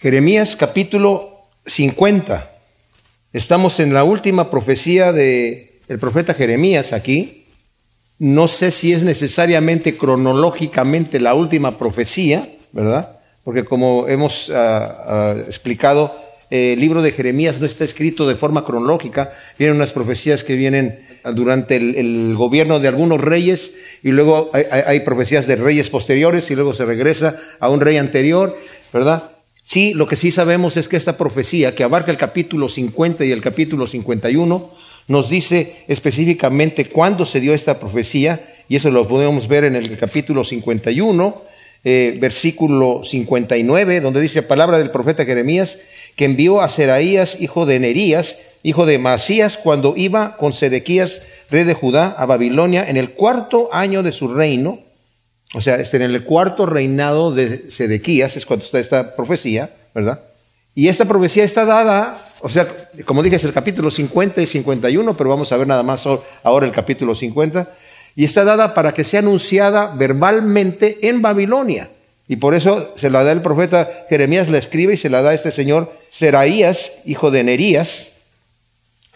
Jeremías 0.00 0.56
capítulo 0.56 1.42
50. 1.66 2.50
Estamos 3.34 3.80
en 3.80 3.92
la 3.92 4.02
última 4.02 4.50
profecía 4.50 5.12
de 5.12 5.78
el 5.88 5.98
profeta 5.98 6.32
Jeremías 6.32 6.94
aquí. 6.94 7.44
No 8.18 8.48
sé 8.48 8.70
si 8.70 8.94
es 8.94 9.04
necesariamente 9.04 9.98
cronológicamente 9.98 11.20
la 11.20 11.34
última 11.34 11.76
profecía, 11.76 12.48
¿verdad? 12.72 13.18
Porque 13.44 13.66
como 13.66 14.08
hemos 14.08 14.48
ah, 14.48 15.04
ah, 15.06 15.34
explicado, 15.46 16.18
el 16.48 16.80
libro 16.80 17.02
de 17.02 17.12
Jeremías 17.12 17.60
no 17.60 17.66
está 17.66 17.84
escrito 17.84 18.26
de 18.26 18.36
forma 18.36 18.64
cronológica. 18.64 19.34
Vienen 19.58 19.76
unas 19.76 19.92
profecías 19.92 20.44
que 20.44 20.54
vienen 20.54 20.98
durante 21.34 21.76
el, 21.76 22.34
gobierno 22.36 22.80
de 22.80 22.88
algunos 22.88 23.20
reyes 23.20 23.74
y 24.02 24.12
luego 24.12 24.50
hay 24.54 25.00
profecías 25.00 25.46
de 25.46 25.56
reyes 25.56 25.90
posteriores 25.90 26.50
y 26.50 26.54
luego 26.54 26.72
se 26.72 26.86
regresa 26.86 27.38
a 27.58 27.68
un 27.68 27.82
rey 27.82 27.98
anterior, 27.98 28.58
¿verdad? 28.94 29.32
Sí, 29.72 29.94
lo 29.94 30.08
que 30.08 30.16
sí 30.16 30.32
sabemos 30.32 30.76
es 30.76 30.88
que 30.88 30.96
esta 30.96 31.16
profecía, 31.16 31.76
que 31.76 31.84
abarca 31.84 32.10
el 32.10 32.16
capítulo 32.16 32.68
50 32.68 33.24
y 33.24 33.30
el 33.30 33.40
capítulo 33.40 33.86
51, 33.86 34.68
nos 35.06 35.30
dice 35.30 35.84
específicamente 35.86 36.86
cuándo 36.86 37.24
se 37.24 37.38
dio 37.38 37.54
esta 37.54 37.78
profecía, 37.78 38.52
y 38.68 38.74
eso 38.74 38.90
lo 38.90 39.06
podemos 39.06 39.46
ver 39.46 39.62
en 39.62 39.76
el 39.76 39.96
capítulo 39.96 40.42
51, 40.42 41.42
eh, 41.84 42.18
versículo 42.20 43.02
59, 43.04 44.00
donde 44.00 44.20
dice 44.20 44.42
palabra 44.42 44.76
del 44.76 44.90
profeta 44.90 45.24
Jeremías, 45.24 45.78
que 46.16 46.24
envió 46.24 46.62
a 46.62 46.68
Seraías, 46.68 47.40
hijo 47.40 47.64
de 47.64 47.78
Nerías, 47.78 48.38
hijo 48.64 48.86
de 48.86 48.98
Masías, 48.98 49.56
cuando 49.56 49.94
iba 49.96 50.36
con 50.36 50.52
Sedequías, 50.52 51.22
rey 51.48 51.62
de 51.62 51.74
Judá, 51.74 52.16
a 52.18 52.26
Babilonia, 52.26 52.90
en 52.90 52.96
el 52.96 53.10
cuarto 53.10 53.68
año 53.72 54.02
de 54.02 54.10
su 54.10 54.34
reino, 54.34 54.80
o 55.54 55.60
sea, 55.60 55.76
este, 55.76 55.96
en 55.96 56.02
el 56.02 56.24
cuarto 56.24 56.66
reinado 56.66 57.32
de 57.32 57.70
Sedequías 57.70 58.36
es 58.36 58.46
cuando 58.46 58.64
está 58.64 58.78
esta 58.78 59.16
profecía, 59.16 59.70
¿verdad? 59.94 60.20
Y 60.74 60.88
esta 60.88 61.04
profecía 61.04 61.42
está 61.42 61.64
dada, 61.64 62.32
o 62.40 62.48
sea, 62.48 62.68
como 63.04 63.22
dije, 63.22 63.36
es 63.36 63.44
el 63.44 63.52
capítulo 63.52 63.90
50 63.90 64.40
y 64.40 64.46
51, 64.46 65.16
pero 65.16 65.30
vamos 65.30 65.50
a 65.50 65.56
ver 65.56 65.66
nada 65.66 65.82
más 65.82 66.06
ahora 66.44 66.66
el 66.66 66.72
capítulo 66.72 67.14
50, 67.14 67.68
y 68.14 68.24
está 68.24 68.44
dada 68.44 68.74
para 68.74 68.94
que 68.94 69.02
sea 69.02 69.20
anunciada 69.20 69.92
verbalmente 69.96 71.08
en 71.08 71.22
Babilonia. 71.22 71.90
Y 72.28 72.36
por 72.36 72.54
eso 72.54 72.94
se 72.96 73.10
la 73.10 73.24
da 73.24 73.32
el 73.32 73.42
profeta 73.42 74.06
Jeremías, 74.08 74.48
la 74.48 74.58
escribe 74.58 74.94
y 74.94 74.96
se 74.96 75.10
la 75.10 75.20
da 75.20 75.34
este 75.34 75.50
señor 75.50 75.92
Seraías, 76.08 76.92
hijo 77.04 77.32
de 77.32 77.42
Nerías. 77.42 78.12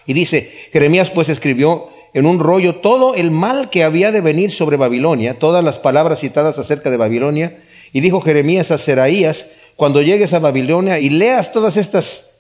Y 0.05 0.15
dice, 0.15 0.53
Jeremías 0.73 1.11
pues 1.11 1.29
escribió 1.29 1.91
en 2.15 2.27
un 2.27 2.39
rollo 2.39 2.77
todo 2.77 3.15
el 3.15 3.33
mal 3.33 3.69
que 3.71 3.83
había 3.83 4.13
de 4.13 4.21
venir 4.21 4.53
sobre 4.53 4.77
Babilonia, 4.77 5.39
todas 5.39 5.65
las 5.65 5.81
palabras 5.81 6.21
citadas 6.21 6.59
acerca 6.59 6.91
de 6.91 6.97
Babilonia. 6.97 7.59
Y 7.93 8.01
dijo 8.01 8.21
Jeremías 8.21 8.71
a 8.71 8.79
Seraías, 8.79 9.49
cuando 9.77 10.01
llegues 10.01 10.33
a 10.33 10.39
Babilonia 10.39 11.01
y 11.01 11.11
leas 11.11 11.53
todas 11.53 11.77
estas 11.77 12.31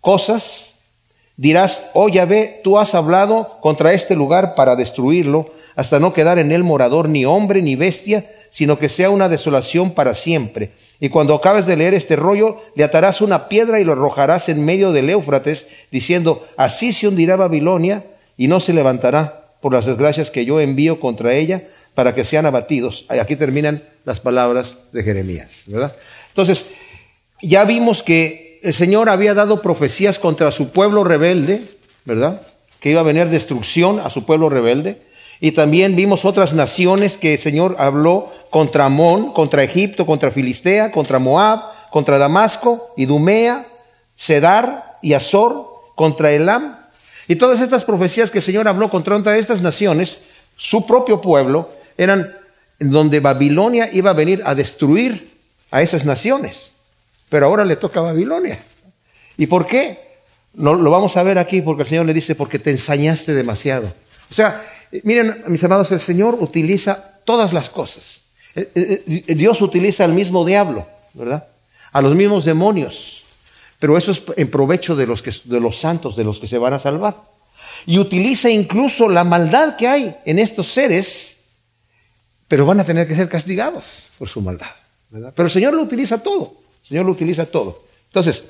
cosas, 0.00 0.74
dirás, 1.36 1.90
oh 1.94 2.08
Yahvé, 2.08 2.60
tú 2.64 2.76
has 2.78 2.94
hablado 2.96 3.58
contra 3.60 3.92
este 3.92 4.16
lugar 4.16 4.56
para 4.56 4.74
destruirlo, 4.74 5.52
hasta 5.76 6.00
no 6.00 6.12
quedar 6.12 6.40
en 6.40 6.50
él 6.50 6.64
morador 6.64 7.08
ni 7.08 7.24
hombre 7.24 7.62
ni 7.62 7.76
bestia, 7.76 8.28
sino 8.50 8.80
que 8.80 8.88
sea 8.88 9.10
una 9.10 9.28
desolación 9.28 9.92
para 9.92 10.14
siempre. 10.14 10.72
Y 10.98 11.08
cuando 11.08 11.34
acabes 11.34 11.66
de 11.66 11.76
leer 11.76 11.94
este 11.94 12.16
rollo, 12.16 12.60
le 12.74 12.82
atarás 12.82 13.20
una 13.20 13.48
piedra 13.48 13.78
y 13.78 13.84
lo 13.84 13.92
arrojarás 13.92 14.48
en 14.48 14.64
medio 14.64 14.90
del 14.90 15.08
Éufrates, 15.08 15.66
diciendo, 15.92 16.44
así 16.56 16.92
se 16.92 17.06
hundirá 17.06 17.36
Babilonia 17.36 18.04
y 18.40 18.48
no 18.48 18.58
se 18.58 18.72
levantará 18.72 19.52
por 19.60 19.74
las 19.74 19.84
desgracias 19.84 20.30
que 20.30 20.46
yo 20.46 20.60
envío 20.60 20.98
contra 20.98 21.34
ella 21.34 21.64
para 21.94 22.14
que 22.14 22.24
sean 22.24 22.46
abatidos. 22.46 23.04
Aquí 23.10 23.36
terminan 23.36 23.82
las 24.06 24.18
palabras 24.18 24.76
de 24.92 25.02
Jeremías, 25.02 25.64
¿verdad? 25.66 25.94
Entonces, 26.28 26.64
ya 27.42 27.66
vimos 27.66 28.02
que 28.02 28.58
el 28.62 28.72
Señor 28.72 29.10
había 29.10 29.34
dado 29.34 29.60
profecías 29.60 30.18
contra 30.18 30.52
su 30.52 30.70
pueblo 30.70 31.04
rebelde, 31.04 31.60
¿verdad? 32.06 32.40
Que 32.80 32.92
iba 32.92 33.00
a 33.00 33.04
venir 33.04 33.28
destrucción 33.28 34.00
a 34.00 34.08
su 34.08 34.24
pueblo 34.24 34.48
rebelde. 34.48 35.02
Y 35.38 35.52
también 35.52 35.94
vimos 35.94 36.24
otras 36.24 36.54
naciones 36.54 37.18
que 37.18 37.34
el 37.34 37.38
Señor 37.38 37.76
habló 37.78 38.32
contra 38.48 38.86
Amón, 38.86 39.34
contra 39.34 39.62
Egipto, 39.62 40.06
contra 40.06 40.30
Filistea, 40.30 40.92
contra 40.92 41.18
Moab, 41.18 41.60
contra 41.90 42.16
Damasco, 42.16 42.94
Idumea, 42.96 43.66
Sedar 44.16 44.96
y 45.02 45.12
Azor, 45.12 45.66
contra 45.94 46.32
Elam, 46.32 46.79
y 47.30 47.36
todas 47.36 47.60
estas 47.60 47.84
profecías 47.84 48.28
que 48.28 48.38
el 48.38 48.42
Señor 48.42 48.66
habló 48.66 48.90
contra 48.90 49.38
estas 49.38 49.60
naciones, 49.60 50.18
su 50.56 50.84
propio 50.84 51.20
pueblo, 51.20 51.70
eran 51.96 52.34
donde 52.80 53.20
Babilonia 53.20 53.88
iba 53.92 54.10
a 54.10 54.14
venir 54.14 54.42
a 54.44 54.52
destruir 54.52 55.30
a 55.70 55.80
esas 55.80 56.04
naciones. 56.04 56.72
Pero 57.28 57.46
ahora 57.46 57.64
le 57.64 57.76
toca 57.76 58.00
a 58.00 58.02
Babilonia. 58.02 58.64
¿Y 59.36 59.46
por 59.46 59.64
qué? 59.64 60.00
No, 60.54 60.74
lo 60.74 60.90
vamos 60.90 61.16
a 61.16 61.22
ver 61.22 61.38
aquí 61.38 61.62
porque 61.62 61.84
el 61.84 61.88
Señor 61.88 62.06
le 62.06 62.14
dice, 62.14 62.34
porque 62.34 62.58
te 62.58 62.72
ensañaste 62.72 63.32
demasiado. 63.32 63.86
O 64.28 64.34
sea, 64.34 64.66
miren, 65.04 65.44
mis 65.46 65.62
amados, 65.62 65.92
el 65.92 66.00
Señor 66.00 66.36
utiliza 66.40 67.20
todas 67.24 67.52
las 67.52 67.70
cosas. 67.70 68.22
Eh, 68.56 68.72
eh, 68.74 69.24
eh, 69.28 69.34
Dios 69.36 69.62
utiliza 69.62 70.04
al 70.04 70.14
mismo 70.14 70.44
diablo, 70.44 70.84
¿verdad? 71.14 71.46
A 71.92 72.02
los 72.02 72.16
mismos 72.16 72.44
demonios 72.44 73.19
pero 73.80 73.96
eso 73.96 74.12
es 74.12 74.22
en 74.36 74.50
provecho 74.50 74.94
de 74.94 75.06
los, 75.06 75.22
que, 75.22 75.32
de 75.44 75.58
los 75.58 75.76
santos, 75.76 76.14
de 76.14 76.22
los 76.22 76.38
que 76.38 76.46
se 76.46 76.58
van 76.58 76.74
a 76.74 76.78
salvar. 76.78 77.16
Y 77.86 77.98
utiliza 77.98 78.50
incluso 78.50 79.08
la 79.08 79.24
maldad 79.24 79.76
que 79.76 79.88
hay 79.88 80.16
en 80.26 80.38
estos 80.38 80.68
seres, 80.68 81.38
pero 82.46 82.66
van 82.66 82.78
a 82.78 82.84
tener 82.84 83.08
que 83.08 83.16
ser 83.16 83.28
castigados 83.28 84.04
por 84.18 84.28
su 84.28 84.42
maldad. 84.42 84.70
Pero 85.10 85.46
el 85.46 85.50
Señor 85.50 85.72
lo 85.74 85.82
utiliza 85.82 86.22
todo, 86.22 86.54
el 86.82 86.88
Señor 86.88 87.06
lo 87.06 87.12
utiliza 87.12 87.46
todo. 87.46 87.82
Entonces, 88.08 88.44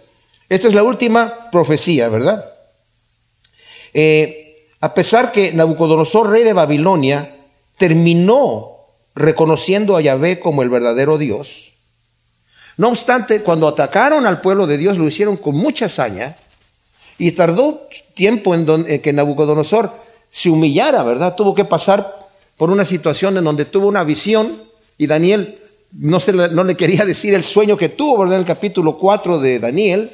esta 0.48 0.66
es 0.66 0.74
la 0.74 0.82
última 0.82 1.48
profecía, 1.50 2.08
¿verdad? 2.08 2.44
Eh, 3.94 4.66
a 4.80 4.92
pesar 4.94 5.30
que 5.30 5.52
Nabucodonosor, 5.52 6.28
rey 6.28 6.42
de 6.42 6.52
Babilonia, 6.52 7.36
terminó 7.78 8.78
reconociendo 9.14 9.96
a 9.96 10.00
Yahvé 10.00 10.40
como 10.40 10.62
el 10.62 10.70
verdadero 10.70 11.18
Dios, 11.18 11.69
no 12.80 12.88
obstante, 12.88 13.42
cuando 13.42 13.68
atacaron 13.68 14.26
al 14.26 14.40
pueblo 14.40 14.66
de 14.66 14.78
Dios 14.78 14.96
lo 14.96 15.06
hicieron 15.06 15.36
con 15.36 15.54
mucha 15.54 15.84
hazaña 15.84 16.34
y 17.18 17.32
tardó 17.32 17.86
tiempo 18.14 18.54
en, 18.54 19.02
que 19.02 19.12
Nabucodonosor 19.12 19.92
se 20.30 20.48
humillara, 20.48 21.02
¿verdad? 21.02 21.34
Tuvo 21.36 21.54
que 21.54 21.66
pasar 21.66 22.26
por 22.56 22.70
una 22.70 22.86
situación 22.86 23.36
en 23.36 23.44
donde 23.44 23.66
tuvo 23.66 23.86
una 23.86 24.02
visión 24.02 24.62
y 24.96 25.06
Daniel 25.06 25.58
no, 25.92 26.20
se, 26.20 26.32
no 26.32 26.64
le 26.64 26.74
quería 26.74 27.04
decir 27.04 27.34
el 27.34 27.44
sueño 27.44 27.76
que 27.76 27.90
tuvo, 27.90 28.20
¿verdad? 28.20 28.36
En 28.36 28.40
el 28.40 28.46
capítulo 28.46 28.96
4 28.96 29.38
de 29.40 29.58
Daniel. 29.58 30.10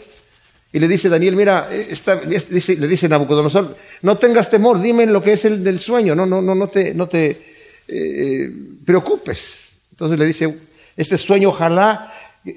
Y 0.73 0.81
le 0.81 0.89
dice 0.89 1.09
Daniel, 1.09 1.37
mira, 1.37 1.69
le 1.71 2.89
dice 2.89 3.09
Nabucodonosor, 3.09 3.77
no 4.03 4.19
tengas 4.19 4.51
temor, 4.51 4.83
dime 4.83 5.07
lo 5.07 5.23
que 5.23 5.35
es 5.35 5.45
el 5.45 5.63
del 5.63 5.79
sueño, 5.79 6.17
no, 6.17 6.27
no, 6.27 6.43
no, 6.43 6.57
no 6.57 6.69
te, 6.69 6.93
no 6.95 7.07
te 7.07 7.45
eh, 7.87 8.51
preocupes. 8.85 9.69
Entonces 9.93 10.19
le 10.19 10.27
dice, 10.27 10.59
este 10.97 11.17
sueño 11.17 11.51
ojalá 11.51 12.13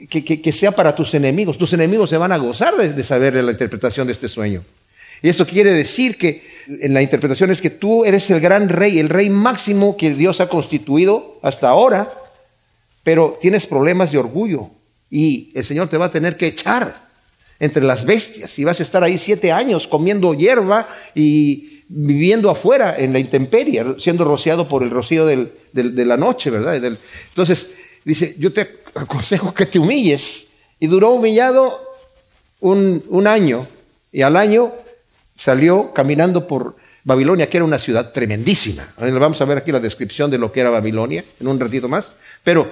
que, 0.10 0.52
sea 0.52 0.72
para 0.72 0.96
tus 0.96 1.14
enemigos. 1.14 1.58
Tus 1.58 1.74
enemigos 1.74 2.10
se 2.10 2.18
van 2.18 2.32
a 2.32 2.38
gozar 2.38 2.76
de, 2.76 3.04
saber 3.04 3.36
la 3.36 3.52
interpretación 3.52 4.08
de 4.08 4.14
este 4.14 4.28
sueño. 4.28 4.64
Y 5.22 5.30
esto 5.30 5.46
quiere 5.46 5.72
decir 5.72 6.18
que 6.18 6.44
en 6.68 6.94
la 6.94 7.02
interpretación 7.02 7.50
es 7.52 7.62
que 7.62 7.72
tú 7.72 8.06
eres 8.06 8.30
el 8.30 8.40
gran 8.40 8.70
rey, 8.70 9.00
el 9.00 9.10
rey 9.10 9.30
máximo 9.30 9.98
que 9.98 10.14
Dios 10.14 10.40
ha 10.40 10.48
constituido 10.48 11.40
hasta 11.42 11.70
ahora, 11.70 12.12
pero 13.04 13.38
tienes 13.42 13.66
problemas 13.66 14.12
de 14.12 14.20
orgullo 14.20 14.70
y 15.10 15.52
el 15.56 15.64
Señor 15.64 15.90
te 15.90 15.98
va 15.98 16.06
a 16.06 16.12
tener 16.12 16.38
que 16.38 16.48
echar 16.48 17.10
entre 17.60 17.84
las 17.84 18.06
bestias 18.06 18.58
y 18.60 18.64
vas 18.64 18.80
a 18.80 18.84
estar 18.84 19.04
ahí 19.04 19.18
siete 19.18 19.52
años 19.52 19.88
comiendo 19.88 20.34
hierba 20.34 20.88
y 21.16 21.84
viviendo 21.90 22.52
afuera 22.52 22.96
en 22.98 23.12
la 23.12 23.20
intemperie, 23.20 23.84
siendo 23.98 24.24
rociado 24.24 24.70
por 24.70 24.84
el 24.84 24.92
rocío 24.92 25.26
de 25.26 25.50
la 25.74 26.18
noche, 26.18 26.52
¿verdad? 26.52 26.76
Entonces, 26.76 27.72
dice, 28.10 28.36
yo 28.38 28.52
te 28.52 28.82
aconsejo 28.96 29.54
que 29.54 29.66
te 29.66 29.80
humilles. 29.80 30.48
Y 30.80 30.88
duró 30.88 31.12
humillado 31.12 31.80
un, 32.60 33.04
un 33.10 33.28
año. 33.28 33.68
Y 34.12 34.22
al 34.22 34.36
año 34.38 34.72
salió 35.36 35.94
caminando 35.94 36.48
por 36.48 36.76
Babilonia, 37.04 37.50
que 37.50 37.58
era 37.58 37.66
una 37.66 37.80
ciudad 37.80 38.12
tremendísima. 38.12 38.88
Vamos 38.98 39.42
a 39.42 39.46
ver 39.46 39.58
aquí 39.58 39.72
la 39.72 39.80
descripción 39.80 40.30
de 40.32 40.38
lo 40.38 40.52
que 40.52 40.62
era 40.62 40.70
Babilonia 40.70 41.24
en 41.40 41.48
un 41.48 41.60
ratito 41.60 41.88
más. 41.88 42.12
Pero 42.44 42.72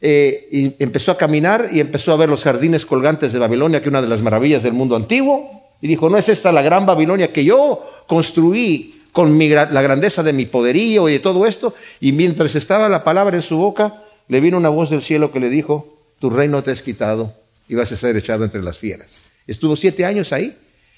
eh, 0.00 0.76
empezó 0.78 1.12
a 1.12 1.18
caminar 1.18 1.70
y 1.72 1.80
empezó 1.80 2.12
a 2.12 2.16
ver 2.16 2.28
los 2.28 2.44
jardines 2.44 2.86
colgantes 2.86 3.32
de 3.32 3.38
Babilonia, 3.38 3.80
que 3.80 3.88
es 3.88 3.90
una 3.90 4.02
de 4.02 4.08
las 4.08 4.22
maravillas 4.22 4.62
del 4.62 4.72
mundo 4.72 4.96
antiguo. 4.96 5.68
Y 5.80 5.88
dijo, 5.88 6.08
¿no 6.08 6.16
es 6.16 6.28
esta 6.28 6.52
la 6.52 6.62
gran 6.62 6.86
Babilonia 6.86 7.32
que 7.32 7.44
yo 7.44 8.04
construí 8.06 9.02
con 9.12 9.38
la 9.38 9.82
grandeza 9.82 10.22
de 10.22 10.32
mi 10.32 10.46
poderío 10.46 11.08
y 11.08 11.12
de 11.12 11.20
todo 11.20 11.46
esto? 11.46 11.74
Y 12.00 12.12
mientras 12.12 12.54
estaba 12.54 12.88
la 12.88 13.04
palabra 13.04 13.36
en 13.36 13.42
su 13.42 13.56
boca, 13.56 14.02
le 14.28 14.40
vino 14.40 14.56
una 14.56 14.68
voz 14.68 14.90
del 14.90 15.02
cielo 15.02 15.32
que 15.32 15.40
le 15.40 15.50
dijo, 15.50 15.98
tu 16.18 16.30
reino 16.30 16.62
te 16.62 16.70
has 16.70 16.82
quitado 16.82 17.34
y 17.68 17.74
vas 17.74 17.92
a 17.92 17.96
ser 17.96 18.16
echado 18.16 18.44
entre 18.44 18.62
las 18.62 18.78
fieras. 18.78 19.12
Estuvo 19.46 19.76
siete 19.76 20.04
años 20.04 20.32
ahí 20.32 20.56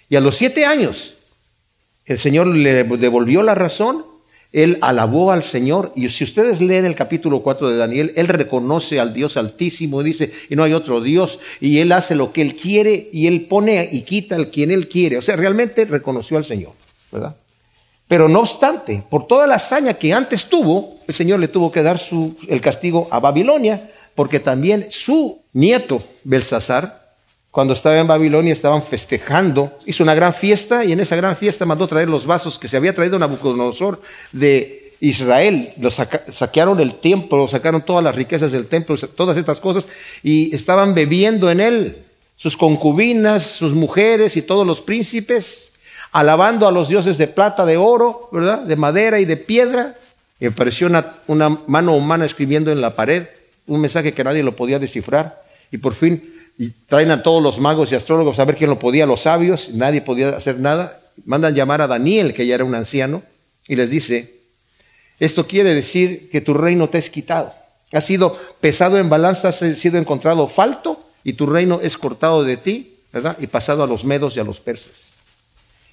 y 0.09 0.17
a 0.17 0.21
los 0.21 0.37
siete 0.37 0.65
años 0.65 1.15
el 2.07 2.19
Señor 2.19 2.47
le 2.47 2.85
devolvió 2.85 3.43
la 3.43 3.55
razón, 3.55 4.05
él 4.51 4.79
alabó 4.81 5.31
al 5.31 5.45
Señor 5.45 5.93
y 5.95 6.09
si 6.09 6.25
ustedes 6.25 6.63
leen 6.63 6.87
el 6.87 6.95
capítulo 6.95 7.43
4 7.43 7.71
de 7.71 7.77
Daniel, 7.77 8.13
él 8.17 8.29
reconoce 8.29 8.99
al 8.99 9.13
Dios 9.13 9.37
altísimo 9.37 10.01
y 10.01 10.05
dice, 10.05 10.33
y 10.49 10.57
no 10.57 10.65
hay 10.65 10.73
otro 10.73 11.03
Dios, 11.03 11.39
y 11.61 11.81
él 11.81 11.93
hace 11.93 12.15
lo 12.15 12.33
que 12.33 12.41
él 12.41 12.57
quiere 12.57 13.11
y 13.13 13.27
él 13.27 13.43
pone 13.43 13.87
y 13.93 14.03
quita 14.03 14.37
al 14.37 14.49
quien 14.49 14.71
él 14.71 14.89
quiere. 14.89 15.19
O 15.19 15.23
sea, 15.23 15.37
realmente 15.37 15.85
reconoció 15.85 16.39
al 16.39 16.47
Señor, 16.47 16.73
¿verdad? 17.13 17.37
Pero 18.09 18.27
no 18.29 18.41
obstante, 18.41 19.05
por 19.09 19.27
toda 19.27 19.47
la 19.47 19.57
hazaña 19.57 19.95
que 19.95 20.15
antes 20.15 20.47
tuvo, 20.47 20.97
el 21.07 21.15
Señor 21.15 21.41
le 21.41 21.49
tuvo 21.49 21.71
que 21.71 21.83
dar 21.83 22.01
el 22.49 22.61
castigo 22.63 23.07
a 23.11 23.21
Babilonia, 23.21 23.91
porque 24.15 24.41
también 24.41 24.87
su 24.89 25.43
nieto, 25.53 26.03
Belsasar, 26.25 26.99
cuando 27.51 27.75
estaba 27.75 27.99
en 27.99 28.07
Babilonia 28.07 28.53
estaban 28.53 28.83
festejando, 28.83 29.77
hizo 29.85 30.03
una 30.03 30.15
gran 30.15 30.33
fiesta 30.33 30.85
y 30.85 30.93
en 30.93 31.01
esa 31.01 31.17
gran 31.17 31.37
fiesta 31.37 31.67
mandó 31.67 31.87
traer 31.87 32.09
los 32.09 32.25
vasos 32.25 32.59
que 32.59 32.69
se 32.69 32.77
había 32.77 32.95
traído 32.95 33.19
Nabucodonosor 33.19 34.01
de 34.33 34.95
Israel. 35.01 35.73
Los 35.79 36.01
saquearon 36.31 36.81
el 36.81 36.95
templo, 37.01 37.49
sacaron 37.49 37.85
todas 37.85 38.05
las 38.05 38.15
riquezas 38.15 38.53
del 38.53 38.67
templo, 38.67 38.97
todas 38.97 39.37
estas 39.37 39.61
cosas 39.61 39.89
y 40.23 40.55
estaban 40.55 40.95
bebiendo 40.95 41.51
en 41.51 41.61
él 41.61 42.05
sus 42.37 42.57
concubinas, 42.57 43.45
sus 43.45 43.75
mujeres 43.75 44.37
y 44.37 44.43
todos 44.43 44.67
los 44.67 44.81
príncipes 44.81 45.68
alabando 46.13 46.67
a 46.67 46.73
los 46.73 46.89
dioses 46.89 47.19
de 47.19 47.27
plata, 47.27 47.67
de 47.67 47.77
oro, 47.77 48.29
¿verdad? 48.33 48.61
De 48.61 48.77
madera 48.77 49.21
y 49.21 49.25
de 49.25 49.37
piedra. 49.37 49.97
Y 50.41 50.47
apareció 50.47 50.87
una, 50.87 51.59
mano 51.67 51.97
humana 51.97 52.25
escribiendo 52.25 52.71
en 52.71 52.81
la 52.81 52.95
pared 52.95 53.27
un 53.67 53.81
mensaje 53.81 54.13
que 54.13 54.25
nadie 54.25 54.43
lo 54.43 54.57
podía 54.57 54.79
descifrar. 54.79 55.43
Y 55.71 55.79
por 55.79 55.95
fin 55.95 56.35
traen 56.87 57.11
a 57.11 57.23
todos 57.23 57.43
los 57.43 57.59
magos 57.59 57.93
y 57.93 57.95
astrólogos 57.95 58.39
a 58.39 58.45
ver 58.45 58.57
quién 58.57 58.71
lo 58.71 58.79
podía, 58.79 59.07
los 59.07 59.23
sabios, 59.23 59.71
nadie 59.71 60.01
podía 60.01 60.31
hacer 60.31 60.59
nada. 60.59 61.01
Mandan 61.25 61.55
llamar 61.55 61.83
a 61.83 61.87
Daniel, 61.87 62.33
que 62.33 62.47
ya 62.47 62.55
era 62.55 62.65
un 62.65 62.75
anciano, 62.75 63.23
y 63.67 63.77
les 63.77 63.91
dice, 63.91 64.35
esto 65.19 65.47
quiere 65.47 65.75
decir 65.75 66.31
que 66.31 66.41
tu 66.41 66.55
reino 66.55 66.89
te 66.89 66.99
es 66.99 67.11
quitado. 67.11 67.53
Ha 67.93 68.01
sido 68.01 68.39
pesado 68.61 68.99
en 68.99 69.09
balanzas, 69.09 69.63
ha 69.63 69.75
sido 69.75 69.99
encontrado 69.99 70.49
falto, 70.49 71.05
y 71.25 71.35
tu 71.35 71.47
reino 71.47 71.81
es 71.83 71.99
cortado 71.99 72.45
de 72.45 72.57
ti, 72.57 72.95
¿verdad? 73.13 73.37
Y 73.41 73.49
pasado 73.49 73.83
a 73.83 73.87
los 73.87 74.05
medos 74.05 74.37
y 74.37 74.41
a 74.41 74.45
los 74.45 74.61
persas. 74.61 75.09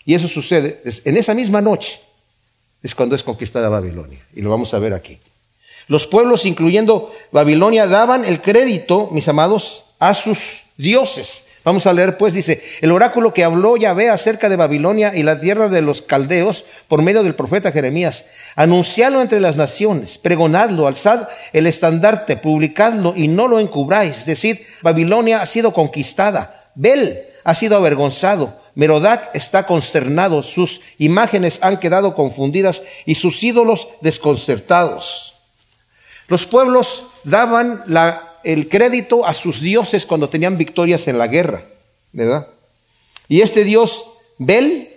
Y 0.06 0.13
eso 0.13 0.28
sucede 0.28 0.81
en 1.04 1.18
esa 1.18 1.34
misma 1.34 1.62
noche, 1.62 2.00
es 2.84 2.94
cuando 2.94 3.16
es 3.16 3.24
conquistada 3.24 3.69
Babilonia. 3.69 4.19
Y 4.36 4.42
lo 4.42 4.52
vamos 4.52 4.74
a 4.74 4.80
ver 4.80 4.94
aquí. 4.94 5.19
Los 5.88 6.07
pueblos, 6.07 6.46
incluyendo 6.46 7.12
Babilonia, 7.31 7.88
daban 7.88 8.25
el 8.25 8.42
crédito, 8.42 9.10
mis 9.12 9.28
amados, 9.28 9.84
a 10.00 10.13
sus 10.13 10.63
dioses. 10.78 11.44
Vamos 11.63 11.88
a 11.88 11.94
leer 11.94 12.18
pues, 12.18 12.36
dice, 12.36 12.63
el 12.81 12.92
oráculo 12.92 13.34
que 13.34 13.44
habló 13.44 13.75
Yahvé 13.75 14.10
acerca 14.10 14.50
de 14.50 14.56
Babilonia 14.56 15.16
y 15.16 15.24
la 15.24 15.40
tierra 15.40 15.68
de 15.68 15.81
los 15.81 16.04
caldeos 16.04 16.63
por 16.88 17.02
medio 17.02 17.24
del 17.24 17.34
profeta 17.34 17.72
Jeremías. 17.72 18.25
Anunciadlo 18.56 19.19
entre 19.19 19.40
las 19.40 19.56
naciones, 19.56 20.19
pregonadlo, 20.19 20.86
alzad 20.86 21.28
el 21.54 21.66
estandarte, 21.66 22.38
publicadlo 22.38 23.13
y 23.16 23.28
no 23.28 23.48
lo 23.48 23.60
encubráis. 23.60 24.19
Es 24.19 24.25
decir, 24.28 24.63
Babilonia 24.84 25.42
ha 25.42 25.46
sido 25.48 25.74
conquistada, 25.74 26.69
Bel 26.75 27.24
ha 27.44 27.56
sido 27.56 27.78
avergonzado, 27.78 28.60
Merodac 28.75 29.30
está 29.33 29.66
consternado, 29.66 30.44
sus 30.44 30.81
imágenes 30.98 31.60
han 31.62 31.80
quedado 31.80 32.13
confundidas 32.13 32.83
y 33.06 33.16
sus 33.16 33.42
ídolos 33.42 33.88
desconcertados. 34.01 35.36
Los 36.27 36.45
pueblos 36.45 37.06
daban 37.24 37.83
el 38.44 38.68
crédito 38.68 39.25
a 39.25 39.33
sus 39.33 39.62
dioses 39.62 40.06
cuando 40.06 40.30
tenían 40.30 40.57
victorias 40.57 41.07
en 41.07 41.18
la 41.18 41.27
guerra, 41.27 41.66
¿verdad? 42.12 42.48
Y 43.27 43.42
este 43.42 43.63
dios 43.63 44.06
Bel 44.38 44.89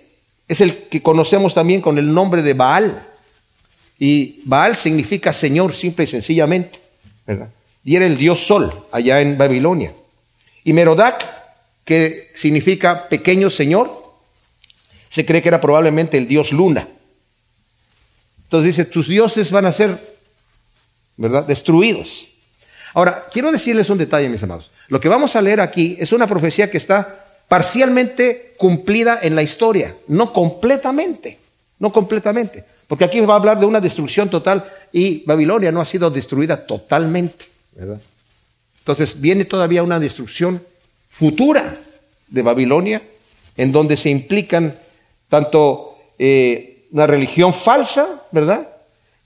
es 0.49 0.61
el 0.61 0.89
que 0.89 1.03
conocemos 1.03 1.55
también 1.55 1.81
con 1.81 1.99
el 1.99 2.13
nombre 2.13 2.43
de 2.43 2.55
Baal. 2.55 3.07
Y 3.99 4.41
Baal 4.45 4.77
significa 4.77 5.33
Señor 5.33 5.75
simple 5.75 6.05
y 6.05 6.09
sencillamente, 6.09 6.81
¿verdad? 7.27 7.49
Y 7.85 7.97
era 7.97 8.07
el 8.07 8.17
dios 8.17 8.41
Sol 8.41 8.87
allá 8.91 9.21
en 9.21 9.39
Babilonia. 9.39 9.93
Y 10.65 10.73
Merodac 10.73 11.38
que 11.89 12.31
significa 12.35 13.09
pequeño 13.09 13.49
señor, 13.49 14.13
se 15.09 15.25
cree 15.25 15.41
que 15.41 15.49
era 15.49 15.59
probablemente 15.59 16.19
el 16.19 16.29
dios 16.29 16.53
luna. 16.53 16.87
Entonces 18.43 18.77
dice, 18.77 18.85
tus 18.85 19.09
dioses 19.09 19.51
van 19.51 19.65
a 19.65 19.73
ser, 19.73 19.97
¿verdad?, 21.17 21.47
destruidos. 21.47 22.29
Ahora, 22.93 23.25
quiero 23.33 23.51
decirles 23.51 23.89
un 23.89 23.97
detalle, 23.97 24.29
mis 24.29 24.43
amados. 24.43 24.71
Lo 24.89 25.01
que 25.01 25.09
vamos 25.09 25.35
a 25.35 25.41
leer 25.41 25.63
aquí 25.63 25.97
es 25.99 26.13
una 26.13 26.27
profecía 26.27 26.71
que 26.71 26.77
está 26.77 27.25
parcialmente 27.49 28.53
cumplida 28.59 29.21
en 29.23 29.35
la 29.35 29.43
historia, 29.43 29.97
no 30.09 30.35
completamente, 30.35 31.39
no 31.79 31.91
completamente. 31.91 32.67
Porque 32.87 33.05
aquí 33.05 33.19
va 33.21 33.33
a 33.33 33.39
hablar 33.39 33.59
de 33.59 33.65
una 33.65 33.81
destrucción 33.81 34.29
total 34.29 34.71
y 34.93 35.25
Babilonia 35.25 35.73
no 35.73 35.81
ha 35.81 35.87
sido 35.87 36.11
destruida 36.11 36.67
totalmente, 36.67 37.47
¿verdad? 37.73 37.99
Entonces 38.81 39.19
viene 39.19 39.47
todavía 39.47 39.83
una 39.83 39.99
destrucción 39.99 40.63
futura 41.11 41.77
de 42.29 42.43
Babilonia, 42.43 43.03
en 43.57 43.73
donde 43.73 43.97
se 43.97 44.11
implican 44.11 44.79
tanto 45.29 45.99
eh, 46.19 46.87
una 46.93 47.07
religión 47.07 47.53
falsa, 47.53 48.23
¿verdad? 48.31 48.69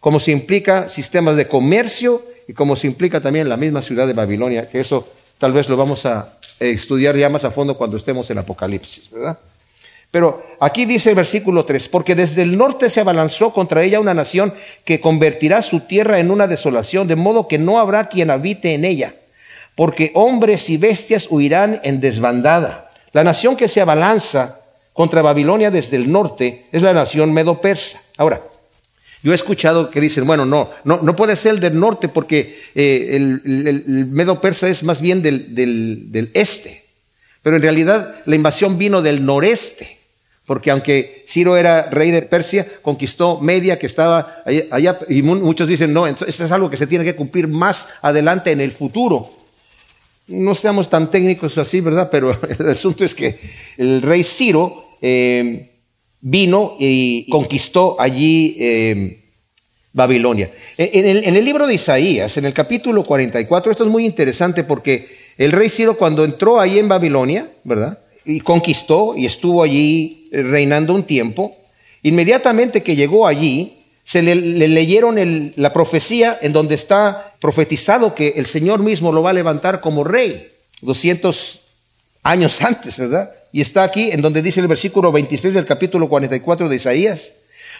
Como 0.00 0.20
se 0.20 0.32
implica 0.32 0.88
sistemas 0.88 1.36
de 1.36 1.46
comercio 1.46 2.24
y 2.48 2.54
como 2.54 2.76
se 2.76 2.86
implica 2.86 3.20
también 3.20 3.48
la 3.48 3.56
misma 3.56 3.82
ciudad 3.82 4.06
de 4.06 4.14
Babilonia, 4.14 4.68
que 4.68 4.80
eso 4.80 5.08
tal 5.38 5.52
vez 5.52 5.68
lo 5.68 5.76
vamos 5.76 6.06
a 6.06 6.38
estudiar 6.58 7.16
ya 7.16 7.28
más 7.28 7.44
a 7.44 7.50
fondo 7.50 7.76
cuando 7.76 7.96
estemos 7.96 8.30
en 8.30 8.38
Apocalipsis, 8.38 9.10
¿verdad? 9.10 9.38
Pero 10.10 10.42
aquí 10.60 10.84
dice 10.84 11.10
el 11.10 11.16
versículo 11.16 11.64
3, 11.64 11.88
porque 11.88 12.14
desde 12.14 12.42
el 12.42 12.58
norte 12.58 12.90
se 12.90 13.00
abalanzó 13.00 13.52
contra 13.52 13.82
ella 13.82 13.98
una 13.98 14.12
nación 14.12 14.52
que 14.84 15.00
convertirá 15.00 15.62
su 15.62 15.80
tierra 15.80 16.18
en 16.18 16.30
una 16.30 16.46
desolación, 16.46 17.08
de 17.08 17.16
modo 17.16 17.48
que 17.48 17.58
no 17.58 17.78
habrá 17.80 18.08
quien 18.08 18.30
habite 18.30 18.74
en 18.74 18.84
ella 18.84 19.14
porque 19.74 20.10
hombres 20.14 20.68
y 20.70 20.76
bestias 20.76 21.26
huirán 21.30 21.80
en 21.82 22.00
desbandada. 22.00 22.90
La 23.12 23.24
nación 23.24 23.56
que 23.56 23.68
se 23.68 23.80
abalanza 23.80 24.60
contra 24.92 25.22
Babilonia 25.22 25.70
desde 25.70 25.96
el 25.96 26.10
norte 26.10 26.66
es 26.72 26.82
la 26.82 26.92
nación 26.92 27.32
medo-persa. 27.32 28.00
Ahora, 28.16 28.42
yo 29.22 29.32
he 29.32 29.34
escuchado 29.34 29.90
que 29.90 30.00
dicen, 30.00 30.26
bueno, 30.26 30.44
no, 30.44 30.70
no, 30.84 31.16
puede 31.16 31.36
ser 31.36 31.54
el 31.54 31.60
del 31.60 31.78
norte 31.78 32.08
porque 32.08 32.58
eh, 32.74 33.10
el, 33.12 34.06
medo-persa 34.10 34.68
es 34.68 34.82
más 34.82 35.00
bien 35.00 35.22
del, 35.22 35.54
del, 35.54 36.30
este. 36.34 36.84
Pero 37.42 37.56
en 37.56 37.62
realidad 37.62 38.16
la 38.26 38.34
invasión 38.34 38.78
vino 38.78 39.00
del 39.00 39.24
noreste, 39.24 39.98
porque 40.44 40.70
aunque 40.70 41.24
Ciro 41.28 41.56
era 41.56 41.88
rey 41.90 42.10
de 42.10 42.22
Persia, 42.22 42.66
conquistó 42.82 43.40
Media 43.40 43.78
que 43.78 43.86
estaba 43.86 44.42
allá, 44.70 44.98
y 45.08 45.22
muchos 45.22 45.68
dicen, 45.68 45.92
no, 45.92 46.06
eso 46.06 46.26
es 46.26 46.52
algo 46.52 46.68
que 46.68 46.76
se 46.76 46.86
tiene 46.86 47.04
que 47.04 47.16
cumplir 47.16 47.46
más 47.46 47.86
adelante 48.02 48.50
en 48.50 48.60
el 48.60 48.72
futuro 48.72 49.41
no 50.28 50.54
seamos 50.54 50.88
tan 50.88 51.10
técnicos 51.10 51.58
así, 51.58 51.80
¿verdad? 51.80 52.08
Pero 52.10 52.38
el 52.58 52.68
asunto 52.68 53.04
es 53.04 53.14
que 53.14 53.38
el 53.76 54.02
rey 54.02 54.24
Ciro 54.24 54.96
eh, 55.00 55.70
vino 56.20 56.76
y 56.78 57.28
conquistó 57.28 57.96
allí 57.98 58.56
eh, 58.58 59.18
Babilonia. 59.92 60.50
En 60.78 61.06
el, 61.06 61.24
en 61.24 61.36
el, 61.36 61.44
libro 61.44 61.66
de 61.66 61.74
Isaías, 61.74 62.36
en 62.36 62.46
el 62.46 62.52
capítulo 62.52 63.02
44, 63.04 63.70
esto 63.70 63.84
es 63.84 63.90
muy 63.90 64.04
interesante 64.06 64.64
porque 64.64 65.08
el 65.36 65.52
rey 65.52 65.68
Ciro 65.68 65.96
cuando 65.96 66.24
entró 66.24 66.60
allí 66.60 66.78
en 66.78 66.88
Babilonia, 66.88 67.50
¿verdad? 67.64 67.98
Y 68.24 68.40
conquistó 68.40 69.14
y 69.16 69.26
estuvo 69.26 69.62
allí 69.62 70.28
reinando 70.32 70.94
un 70.94 71.02
tiempo, 71.02 71.56
inmediatamente 72.02 72.82
que 72.82 72.96
llegó 72.96 73.26
allí, 73.26 73.81
se 74.04 74.22
le, 74.22 74.34
leyeron 74.34 75.52
la 75.56 75.72
profecía 75.72 76.38
en 76.42 76.52
donde 76.52 76.74
está 76.74 77.34
profetizado 77.40 78.14
que 78.14 78.34
el 78.36 78.46
Señor 78.46 78.80
mismo 78.80 79.12
lo 79.12 79.22
va 79.22 79.30
a 79.30 79.34
levantar 79.34 79.80
como 79.80 80.04
rey, 80.04 80.52
200 80.80 81.60
años 82.22 82.60
antes, 82.62 82.98
¿verdad? 82.98 83.32
Y 83.52 83.60
está 83.60 83.84
aquí 83.84 84.10
en 84.10 84.22
donde 84.22 84.42
dice 84.42 84.60
el 84.60 84.68
versículo 84.68 85.12
26 85.12 85.54
del 85.54 85.66
capítulo 85.66 86.08
44 86.08 86.68
de 86.68 86.76
Isaías. 86.76 87.32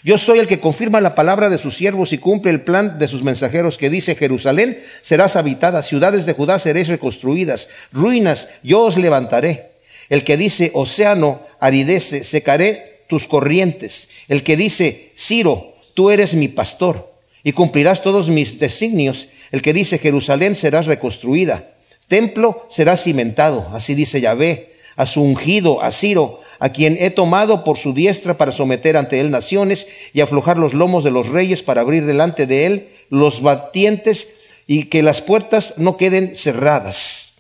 Yo 0.05 0.19
soy 0.19 0.41
el 0.41 0.49
que 0.49 0.59
confirma 0.59 1.01
la 1.01 1.15
palabra 1.15 1.49
de 1.49 1.59
sus 1.59 1.77
siervos 1.77 2.13
y 2.13 2.19
cumple 2.19 2.51
el 2.51 2.63
plan 2.63 2.99
de 2.99 3.07
sus 3.07 3.23
mensajeros 3.23 3.79
que 3.79 3.89
dice, 3.89 4.17
Jerusalén 4.17 4.83
serás 5.01 5.37
habitada, 5.37 5.83
ciudades 5.83 6.27
de 6.27 6.33
Judá 6.33 6.59
seréis 6.59 6.89
reconstruidas, 6.89 7.69
ruinas 7.93 8.49
yo 8.65 8.81
os 8.81 8.97
levantaré. 8.97 9.71
El 10.09 10.25
que 10.25 10.37
dice, 10.37 10.73
océano 10.75 11.47
aridece, 11.61 12.25
secaré 12.25 13.05
tus 13.09 13.29
corrientes. 13.29 14.09
El 14.29 14.43
que 14.43 14.57
dice, 14.57 15.13
Ciro, 15.17 15.72
tú 15.95 16.11
eres 16.11 16.35
mi 16.35 16.49
pastor 16.49 17.13
y 17.45 17.53
cumplirás 17.53 18.03
todos 18.03 18.29
mis 18.29 18.59
designios. 18.59 19.29
El 19.51 19.63
que 19.63 19.73
dice 19.73 19.99
Jerusalén 19.99 20.55
serás 20.55 20.87
reconstruida, 20.87 21.71
templo 22.09 22.67
será 22.71 22.97
cimentado, 22.97 23.69
así 23.73 23.95
dice 23.95 24.21
Yahvé, 24.21 24.73
a 24.97 25.07
su 25.07 25.23
ungido, 25.23 25.83
a 25.83 25.91
Ciro, 25.91 26.41
a 26.59 26.69
quien 26.69 26.97
he 27.01 27.11
tomado 27.11 27.65
por 27.65 27.79
su 27.79 27.93
diestra 27.93 28.37
para 28.37 28.53
someter 28.53 28.97
ante 28.97 29.21
él 29.21 29.31
naciones 29.31 29.89
y 30.13 30.21
aflojar 30.21 30.59
los 30.59 30.75
lomos 30.75 31.03
de 31.03 31.11
los 31.11 31.29
reyes 31.29 31.63
para 31.63 31.81
abrir 31.81 32.07
delante 32.07 32.47
de 32.47 32.67
él 32.67 32.89
los 33.09 33.43
batientes 33.43 34.29
y 34.67 34.85
que 34.85 35.03
las 35.03 35.23
puertas 35.23 35.75
no 35.77 35.97
queden 35.97 36.37
cerradas. 36.37 37.35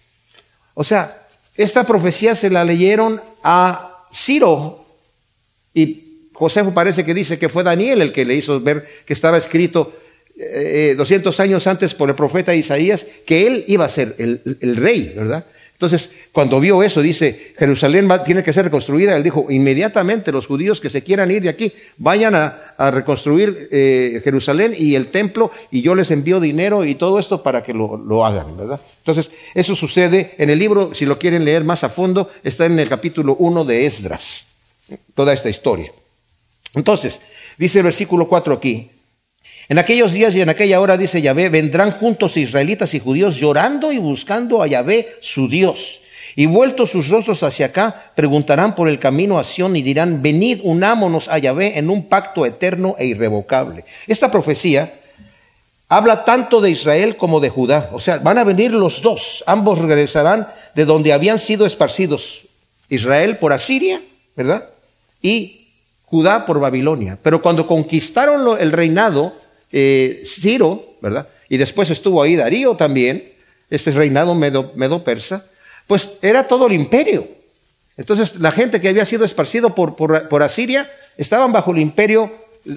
O 0.75 0.85
sea, 0.85 1.29
esta 1.57 1.85
profecía 1.85 2.35
se 2.35 2.51
la 2.51 2.65
leyeron 2.65 3.23
a 3.45 4.07
Ciro 4.13 4.85
y 5.75 6.12
Josefo 6.33 6.73
parece 6.73 7.05
que 7.05 7.15
dice 7.15 7.39
que 7.39 7.49
fue 7.49 7.63
Daniel 7.63 8.03
el 8.03 8.13
que 8.13 8.25
le 8.25 8.35
hizo 8.35 8.61
ver 8.61 8.87
que 9.07 9.13
estaba 9.13 9.39
escrito 9.39 9.95
200 10.97 11.41
años 11.41 11.67
antes 11.67 11.95
por 11.95 12.09
el 12.09 12.15
profeta 12.15 12.55
Isaías 12.55 13.07
que 13.27 13.47
él 13.47 13.65
iba 13.69 13.85
a 13.85 13.89
ser 13.89 14.17
el 14.19 14.77
rey, 14.77 15.13
¿verdad? 15.15 15.45
Entonces, 15.83 16.13
cuando 16.31 16.61
vio 16.61 16.81
eso, 16.85 17.03
dice, 17.03 17.55
Jerusalén 17.59 18.09
tiene 18.25 18.45
que 18.45 18.53
ser 18.53 18.67
reconstruida, 18.67 19.17
él 19.17 19.25
dijo, 19.25 19.47
inmediatamente 19.49 20.31
los 20.31 20.47
judíos 20.47 20.81
que 20.81 20.89
se 20.89 21.03
quieran 21.03 21.33
ir 21.33 21.43
de 21.43 21.49
aquí, 21.49 21.73
vayan 21.97 22.37
a, 22.37 22.77
reconstruir 22.93 23.69
eh, 23.73 24.21
Jerusalén 24.23 24.77
y 24.79 24.95
el 24.95 25.09
templo, 25.09 25.51
y 25.73 25.83
yo 25.83 25.97
les 25.97 26.13
envío 26.13 26.39
dinero 26.39 26.85
y 26.85 26.95
todo 26.95 27.19
esto 27.19 27.43
para 27.43 27.65
que 27.65 27.75
lo, 27.75 27.97
lo, 27.97 28.25
hagan, 28.25 28.57
¿verdad? 28.57 28.81
Entonces, 28.99 29.33
eso 29.55 29.75
sucede 29.75 30.37
en 30.39 30.51
el 30.51 30.59
libro, 30.61 30.95
si 30.95 31.05
lo 31.05 31.19
quieren 31.19 31.45
leer 31.45 31.65
más 31.65 31.83
a 31.83 31.89
fondo, 31.89 32.31
está 32.45 32.67
en 32.67 32.79
el 32.79 32.89
capítulo 32.89 33.35
1 33.41 33.65
de 33.65 33.85
Esdras, 33.85 34.47
toda 35.17 35.33
esta 35.33 35.51
historia. 35.51 35.91
Entonces, 36.75 37.21
dice 37.59 37.79
el 37.79 37.85
versículo 37.85 38.29
4 38.29 38.55
aquí, 38.55 38.91
en 39.69 39.79
aquellos 39.79 40.13
días 40.13 40.35
y 40.35 40.41
en 40.41 40.49
aquella 40.49 40.81
hora, 40.81 40.97
dice 40.97 41.23
Yahvé, 41.23 41.49
vendrán 41.49 41.93
juntos 41.93 42.37
israelitas 42.37 42.95
y 42.95 42.99
judíos 42.99 43.37
llorando 43.37 43.93
y 43.93 43.99
buscando 43.99 44.63
a 44.63 44.67
Yahvé, 44.67 45.17
su 45.21 45.49
Dios. 45.49 46.01
Y 46.35 46.47
vueltos 46.47 46.91
sus 46.91 47.09
rostros 47.09 47.43
hacia 47.43 47.67
acá, 47.67 48.13
preguntarán 48.15 48.75
por 48.75 48.89
el 48.89 48.99
camino 48.99 49.39
a 49.39 49.45
Sión 49.45 49.77
y 49.77 49.83
dirán, 49.83 50.23
venid, 50.23 50.61
unámonos 50.63 51.29
a 51.29 51.39
Yahvé 51.39 51.79
en 51.79 51.91
un 51.91 52.07
pacto 52.09 52.45
eterno 52.47 52.97
e 52.99 53.07
irrevocable. 53.07 53.85
Esta 54.07 54.31
profecía 54.31 54.95
habla 55.89 56.25
tanto 56.25 56.61
de 56.61 56.71
Israel 56.71 57.17
como 57.17 57.39
de 57.39 57.51
Judá. 57.51 57.91
O 57.93 58.01
sea, 58.01 58.19
van 58.19 58.39
a 58.39 58.45
venir 58.45 58.73
los 58.73 59.03
dos. 59.03 59.45
Ambos 59.47 59.79
regresarán 59.79 60.49
de 60.75 60.87
donde 60.87 61.13
habían 61.13 61.39
sido 61.39 61.67
esparcidos. 61.67 62.47
Israel 62.89 63.37
por 63.37 63.53
Asiria, 63.53 64.01
¿verdad? 64.35 64.71
Y 65.21 65.62
Judá 66.13 66.45
por 66.45 66.61
Babilonia. 66.61 67.19
Pero 67.23 67.41
cuando 67.41 67.67
conquistaron 67.67 68.61
el 68.61 68.71
reinado, 68.71 69.33
eh, 69.73 70.23
Ciro, 70.27 70.97
¿verdad? 71.01 71.27
Y 71.49 71.57
después 71.57 71.89
estuvo 71.89 72.21
ahí 72.21 72.37
Darío 72.37 72.77
también, 72.77 73.33
este 73.71 73.93
reinado 73.93 74.35
medo-persa, 74.35 75.47
pues 75.87 76.13
era 76.21 76.47
todo 76.47 76.67
el 76.67 76.75
imperio. 76.75 77.27
Entonces 77.97 78.39
la 78.39 78.53
gente 78.53 78.79
que 78.79 78.91
había 78.91 79.07
sido 79.07 79.25
esparcido 79.25 79.75
por, 79.75 79.97
por, 79.97 80.43
Asiria 80.43 80.91
estaban 81.17 81.51
bajo 81.51 81.71
el 81.71 81.79
imperio 81.79 82.31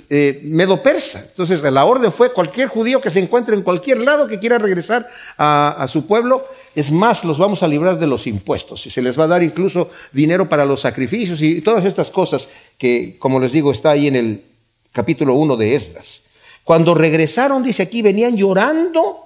eh, 0.10 0.40
medo-persa. 0.44 1.26
Entonces 1.28 1.62
la 1.62 1.84
orden 1.84 2.14
fue 2.14 2.32
cualquier 2.32 2.70
judío 2.70 3.02
que 3.02 3.12
se 3.12 3.20
encuentre 3.20 3.54
en 3.54 3.64
cualquier 3.64 3.98
lado 3.98 4.30
que 4.30 4.40
quiera 4.40 4.58
regresar 4.60 5.10
a, 5.38 5.76
a, 5.78 5.90
su 5.90 6.08
pueblo, 6.08 6.48
es 6.74 6.90
más, 6.90 7.26
los 7.26 7.38
vamos 7.38 7.64
a 7.64 7.68
librar 7.68 8.00
de 8.00 8.08
los 8.08 8.28
impuestos 8.28 8.86
y 8.86 8.90
se 8.90 9.02
les 9.02 9.20
va 9.20 9.26
a 9.26 9.28
dar 9.28 9.44
incluso 9.44 9.90
dinero 10.14 10.48
para 10.48 10.64
los 10.64 10.80
sacrificios 10.80 11.42
y 11.42 11.60
todas 11.60 11.84
estas 11.84 12.10
cosas 12.10 12.48
que, 12.78 13.18
como 13.20 13.40
les 13.40 13.52
digo, 13.52 13.72
está 13.72 13.92
ahí 13.92 14.08
en 14.08 14.16
el 14.16 14.44
capítulo 14.92 15.36
1 15.36 15.58
de 15.58 15.76
Esdras. 15.76 16.22
Cuando 16.64 16.96
regresaron, 16.96 17.64
dice 17.64 17.84
aquí, 17.84 18.02
venían 18.02 18.36
llorando 18.36 19.24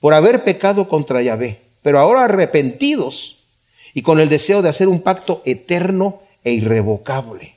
por 0.00 0.14
haber 0.14 0.44
pecado 0.44 0.88
contra 0.88 1.22
Yahvé, 1.22 1.60
pero 1.82 1.98
ahora 1.98 2.24
arrepentidos 2.24 3.38
y 3.94 4.02
con 4.02 4.20
el 4.20 4.28
deseo 4.28 4.62
de 4.62 4.68
hacer 4.68 4.88
un 4.88 5.00
pacto 5.00 5.42
eterno 5.44 6.20
e 6.44 6.52
irrevocable. 6.52 7.56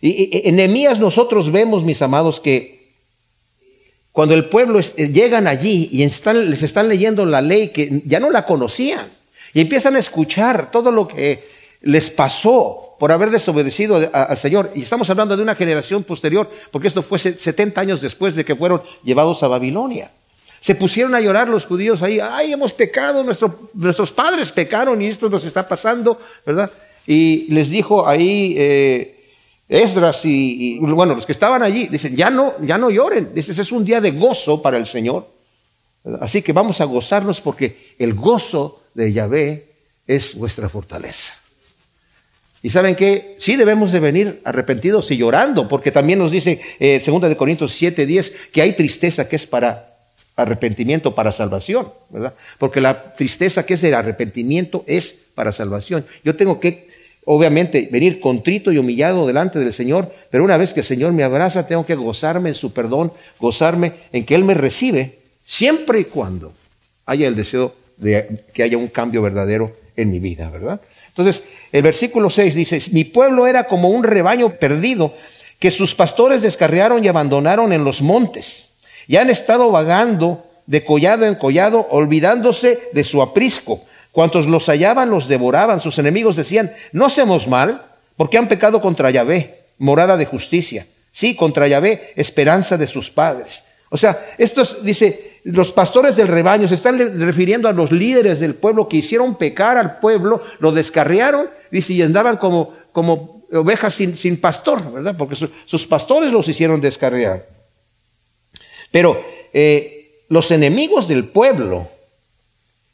Y, 0.00 0.48
en 0.48 0.56
Nehemías 0.56 0.98
nosotros 0.98 1.50
vemos, 1.52 1.84
mis 1.84 2.02
amados, 2.02 2.40
que 2.40 2.90
cuando 4.12 4.34
el 4.34 4.48
pueblo 4.48 4.80
eh, 4.80 5.08
llegan 5.08 5.46
allí 5.46 5.88
y 5.90 5.98
les 5.98 6.62
están 6.62 6.88
leyendo 6.88 7.24
la 7.24 7.40
ley 7.40 7.68
que 7.68 8.02
ya 8.04 8.20
no 8.20 8.30
la 8.30 8.44
conocían 8.44 9.10
y 9.54 9.60
empiezan 9.60 9.96
a 9.96 9.98
escuchar 9.98 10.70
todo 10.70 10.90
lo 10.90 11.08
que 11.08 11.44
les 11.80 12.10
pasó 12.10 12.91
por 13.02 13.10
haber 13.10 13.30
desobedecido 13.30 14.00
al 14.12 14.38
Señor. 14.38 14.70
Y 14.76 14.82
estamos 14.82 15.10
hablando 15.10 15.36
de 15.36 15.42
una 15.42 15.56
generación 15.56 16.04
posterior, 16.04 16.48
porque 16.70 16.86
esto 16.86 17.02
fue 17.02 17.18
70 17.18 17.80
años 17.80 18.00
después 18.00 18.36
de 18.36 18.44
que 18.44 18.54
fueron 18.54 18.80
llevados 19.02 19.42
a 19.42 19.48
Babilonia. 19.48 20.12
Se 20.60 20.76
pusieron 20.76 21.12
a 21.16 21.20
llorar 21.20 21.48
los 21.48 21.66
judíos 21.66 22.04
ahí, 22.04 22.20
ay, 22.20 22.52
hemos 22.52 22.72
pecado, 22.72 23.24
nuestros 23.24 24.12
padres 24.12 24.52
pecaron 24.52 25.02
y 25.02 25.08
esto 25.08 25.28
nos 25.28 25.44
está 25.44 25.66
pasando, 25.66 26.20
¿verdad? 26.46 26.70
Y 27.04 27.52
les 27.52 27.70
dijo 27.70 28.06
ahí 28.06 28.54
eh, 28.56 29.32
Esdras 29.68 30.24
y, 30.24 30.78
bueno, 30.78 31.16
los 31.16 31.26
que 31.26 31.32
estaban 31.32 31.64
allí, 31.64 31.88
dicen, 31.88 32.14
ya 32.14 32.30
no, 32.30 32.54
ya 32.64 32.78
no 32.78 32.88
lloren, 32.88 33.34
dices, 33.34 33.58
es 33.58 33.72
un 33.72 33.84
día 33.84 34.00
de 34.00 34.12
gozo 34.12 34.62
para 34.62 34.76
el 34.76 34.86
Señor. 34.86 35.26
Así 36.20 36.40
que 36.40 36.52
vamos 36.52 36.80
a 36.80 36.84
gozarnos 36.84 37.40
porque 37.40 37.96
el 37.98 38.14
gozo 38.14 38.80
de 38.94 39.12
Yahvé 39.12 39.72
es 40.06 40.36
vuestra 40.36 40.68
fortaleza. 40.68 41.41
Y 42.62 42.70
saben 42.70 42.94
que 42.94 43.34
sí 43.38 43.56
debemos 43.56 43.90
de 43.90 43.98
venir 43.98 44.40
arrepentidos 44.44 45.10
y 45.10 45.16
llorando, 45.16 45.68
porque 45.68 45.90
también 45.90 46.20
nos 46.20 46.30
dice 46.30 46.60
eh, 46.78 47.02
2 47.04 47.22
de 47.22 47.36
Corintios 47.36 47.72
7, 47.72 48.06
10 48.06 48.32
que 48.52 48.62
hay 48.62 48.72
tristeza 48.74 49.28
que 49.28 49.36
es 49.36 49.46
para 49.46 49.96
arrepentimiento, 50.36 51.14
para 51.14 51.32
salvación, 51.32 51.92
¿verdad? 52.10 52.34
Porque 52.58 52.80
la 52.80 53.14
tristeza 53.14 53.66
que 53.66 53.74
es 53.74 53.84
el 53.84 53.94
arrepentimiento 53.94 54.84
es 54.86 55.18
para 55.34 55.52
salvación. 55.52 56.06
Yo 56.24 56.36
tengo 56.36 56.60
que, 56.60 56.88
obviamente, 57.24 57.88
venir 57.90 58.20
contrito 58.20 58.72
y 58.72 58.78
humillado 58.78 59.26
delante 59.26 59.58
del 59.58 59.72
Señor, 59.72 60.14
pero 60.30 60.44
una 60.44 60.56
vez 60.56 60.72
que 60.72 60.80
el 60.80 60.86
Señor 60.86 61.12
me 61.12 61.24
abraza, 61.24 61.66
tengo 61.66 61.84
que 61.84 61.96
gozarme 61.96 62.50
en 62.50 62.54
su 62.54 62.72
perdón, 62.72 63.12
gozarme 63.40 63.92
en 64.12 64.24
que 64.24 64.34
Él 64.34 64.44
me 64.44 64.54
recibe, 64.54 65.18
siempre 65.44 66.00
y 66.00 66.04
cuando 66.04 66.52
haya 67.06 67.26
el 67.26 67.36
deseo 67.36 67.74
de 67.96 68.44
que 68.54 68.62
haya 68.62 68.78
un 68.78 68.88
cambio 68.88 69.20
verdadero 69.20 69.76
en 69.96 70.10
mi 70.10 70.18
vida, 70.18 70.48
¿verdad? 70.48 70.80
Entonces, 71.08 71.44
el 71.72 71.82
versículo 71.82 72.28
6 72.28 72.54
dice, 72.54 72.80
mi 72.92 73.04
pueblo 73.04 73.46
era 73.46 73.64
como 73.64 73.88
un 73.88 74.04
rebaño 74.04 74.54
perdido 74.56 75.14
que 75.58 75.70
sus 75.70 75.94
pastores 75.94 76.42
descarriaron 76.42 77.04
y 77.04 77.08
abandonaron 77.08 77.72
en 77.72 77.84
los 77.84 78.02
montes. 78.02 78.70
Y 79.08 79.16
han 79.16 79.30
estado 79.30 79.70
vagando 79.70 80.44
de 80.66 80.84
collado 80.84 81.24
en 81.26 81.34
collado, 81.34 81.88
olvidándose 81.90 82.90
de 82.92 83.04
su 83.04 83.22
aprisco. 83.22 83.82
Cuantos 84.12 84.46
los 84.46 84.66
hallaban, 84.66 85.10
los 85.10 85.28
devoraban. 85.28 85.80
Sus 85.80 85.98
enemigos 85.98 86.36
decían, 86.36 86.74
no 86.92 87.06
hacemos 87.06 87.48
mal, 87.48 87.82
porque 88.16 88.38
han 88.38 88.48
pecado 88.48 88.80
contra 88.80 89.10
Yahvé, 89.10 89.60
morada 89.78 90.16
de 90.16 90.26
justicia. 90.26 90.86
Sí, 91.10 91.34
contra 91.34 91.68
Yahvé, 91.68 92.12
esperanza 92.16 92.76
de 92.76 92.86
sus 92.86 93.10
padres. 93.10 93.62
O 93.88 93.96
sea, 93.96 94.34
estos, 94.38 94.84
dice, 94.84 95.31
los 95.44 95.72
pastores 95.72 96.16
del 96.16 96.28
rebaño 96.28 96.68
se 96.68 96.74
están 96.74 96.98
refiriendo 97.18 97.68
a 97.68 97.72
los 97.72 97.90
líderes 97.90 98.38
del 98.38 98.54
pueblo 98.54 98.88
que 98.88 98.98
hicieron 98.98 99.34
pecar 99.34 99.76
al 99.76 99.98
pueblo, 99.98 100.42
lo 100.60 100.70
descarriaron, 100.70 101.48
dice, 101.70 101.94
y 101.94 102.02
andaban 102.02 102.36
como, 102.36 102.74
como 102.92 103.42
ovejas 103.52 103.94
sin, 103.94 104.16
sin, 104.16 104.40
pastor, 104.40 104.92
¿verdad? 104.92 105.16
Porque 105.16 105.34
sus 105.34 105.86
pastores 105.86 106.30
los 106.30 106.48
hicieron 106.48 106.80
descarriar. 106.80 107.48
Pero 108.92 109.20
eh, 109.52 110.24
los 110.28 110.50
enemigos 110.52 111.08
del 111.08 111.24
pueblo, 111.24 111.88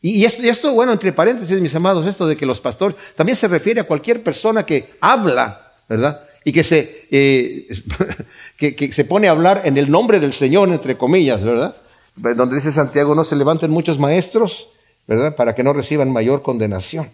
y 0.00 0.24
esto, 0.24 0.46
y 0.46 0.48
esto, 0.48 0.72
bueno, 0.72 0.92
entre 0.92 1.12
paréntesis, 1.12 1.60
mis 1.60 1.74
amados, 1.74 2.06
esto 2.06 2.26
de 2.26 2.36
que 2.36 2.46
los 2.46 2.60
pastores, 2.60 2.96
también 3.14 3.36
se 3.36 3.48
refiere 3.48 3.80
a 3.80 3.84
cualquier 3.84 4.22
persona 4.22 4.64
que 4.64 4.94
habla, 5.00 5.74
¿verdad? 5.86 6.22
Y 6.44 6.52
que 6.52 6.64
se, 6.64 7.06
eh, 7.10 7.68
que, 8.56 8.74
que 8.74 8.92
se 8.92 9.04
pone 9.04 9.28
a 9.28 9.32
hablar 9.32 9.62
en 9.64 9.76
el 9.76 9.90
nombre 9.90 10.18
del 10.18 10.32
Señor, 10.32 10.70
entre 10.70 10.96
comillas, 10.96 11.42
¿verdad? 11.42 11.76
Donde 12.18 12.56
dice 12.56 12.72
Santiago, 12.72 13.14
no 13.14 13.24
se 13.24 13.36
levanten 13.36 13.70
muchos 13.70 13.98
maestros, 13.98 14.68
¿verdad? 15.06 15.36
Para 15.36 15.54
que 15.54 15.62
no 15.62 15.72
reciban 15.72 16.12
mayor 16.12 16.42
condenación, 16.42 17.08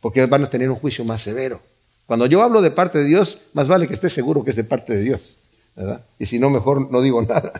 porque 0.00 0.26
van 0.26 0.44
a 0.44 0.50
tener 0.50 0.70
un 0.70 0.76
juicio 0.76 1.04
más 1.04 1.22
severo. 1.22 1.60
Cuando 2.06 2.26
yo 2.26 2.42
hablo 2.42 2.62
de 2.62 2.70
parte 2.70 2.98
de 2.98 3.04
Dios, 3.04 3.38
más 3.52 3.68
vale 3.68 3.86
que 3.86 3.94
esté 3.94 4.08
seguro 4.08 4.44
que 4.44 4.50
es 4.50 4.56
de 4.56 4.64
parte 4.64 4.96
de 4.96 5.02
Dios, 5.02 5.36
¿verdad? 5.76 6.00
Y 6.18 6.26
si 6.26 6.38
no, 6.38 6.50
mejor 6.50 6.90
no 6.90 7.02
digo 7.02 7.20
nada. 7.28 7.52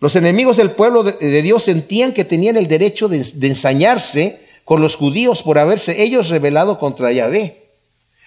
Los 0.00 0.16
enemigos 0.16 0.56
del 0.56 0.70
pueblo 0.70 1.02
de, 1.02 1.42
Dios 1.42 1.64
sentían 1.64 2.14
que 2.14 2.24
tenían 2.24 2.56
el 2.56 2.68
derecho 2.68 3.06
de, 3.06 3.18
ensañarse 3.42 4.40
con 4.64 4.80
los 4.80 4.96
judíos 4.96 5.42
por 5.42 5.58
haberse 5.58 6.02
ellos 6.02 6.30
rebelado 6.30 6.78
contra 6.78 7.12
Yahvé. 7.12 7.58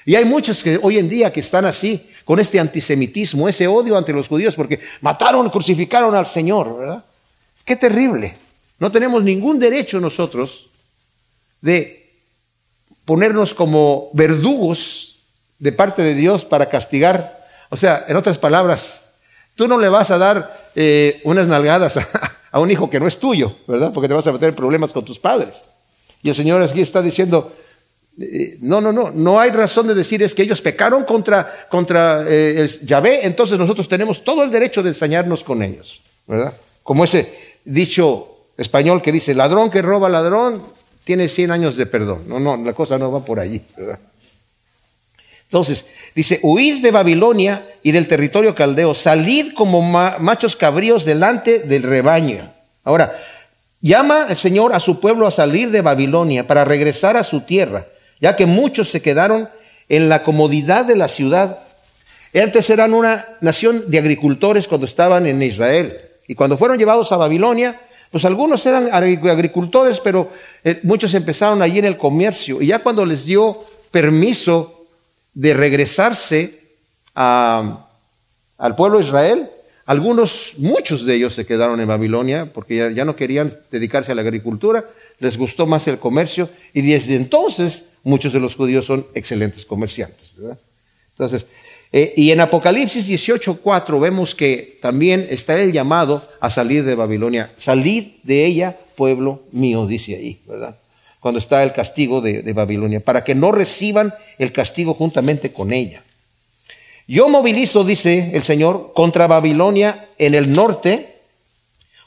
Y 0.06 0.16
hay 0.16 0.26
muchos 0.26 0.62
que 0.62 0.80
hoy 0.82 1.00
en 1.00 1.10
día 1.10 1.34
que 1.34 1.40
están 1.40 1.66
así, 1.66 2.08
con 2.26 2.40
este 2.40 2.60
antisemitismo, 2.60 3.50
ese 3.50 3.68
odio 3.68 3.98
ante 3.98 4.14
los 4.14 4.28
judíos, 4.28 4.56
porque 4.56 4.82
mataron, 5.02 5.50
crucificaron 5.50 6.14
al 6.14 6.28
Señor, 6.28 6.78
¿verdad? 6.78 7.04
Qué 7.66 7.76
terrible. 7.76 8.38
No 8.80 8.92
tenemos 8.92 9.24
ningún 9.24 9.60
derecho 9.60 10.00
nosotros 10.00 10.70
de 11.62 12.12
ponernos 13.06 13.54
como 13.54 14.10
verdugos 14.14 15.20
de 15.60 15.72
parte 15.72 16.02
de 16.02 16.14
Dios 16.14 16.44
para 16.44 16.70
castigar. 16.70 17.48
O 17.70 17.78
sea, 17.78 18.06
en 18.08 18.18
otras 18.18 18.38
palabras, 18.38 19.06
tú 19.56 19.68
no 19.68 19.80
le 19.80 19.90
vas 19.90 20.12
a 20.12 20.18
dar 20.18 20.70
eh, 20.76 21.22
unas 21.24 21.48
nalgadas 21.48 21.98
a, 22.52 22.60
un 22.60 22.70
hijo 22.72 22.90
que 22.90 23.00
no 23.00 23.08
es 23.08 23.18
tuyo, 23.18 23.56
¿verdad? 23.68 23.92
Porque 23.94 24.08
te 24.08 24.14
vas 24.14 24.28
a 24.28 24.34
meter 24.34 24.54
problemas 24.56 24.92
con 24.92 25.06
tus 25.06 25.20
padres. 25.20 25.64
Y 26.22 26.30
el 26.30 26.36
Señor 26.36 26.62
aquí 26.62 26.82
está 26.82 27.02
diciendo, 27.02 27.54
eh, 28.20 28.58
no, 28.62 28.82
no, 28.82 28.92
no, 28.92 29.12
no 29.12 29.40
hay 29.40 29.52
razón 29.52 29.88
de 29.88 29.96
decir 29.96 30.22
es 30.22 30.36
que 30.36 30.44
ellos 30.44 30.62
pecaron 30.62 31.04
contra, 31.04 31.68
contra 31.70 32.26
eh, 32.28 32.68
Yahvé, 32.84 33.26
entonces 33.26 33.58
nosotros 33.58 33.88
tenemos 33.88 34.24
todo 34.24 34.44
el 34.44 34.52
derecho 34.52 34.84
de 34.84 34.90
ensañarnos 34.90 35.44
con 35.44 35.64
ellos, 35.64 36.02
¿verdad? 36.28 36.54
Como 36.84 37.06
ese 37.06 37.53
dicho 37.66 38.30
español 38.58 39.02
que 39.02 39.12
dice, 39.12 39.34
ladrón 39.36 39.70
que 39.70 39.82
roba 39.82 40.10
ladrón, 40.10 40.64
tiene 41.04 41.28
100 41.28 41.52
años 41.52 41.76
de 41.76 41.86
perdón. 41.86 42.24
No, 42.28 42.40
no, 42.40 42.58
la 42.58 42.74
cosa 42.74 42.98
no 42.98 43.12
va 43.12 43.24
por 43.24 43.40
allí. 43.40 43.62
Entonces, 45.46 45.86
dice, 46.16 46.40
huid 46.42 46.82
de 46.82 46.92
Babilonia 46.92 47.68
y 47.84 47.92
del 47.92 48.08
territorio 48.08 48.56
caldeo, 48.56 48.94
salid 48.94 49.54
como 49.54 49.82
machos 49.82 50.56
cabríos 50.56 51.06
delante 51.06 51.60
del 51.60 51.84
rebaño. 51.84 52.52
Ahora, 52.84 53.14
llama 53.82 54.28
el 54.30 54.38
Señor 54.38 54.74
a 54.74 54.80
su 54.80 55.00
pueblo 55.00 55.28
a 55.28 55.32
salir 55.32 55.70
de 55.70 55.82
Babilonia 55.82 56.48
para 56.48 56.66
regresar 56.66 57.18
a 57.18 57.24
su 57.24 57.42
tierra, 57.42 57.86
ya 58.20 58.36
que 58.36 58.46
muchos 58.46 58.90
se 58.90 59.02
quedaron 59.02 59.50
en 59.90 60.10
la 60.10 60.24
comodidad 60.24 60.86
de 60.86 60.96
la 60.96 61.08
ciudad. 61.08 61.60
Antes 62.34 62.70
eran 62.70 62.94
una 62.94 63.28
nación 63.42 63.92
de 63.92 64.00
agricultores 64.00 64.68
cuando 64.68 64.88
estaban 64.88 65.28
en 65.28 65.42
Israel. 65.42 66.03
Y 66.28 66.36
cuando 66.36 66.58
fueron 66.58 66.78
llevados 66.78 67.12
a 67.12 67.18
Babilonia, 67.18 67.80
pues 68.12 68.26
algunos 68.26 68.66
eran 68.66 68.90
agricultores, 68.94 70.00
pero 70.00 70.32
eh, 70.64 70.80
muchos 70.84 71.14
empezaron 71.16 71.62
allí 71.62 71.80
en 71.80 71.86
el 71.86 71.98
comercio. 71.98 72.62
Y 72.62 72.68
ya 72.68 72.80
cuando 72.80 73.06
les 73.06 73.26
dio 73.26 73.64
permiso 73.90 74.86
de 75.34 75.54
regresarse 75.54 76.60
al 77.16 77.76
pueblo 78.78 79.00
de 79.00 79.06
Israel, 79.06 79.50
algunos, 79.86 80.54
muchos 80.58 81.06
de 81.06 81.16
ellos 81.16 81.34
se 81.34 81.46
quedaron 81.46 81.80
en 81.82 81.88
Babilonia 81.88 82.52
porque 82.54 82.94
ya, 82.94 83.04
no 83.04 83.16
querían 83.16 83.54
dedicarse 83.70 84.12
a 84.12 84.16
la 84.16 84.22
agricultura, 84.22 84.86
les 85.20 85.38
gustó 85.38 85.66
más 85.66 85.88
el 85.88 86.00
comercio 86.00 86.50
y 86.74 86.82
desde 86.82 87.16
entonces 87.16 87.86
muchos 88.04 88.32
de 88.32 88.40
los 88.40 88.56
judíos 88.56 88.86
son 88.86 89.06
excelentes 89.14 89.66
comerciantes. 89.66 90.32
Entonces, 91.12 91.48
eh, 91.94 92.14
y 92.18 92.32
en 92.32 92.42
Apocalipsis 92.42 93.08
18:4 93.08 94.00
vemos 94.00 94.36
que 94.36 94.80
también 94.82 95.28
está 95.30 95.60
el 95.60 95.72
llamado 95.72 96.28
a 96.40 96.50
salir 96.50 96.84
de 96.84 96.96
Babilonia. 96.96 97.52
Salid 97.58 98.08
de 98.24 98.46
ella, 98.46 98.76
pueblo 98.96 99.44
mío, 99.52 99.86
dice 99.86 100.16
ahí, 100.16 100.40
¿verdad? 100.46 100.76
Cuando 101.20 101.40
está 101.40 101.64
el 101.64 101.72
castigo 101.72 102.20
de 102.20 102.52
Babilonia, 102.52 103.00
para 103.00 103.24
que 103.24 103.36
no 103.36 103.54
reciban 103.54 104.14
el 104.40 104.52
castigo 104.52 104.94
juntamente 104.94 105.54
con 105.54 105.72
ella. 105.72 106.04
Yo 107.08 107.30
movilizo, 107.30 107.84
dice 107.84 108.32
el 108.34 108.44
Señor, 108.44 108.92
contra 108.94 109.28
Babilonia 109.28 110.10
en 110.18 110.36
el 110.36 110.52
norte 110.52 111.14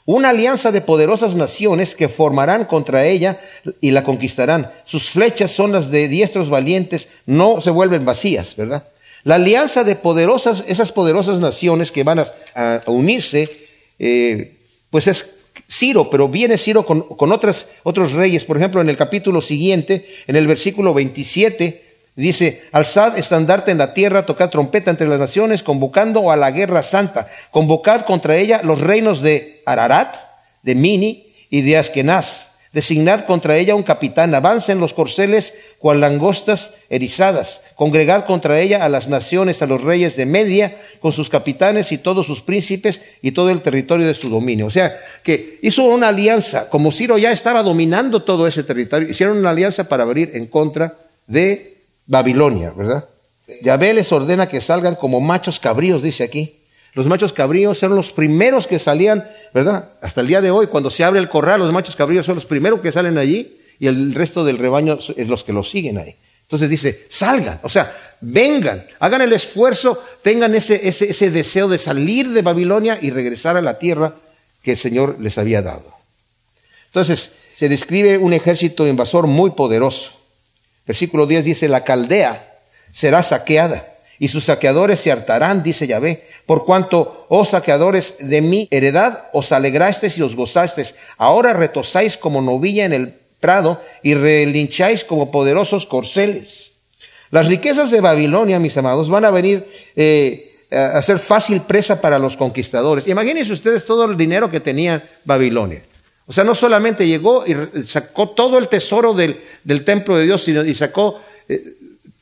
una 0.05 0.29
alianza 0.29 0.71
de 0.71 0.81
poderosas 0.81 1.35
naciones 1.35 1.93
que 1.93 2.07
formarán 2.07 2.63
contra 2.63 3.05
ella 3.05 3.39
y 3.81 3.91
la 3.91 4.05
conquistarán. 4.05 4.71
Sus 4.85 5.09
flechas 5.09 5.51
son 5.51 5.73
las 5.73 5.91
de 5.91 6.07
diestros 6.07 6.49
valientes, 6.49 7.09
no 7.25 7.59
se 7.59 7.71
vuelven 7.71 8.05
vacías, 8.05 8.55
¿verdad? 8.55 8.87
La 9.23 9.35
alianza 9.35 9.83
de 9.83 9.95
poderosas, 9.95 10.63
esas 10.67 10.91
poderosas 10.91 11.39
naciones 11.39 11.91
que 11.91 12.03
van 12.03 12.19
a, 12.19 12.81
unirse, 12.87 13.49
eh, 13.99 14.57
pues 14.89 15.07
es 15.07 15.35
Ciro, 15.69 16.09
pero 16.09 16.29
viene 16.29 16.57
Ciro 16.57 16.85
con, 16.85 17.01
con 17.01 17.31
otras, 17.31 17.69
otros 17.83 18.13
reyes. 18.13 18.45
Por 18.45 18.57
ejemplo, 18.57 18.81
en 18.81 18.89
el 18.89 18.97
capítulo 18.97 19.41
siguiente, 19.41 20.07
en 20.27 20.35
el 20.35 20.47
versículo 20.47 20.93
27, 20.93 21.87
Dice, 22.17 22.63
alzad 22.71 23.15
estandarte 23.15 23.69
en 23.69 23.77
la 23.77 23.93
tierra, 23.93 24.25
tocad 24.25 24.49
trompeta 24.49 24.89
entre 24.89 25.07
las 25.07 25.19
naciones, 25.19 25.61
convocando 25.61 26.31
a 26.31 26.35
la 26.35 26.49
guerra 26.49 26.81
santa. 26.81 27.27
Convocad 27.51 28.01
contra 28.01 28.35
ella 28.37 28.61
los 28.63 28.81
reinos 28.81 29.21
de 29.21 29.61
Ararat, 29.67 30.15
de 30.63 30.73
Mini 30.73 31.31
y 31.51 31.61
de 31.61 31.77
Askenaz. 31.77 32.53
Designad 32.77 33.25
contra 33.25 33.57
ella 33.57 33.73
un 33.73 33.81
capitán, 33.81 34.35
avancen 34.35 34.79
los 34.79 34.93
corceles 34.93 35.55
cual 35.79 35.99
langostas 35.99 36.75
erizadas. 36.91 37.61
Congregad 37.73 38.27
contra 38.27 38.59
ella 38.59 38.85
a 38.85 38.87
las 38.87 39.07
naciones, 39.07 39.63
a 39.63 39.65
los 39.65 39.81
reyes 39.81 40.15
de 40.15 40.27
Media, 40.27 40.77
con 41.01 41.11
sus 41.11 41.27
capitanes 41.27 41.91
y 41.91 41.97
todos 41.97 42.27
sus 42.27 42.41
príncipes 42.41 43.01
y 43.23 43.31
todo 43.31 43.49
el 43.49 43.61
territorio 43.61 44.05
de 44.05 44.13
su 44.13 44.29
dominio. 44.29 44.67
O 44.67 44.69
sea, 44.69 44.95
que 45.23 45.57
hizo 45.63 45.85
una 45.85 46.09
alianza, 46.09 46.69
como 46.69 46.91
Ciro 46.91 47.17
ya 47.17 47.31
estaba 47.31 47.63
dominando 47.63 48.21
todo 48.21 48.45
ese 48.45 48.61
territorio, 48.61 49.09
hicieron 49.09 49.39
una 49.39 49.49
alianza 49.49 49.89
para 49.89 50.03
abrir 50.03 50.29
en 50.35 50.45
contra 50.45 50.99
de 51.25 51.77
Babilonia, 52.05 52.73
¿verdad? 52.77 53.05
Yahvé 53.63 53.95
les 53.95 54.11
ordena 54.11 54.49
que 54.49 54.61
salgan 54.61 54.93
como 54.93 55.19
machos 55.19 55.59
cabríos, 55.59 56.03
dice 56.03 56.23
aquí. 56.23 56.59
Los 56.97 57.05
machos 57.05 57.31
cabríos 57.31 57.83
eran 57.83 57.95
los 57.95 58.11
primeros 58.11 58.65
que 58.65 58.79
salían, 58.79 59.29
¿verdad? 59.53 59.89
Hasta 60.01 60.21
el 60.21 60.25
día 60.25 60.41
de 60.41 60.49
hoy, 60.49 60.65
cuando 60.65 60.89
se 60.89 61.03
abre 61.03 61.19
el 61.19 61.29
corral, 61.29 61.59
los 61.59 61.71
machos 61.71 61.95
cabríos 61.95 62.25
son 62.25 62.33
los 62.33 62.45
primeros 62.45 62.81
que 62.81 62.91
salen 62.91 63.19
allí 63.19 63.59
y 63.77 63.85
el 63.85 64.15
resto 64.15 64.43
del 64.43 64.57
rebaño 64.57 64.97
es 65.15 65.27
los 65.27 65.43
que 65.43 65.53
los 65.53 65.69
siguen 65.69 65.99
ahí. 65.99 66.15
Entonces 66.41 66.71
dice, 66.71 67.05
salgan, 67.07 67.59
o 67.61 67.69
sea, 67.69 67.95
vengan, 68.19 68.83
hagan 68.97 69.21
el 69.21 69.31
esfuerzo, 69.31 70.03
tengan 70.23 70.55
ese, 70.55 70.87
ese, 70.87 71.11
ese 71.11 71.29
deseo 71.29 71.67
de 71.67 71.77
salir 71.77 72.29
de 72.29 72.41
Babilonia 72.41 72.97
y 72.99 73.11
regresar 73.11 73.57
a 73.57 73.61
la 73.61 73.77
tierra 73.77 74.15
que 74.63 74.71
el 74.71 74.77
Señor 74.79 75.17
les 75.19 75.37
había 75.37 75.61
dado. 75.61 75.93
Entonces, 76.87 77.33
se 77.55 77.69
describe 77.69 78.17
un 78.17 78.33
ejército 78.33 78.87
invasor 78.87 79.27
muy 79.27 79.51
poderoso. 79.51 80.13
Versículo 80.87 81.27
10 81.27 81.45
dice, 81.45 81.69
la 81.69 81.83
caldea 81.83 82.57
será 82.91 83.21
saqueada 83.21 83.96
y 84.19 84.27
sus 84.27 84.45
saqueadores 84.45 84.99
se 84.99 85.11
hartarán, 85.11 85.63
dice 85.63 85.87
Yahvé, 85.87 86.27
por 86.45 86.65
cuanto, 86.65 87.25
oh 87.29 87.45
saqueadores 87.45 88.15
de 88.19 88.41
mi 88.41 88.67
heredad, 88.71 89.25
os 89.33 89.51
alegrasteis 89.51 90.17
y 90.17 90.21
os 90.21 90.35
gozasteis. 90.35 90.95
Ahora 91.17 91.53
retosáis 91.53 92.17
como 92.17 92.41
novilla 92.41 92.85
en 92.85 92.93
el 92.93 93.13
prado 93.39 93.81
y 94.01 94.15
relincháis 94.15 95.03
como 95.03 95.31
poderosos 95.31 95.85
corceles. 95.85 96.71
Las 97.29 97.47
riquezas 97.47 97.91
de 97.91 98.01
Babilonia, 98.01 98.59
mis 98.59 98.77
amados, 98.77 99.09
van 99.09 99.25
a 99.25 99.31
venir 99.31 99.67
eh, 99.95 100.65
a 100.71 101.01
ser 101.01 101.19
fácil 101.19 101.61
presa 101.61 102.01
para 102.01 102.19
los 102.19 102.37
conquistadores. 102.37 103.07
Imagínense 103.07 103.53
ustedes 103.53 103.85
todo 103.85 104.05
el 104.05 104.17
dinero 104.17 104.49
que 104.49 104.59
tenía 104.59 105.07
Babilonia. 105.25 105.83
O 106.25 106.33
sea, 106.33 106.43
no 106.43 106.53
solamente 106.53 107.07
llegó 107.07 107.45
y 107.45 107.85
sacó 107.85 108.29
todo 108.29 108.57
el 108.57 108.67
tesoro 108.67 109.13
del, 109.13 109.39
templo 109.85 110.17
de 110.17 110.25
Dios, 110.25 110.43
sino 110.43 110.63
y 110.65 110.73
sacó 110.73 111.21
eh, 111.47 111.76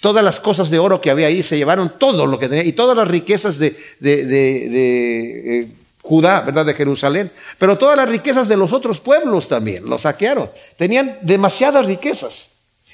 todas 0.06 0.24
las 0.24 0.40
cosas 0.40 0.70
de 0.70 0.78
oro 0.78 1.02
que 1.02 1.10
había 1.10 1.26
ahí, 1.26 1.42
se 1.42 1.58
llevaron 1.58 1.94
todo 1.98 2.28
lo 2.28 2.38
que 2.38 2.48
tenía 2.48 2.64
y 2.64 2.74
todas 2.74 2.96
las 2.96 3.08
riquezas 3.08 3.58
de, 3.58 3.76
eh, 4.04 5.68
Judá, 6.04 6.42
¿verdad? 6.42 6.64
De 6.64 6.76
Jerusalén, 6.76 7.32
pero 7.58 7.76
todas 7.76 7.98
las 7.98 8.08
riquezas 8.08 8.48
de 8.48 8.56
los 8.56 8.72
otros 8.72 9.00
pueblos 9.00 9.48
también, 9.48 9.84
los 9.90 10.04
saquearon. 10.04 10.52
Tenían 10.78 11.18
demasiadas 11.24 11.88
riquezas. 11.88 12.52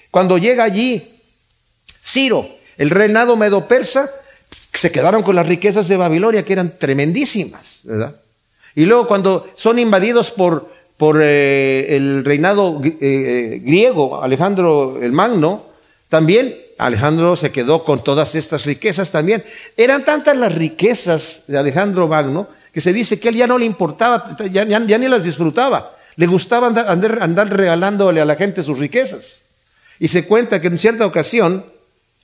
Cuando 0.09 0.37
llega 0.37 0.63
allí 0.63 1.19
Ciro, 2.01 2.47
el 2.77 2.89
reinado 2.89 3.35
medo-persa, 3.35 4.09
se 4.73 4.89
quedaron 4.89 5.21
con 5.21 5.35
las 5.35 5.49
riquezas 5.49 5.89
de 5.89 5.97
Babilonia, 5.97 6.45
que 6.45 6.53
eran 6.53 6.79
tremendísimas, 6.79 7.81
¿verdad? 7.83 8.15
Y 8.73 8.85
luego 8.85 9.05
cuando 9.05 9.49
son 9.55 9.79
invadidos 9.79 10.31
por, 10.31 10.71
por 10.95 11.19
eh, 11.21 11.93
el 11.93 12.23
reinado 12.23 12.81
eh, 12.85 13.59
griego, 13.61 14.23
Alejandro 14.23 14.97
el 15.01 15.11
Magno, 15.11 15.65
también 16.07 16.60
Alejandro 16.81 17.35
se 17.35 17.51
quedó 17.51 17.83
con 17.83 18.03
todas 18.03 18.33
estas 18.33 18.65
riquezas 18.65 19.11
también. 19.11 19.43
Eran 19.77 20.03
tantas 20.03 20.35
las 20.35 20.55
riquezas 20.55 21.43
de 21.47 21.57
Alejandro 21.57 22.07
Magno 22.07 22.47
que 22.73 22.81
se 22.81 22.91
dice 22.91 23.19
que 23.19 23.29
él 23.29 23.35
ya 23.35 23.45
no 23.45 23.57
le 23.59 23.65
importaba, 23.65 24.35
ya, 24.51 24.65
ni 24.65 25.07
las 25.07 25.23
disfrutaba. 25.23 25.95
Le 26.15 26.25
gustaba 26.25 26.67
andar, 26.67 27.21
andar 27.21 27.49
regalándole 27.55 28.19
a 28.19 28.25
la 28.25 28.35
gente 28.35 28.63
sus 28.63 28.79
riquezas. 28.79 29.41
Y 29.99 30.07
se 30.07 30.25
cuenta 30.25 30.59
que 30.59 30.67
en 30.67 30.79
cierta 30.79 31.05
ocasión 31.05 31.65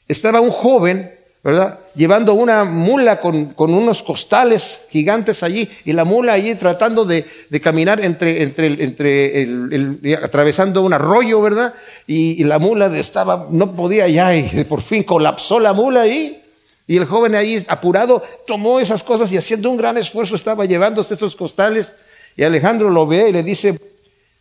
estaba 0.07 0.41
un 0.41 0.49
joven 0.49 1.16
¿verdad? 1.43 1.79
Llevando 1.95 2.33
una 2.33 2.63
mula 2.65 3.21
con, 3.21 3.53
unos 3.57 4.03
costales 4.03 4.81
gigantes 4.89 5.43
allí 5.43 5.69
y 5.85 5.93
la 5.93 6.03
mula 6.03 6.33
allí 6.33 6.55
tratando 6.55 7.05
de, 7.05 7.25
caminar 7.61 8.03
entre, 8.03 8.43
entre, 8.43 8.83
entre 8.83 9.43
el, 9.43 10.19
atravesando 10.21 10.81
un 10.81 10.93
arroyo, 10.93 11.41
¿verdad? 11.41 11.73
Y, 12.05 12.43
la 12.43 12.59
mula 12.59 12.87
estaba, 12.97 13.47
no 13.49 13.73
podía 13.73 14.07
ya 14.07 14.35
y 14.35 14.63
por 14.65 14.81
fin 14.81 15.03
colapsó 15.03 15.59
la 15.59 15.73
mula 15.73 16.01
ahí. 16.01 16.43
Y 16.87 16.95
el 16.95 17.05
joven 17.05 17.35
ahí 17.35 17.65
apurado 17.67 18.23
tomó 18.47 18.79
esas 18.79 19.03
cosas 19.03 19.31
y 19.33 19.37
haciendo 19.37 19.69
un 19.69 19.77
gran 19.77 19.97
esfuerzo 19.97 20.35
estaba 20.35 20.65
llevándose 20.65 21.15
estos 21.15 21.35
costales. 21.35 21.91
Y 22.37 22.43
Alejandro 22.43 22.89
lo 22.89 23.05
ve 23.05 23.29
y 23.29 23.33
le 23.33 23.43
dice, 23.43 23.77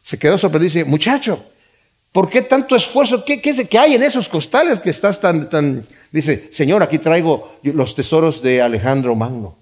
se 0.03 0.19
quedó 0.19 0.39
sorprendido 0.39 0.73
dice, 0.73 0.85
muchacho, 0.85 1.45
¿por 2.13 2.31
qué 2.31 2.43
tanto 2.43 2.77
esfuerzo? 2.77 3.25
¿Qué, 3.25 3.41
qué, 3.41 3.79
hay 3.79 3.97
en 3.97 4.05
esos 4.05 4.29
costales 4.29 4.79
que 4.79 4.91
estás 4.91 5.21
tan, 5.21 5.51
tan, 5.51 5.85
Dice, 6.17 6.49
Señor, 6.51 6.83
aquí 6.83 6.99
traigo 6.99 7.59
los 7.63 7.95
tesoros 7.95 8.41
de 8.41 8.63
Alejandro 8.63 9.15
Magno. 9.15 9.55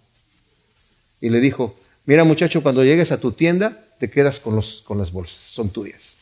Y 1.21 1.29
le 1.29 1.41
dijo, 1.41 1.75
mira 2.07 2.23
muchacho, 2.23 2.63
cuando 2.63 2.85
llegues 2.85 3.11
a 3.11 3.19
tu 3.19 3.33
tienda, 3.33 3.77
te 3.99 4.09
quedas 4.09 4.39
con, 4.39 4.55
los, 4.55 4.81
con 4.83 4.97
las 4.97 5.11
bolsas, 5.11 5.43
son 5.43 5.71
tuyas. 5.71 6.15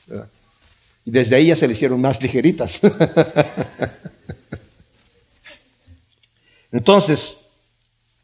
Y 1.04 1.10
desde 1.10 1.36
ahí 1.36 1.48
ya 1.48 1.56
se 1.56 1.66
le 1.66 1.74
hicieron 1.74 2.00
más 2.00 2.22
ligeritas. 2.22 2.80
Entonces, 6.72 7.36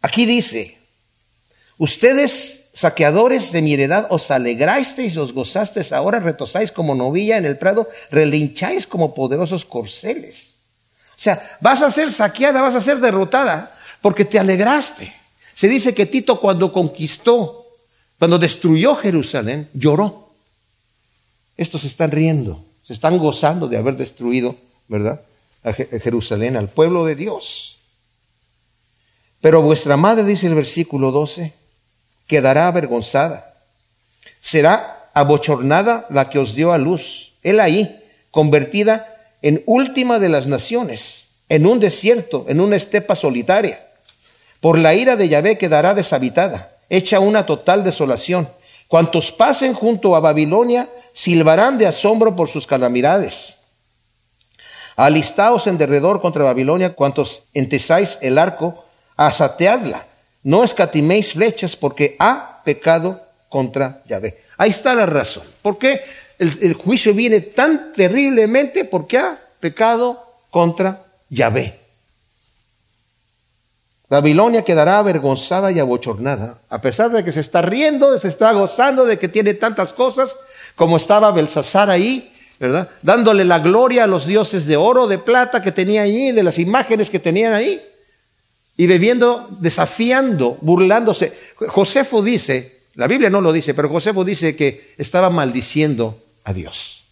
aquí 0.01 0.25
dice, 0.25 0.79
ustedes 1.77 2.71
saqueadores 2.73 3.53
de 3.53 3.61
mi 3.61 3.75
heredad, 3.75 4.07
os 4.09 4.31
alegrasteis, 4.31 5.15
os 5.19 5.35
gozasteis, 5.35 5.93
ahora 5.93 6.21
retosáis 6.21 6.73
como 6.73 6.95
novilla 6.95 7.37
en 7.37 7.45
el 7.45 7.59
prado, 7.59 7.87
relincháis 8.11 8.87
como 8.87 9.13
poderosos 9.13 9.67
corceles. 9.67 10.55
O 11.19 11.21
sea, 11.21 11.59
vas 11.61 11.83
a 11.83 11.91
ser 11.91 12.13
saqueada, 12.13 12.63
vas 12.63 12.77
a 12.77 12.81
ser 12.81 13.01
derrotada, 13.01 13.77
porque 14.01 14.25
te 14.25 14.39
alegraste. 14.39 15.13
Se 15.53 15.67
dice 15.67 15.93
que 15.93 16.07
Tito 16.07 16.39
cuando 16.39 16.73
conquistó, 16.73 17.67
cuando 18.21 18.39
destruyó 18.39 18.95
Jerusalén, 18.95 19.69
lloró. 19.75 20.31
Estos 21.57 21.81
se 21.81 21.89
están 21.89 22.13
riendo, 22.13 22.65
se 22.87 22.93
están 22.93 23.19
gozando 23.19 23.67
de 23.67 23.77
haber 23.77 23.97
destruido, 23.97 24.55
¿verdad? 24.87 25.21
a 25.65 25.73
Jerusalén, 25.73 26.57
al 26.57 26.69
pueblo 26.69 27.05
de 27.05 27.17
Dios. 27.17 27.79
Pero 29.41 29.61
vuestra 29.61 29.97
madre, 29.97 30.23
dice 30.25 30.47
el 30.47 30.55
versículo 30.55 31.11
12, 31.11 31.53
quedará 32.29 32.69
avergonzada. 32.69 33.57
Será 34.41 35.11
abochornada 35.15 36.07
la 36.11 36.31
que 36.31 36.39
os 36.39 36.55
dio 36.55 36.73
a 36.73 36.79
luz. 36.79 37.33
Él 37.43 37.59
ahí, 37.59 38.01
convertida 38.31 39.18
en 39.43 39.63
última 39.67 40.19
de 40.19 40.29
las 40.29 40.47
naciones, 40.47 41.29
en 41.49 41.67
un 41.67 41.81
desierto, 41.81 42.45
en 42.49 42.61
una 42.61 42.77
estepa 42.77 43.15
solitaria. 43.17 43.87
Por 44.61 44.79
la 44.79 44.95
ira 44.95 45.17
de 45.17 45.29
Yahvé 45.29 45.57
quedará 45.57 45.95
deshabitada, 45.95 46.73
hecha 46.89 47.21
una 47.21 47.47
total 47.47 47.85
desolación. 47.85 48.49
Cuantos 48.89 49.31
pasen 49.31 49.75
junto 49.75 50.17
a 50.17 50.21
Babilonia 50.21 50.89
silbarán 51.13 51.79
de 51.79 51.87
asombro 51.87 52.35
por 52.35 52.49
sus 52.49 52.67
calamidades. 52.67 53.57
Alistaos 54.97 55.69
en 55.69 55.79
derredor 55.79 56.21
contra 56.21 56.43
Babilonia, 56.43 56.95
cuantos 56.95 57.45
entesáis 57.55 58.19
el 58.21 58.37
arco, 58.37 58.85
asateadla. 59.17 60.07
No 60.43 60.65
escatiméis 60.65 61.35
flechas 61.35 61.77
porque 61.77 62.17
ha 62.19 62.63
pecado 62.65 63.23
contra 63.49 64.03
Yahvé. 64.07 64.43
Ahí 64.57 64.71
está 64.71 64.95
la 64.95 65.07
razón. 65.07 65.45
¿Por 65.63 65.79
qué 65.79 66.01
el, 66.39 66.75
juicio 66.75 67.15
viene 67.15 67.41
tan 67.41 67.93
terriblemente? 67.93 68.85
Porque 68.85 69.19
ha 69.19 69.39
pecado 69.61 70.25
contra 70.51 71.05
Yahvé. 71.29 71.79
Babilonia 74.09 74.65
quedará 74.65 74.99
avergonzada 74.99 75.71
y 75.71 75.79
abochornada, 75.79 76.59
a 76.71 76.81
pesar 76.81 77.11
de 77.11 77.23
que 77.23 77.33
se 77.33 77.41
está 77.41 77.61
riendo, 77.61 78.17
se 78.17 78.29
está 78.29 78.53
gozando 78.53 79.05
de 79.05 79.19
que 79.19 79.29
tiene 79.29 79.53
tantas 79.53 79.93
cosas, 79.93 80.35
como 80.77 80.97
estaba 80.97 81.31
Belsasar 81.31 81.91
ahí, 81.91 82.33
¿verdad? 82.59 82.89
Dándole 83.03 83.45
la 83.45 83.59
gloria 83.59 84.05
a 84.05 84.07
los 84.07 84.27
dioses 84.27 84.67
de 84.67 84.79
oro, 84.79 85.09
de 85.09 85.19
plata 85.19 85.61
que 85.61 85.73
tenía 85.73 86.03
ahí, 86.03 86.33
de 86.33 86.43
las 86.43 86.59
imágenes 86.59 87.11
que 87.11 87.19
tenían 87.19 87.53
ahí, 87.53 87.83
y 88.79 88.87
bebiendo, 88.87 89.49
desafiando, 89.61 90.57
burlándose. 90.63 91.35
Josefo 91.69 92.23
dice, 92.23 92.79
la 92.95 93.09
Biblia 93.09 93.29
no 93.29 93.43
lo 93.43 93.53
dice, 93.53 93.75
pero 93.75 93.91
Josefo 93.91 94.25
dice 94.25 94.57
que 94.57 94.95
estaba 94.97 95.29
maldiciendo 95.29 96.17
a 96.49 96.55
Dios 96.55 97.05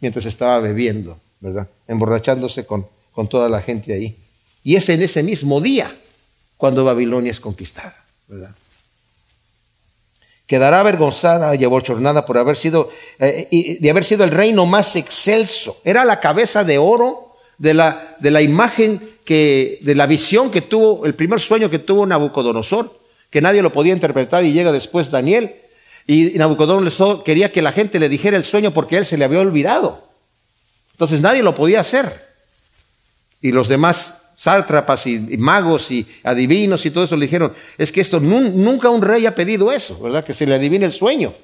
mientras 0.00 0.26
estaba 0.26 0.60
bebiendo, 0.60 1.18
¿verdad? 1.40 1.68
Emborrachándose 1.88 2.66
con, 2.66 2.86
con 3.12 3.28
toda 3.28 3.48
la 3.48 3.62
gente 3.62 3.94
ahí. 3.94 4.16
Y 4.62 4.76
es 4.76 4.88
en 4.90 5.02
ese 5.02 5.22
mismo 5.22 5.60
día 5.60 5.90
cuando 6.56 6.84
Babilonia 6.84 7.30
es 7.30 7.40
conquistada, 7.40 7.96
¿verdad? 8.28 8.50
Quedará 10.46 10.80
avergonzada 10.80 11.54
y 11.56 11.64
abochornada 11.64 12.26
por 12.26 12.38
haber 12.38 12.56
sido, 12.56 12.90
eh, 13.18 13.78
de 13.80 13.90
haber 13.90 14.04
sido 14.04 14.22
el 14.22 14.30
reino 14.30 14.66
más 14.66 14.94
excelso. 14.94 15.80
Era 15.82 16.04
la 16.04 16.20
cabeza 16.20 16.62
de 16.62 16.78
oro 16.78 17.34
de 17.58 17.74
la, 17.74 18.16
de 18.20 18.30
la 18.30 18.42
imagen 18.42 19.00
que, 19.24 19.78
de 19.80 19.94
la 19.94 20.06
visión 20.06 20.50
que 20.50 20.60
tuvo, 20.60 21.06
el 21.06 21.14
primer 21.14 21.40
sueño 21.40 21.70
que 21.70 21.80
tuvo 21.80 22.06
Nabucodonosor, 22.06 23.00
que 23.30 23.40
nadie 23.40 23.62
lo 23.62 23.72
podía 23.72 23.94
interpretar 23.94 24.44
y 24.44 24.52
llega 24.52 24.70
después 24.70 25.10
Daniel. 25.10 25.62
Y 26.06 26.38
Nabucodonosor 26.38 27.24
quería 27.24 27.50
que 27.50 27.62
la 27.62 27.72
gente 27.72 27.98
le 27.98 28.08
dijera 28.08 28.36
el 28.36 28.44
sueño 28.44 28.72
porque 28.72 28.96
él 28.96 29.04
se 29.04 29.18
le 29.18 29.24
había 29.24 29.40
olvidado. 29.40 30.08
Entonces 30.92 31.20
nadie 31.20 31.42
lo 31.42 31.54
podía 31.54 31.80
hacer. 31.80 32.26
Y 33.42 33.52
los 33.52 33.68
demás 33.68 34.16
sátrapas 34.36 35.06
y, 35.06 35.18
magos 35.38 35.90
y 35.90 36.06
adivinos 36.22 36.86
y 36.86 36.90
todo 36.90 37.04
eso 37.04 37.16
le 37.16 37.26
dijeron, 37.26 37.54
es 37.78 37.90
que 37.90 38.00
esto 38.00 38.20
nunca 38.20 38.90
un 38.90 39.02
rey 39.02 39.26
ha 39.26 39.34
pedido 39.34 39.72
eso, 39.72 39.98
¿verdad? 39.98 40.24
Que 40.24 40.34
se 40.34 40.46
le 40.46 40.54
adivine 40.54 40.86
el 40.86 40.92
sueño. 40.92 41.34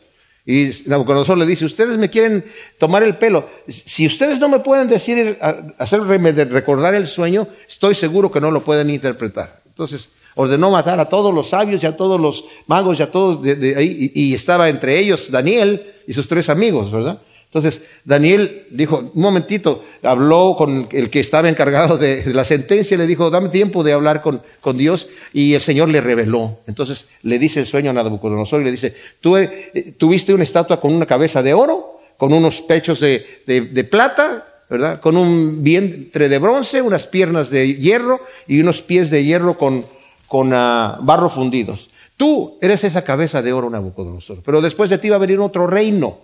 Y 0.45 0.71
Nabucodonosor 0.87 1.39
le 1.39 1.47
dice, 1.47 1.65
ustedes 1.65 1.97
me 1.99 2.11
quieren 2.11 2.45
tomar 2.79 3.03
el 3.03 3.17
pelo. 3.17 3.49
Si 3.69 4.07
ustedes 4.07 4.39
no 4.39 4.49
me 4.49 4.61
pueden 4.61 4.89
decir, 4.89 5.39
hacerme 5.79 6.33
recordar 6.33 6.95
el 6.95 7.07
sueño, 7.07 7.49
estoy 7.69 7.95
seguro 7.95 8.31
que 8.31 8.41
no 8.41 8.51
lo 8.51 8.63
pueden 8.63 8.91
interpretar. 8.91 9.61
Entonces 9.67 10.11
ordenó 10.35 10.71
matar 10.71 10.99
a 11.01 11.09
todos 11.09 11.35
los 11.35 11.49
sabios 11.49 11.83
y 11.83 11.87
a 11.87 11.97
todos 11.97 12.21
los 12.21 12.45
magos 12.67 12.99
y 12.99 13.03
a 13.03 13.11
todos 13.11 13.43
de, 13.43 13.75
ahí, 13.77 14.11
y 14.15 14.35
estaba 14.35 14.69
entre 14.69 14.99
ellos 14.99 15.31
Daniel 15.31 15.83
y 16.07 16.13
sus 16.13 16.29
tres 16.29 16.49
amigos, 16.49 16.91
¿verdad? 16.91 17.21
Entonces 17.53 17.83
Daniel 18.07 18.65
dijo, 18.71 19.11
un 19.13 19.21
momentito, 19.21 19.85
habló 20.03 20.55
con 20.57 20.89
el 20.91 21.11
que 21.11 21.21
estaba 21.21 21.51
encargado 21.51 21.99
de 21.99 22.25
la 22.33 22.47
sentencia, 22.47 22.97
le 22.97 23.07
dijo, 23.07 23.29
dame 23.29 23.51
tiempo 23.51 23.85
de 23.85 23.93
hablar 23.93 24.23
con, 24.23 24.41
con 24.63 24.79
Dios, 24.79 25.09
y 25.35 25.53
el 25.53 25.61
Señor 25.61 25.91
le 25.91 26.01
reveló. 26.01 26.61
Entonces 26.67 27.09
le 27.23 27.39
dice 27.39 27.61
el 27.61 27.67
sueño 27.67 27.91
a 27.91 27.93
Nabucodonosor 27.93 28.63
y 28.63 28.65
le 28.65 28.71
dice, 28.71 28.97
tú 29.21 29.37
eh, 29.37 29.95
tuviste 29.99 30.33
una 30.33 30.45
estatua 30.45 30.81
con 30.81 30.95
una 30.95 31.05
cabeza 31.05 31.43
de 31.43 31.53
oro, 31.53 32.01
con 32.17 32.33
unos 32.33 32.63
pechos 32.63 33.01
de, 33.01 33.43
de, 33.47 33.85
plata, 33.85 34.47
¿verdad? 34.71 35.01
Con 35.03 35.19
un 35.19 35.63
vientre 35.63 36.31
de 36.31 36.39
bronce, 36.39 36.81
unas 36.81 37.07
piernas 37.07 37.51
de 37.51 37.75
hierro 37.75 38.21
y 38.49 38.61
unos 38.61 38.81
pies 38.81 39.11
de 39.11 39.25
hierro 39.25 39.59
con, 39.59 39.85
con 40.33 40.51
ah, 40.55 40.97
barro 41.03 41.29
fundidos. 41.29 41.91
Tú 42.17 42.57
eres 42.63 42.85
esa 42.85 43.05
cabeza 43.05 43.43
de 43.43 43.53
oro, 43.53 43.69
Nabucodonosor, 43.69 44.39
pero 44.43 44.63
después 44.63 44.89
de 44.89 44.97
ti 44.97 45.11
va 45.11 45.17
a 45.17 45.19
venir 45.19 45.39
otro 45.39 45.67
reino 45.67 46.21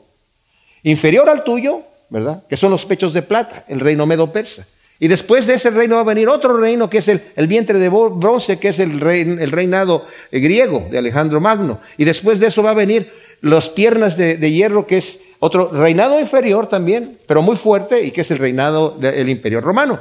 inferior 0.83 1.29
al 1.29 1.45
tuyo, 1.45 1.83
¿verdad? 2.09 2.43
Que 2.49 2.57
son 2.57 2.71
los 2.71 2.87
pechos 2.87 3.13
de 3.13 3.21
plata, 3.21 3.67
el 3.69 3.81
reino 3.81 4.07
medo-persa. 4.07 4.67
Y 4.99 5.09
después 5.09 5.47
de 5.47 5.57
ese 5.57 5.69
reino 5.69 5.97
va 5.97 6.01
a 6.01 6.05
venir 6.05 6.27
otro 6.31 6.57
reino 6.57 6.89
que 6.89 6.99
es 6.99 7.09
el, 7.09 7.47
vientre 7.47 7.79
de 7.79 7.91
bronce, 7.91 8.59
que 8.59 8.69
es 8.69 8.79
el, 8.79 9.03
el, 9.03 9.51
reinado 9.51 10.07
eh, 10.33 10.41
griego 10.41 10.89
de 10.91 10.97
Alejandro 10.97 11.39
Magno. 11.43 11.79
Y 11.99 12.07
después 12.07 12.41
de 12.41 12.47
eso 12.47 12.63
va 12.63 12.71
a 12.71 12.75
venir 12.75 13.13
las 13.43 13.69
piernas 13.69 14.17
de, 14.17 14.51
hierro, 14.51 14.87
que 14.87 14.97
es 14.97 15.21
otro 15.39 15.69
reinado 15.69 16.19
inferior 16.19 16.67
también, 16.67 17.19
pero 17.27 17.43
muy 17.43 17.57
fuerte, 17.57 18.07
y 18.07 18.11
que 18.11 18.23
es 18.23 18.31
el 18.31 18.39
reinado 18.39 18.97
del 18.99 19.29
imperio 19.29 19.61
romano. 19.61 20.01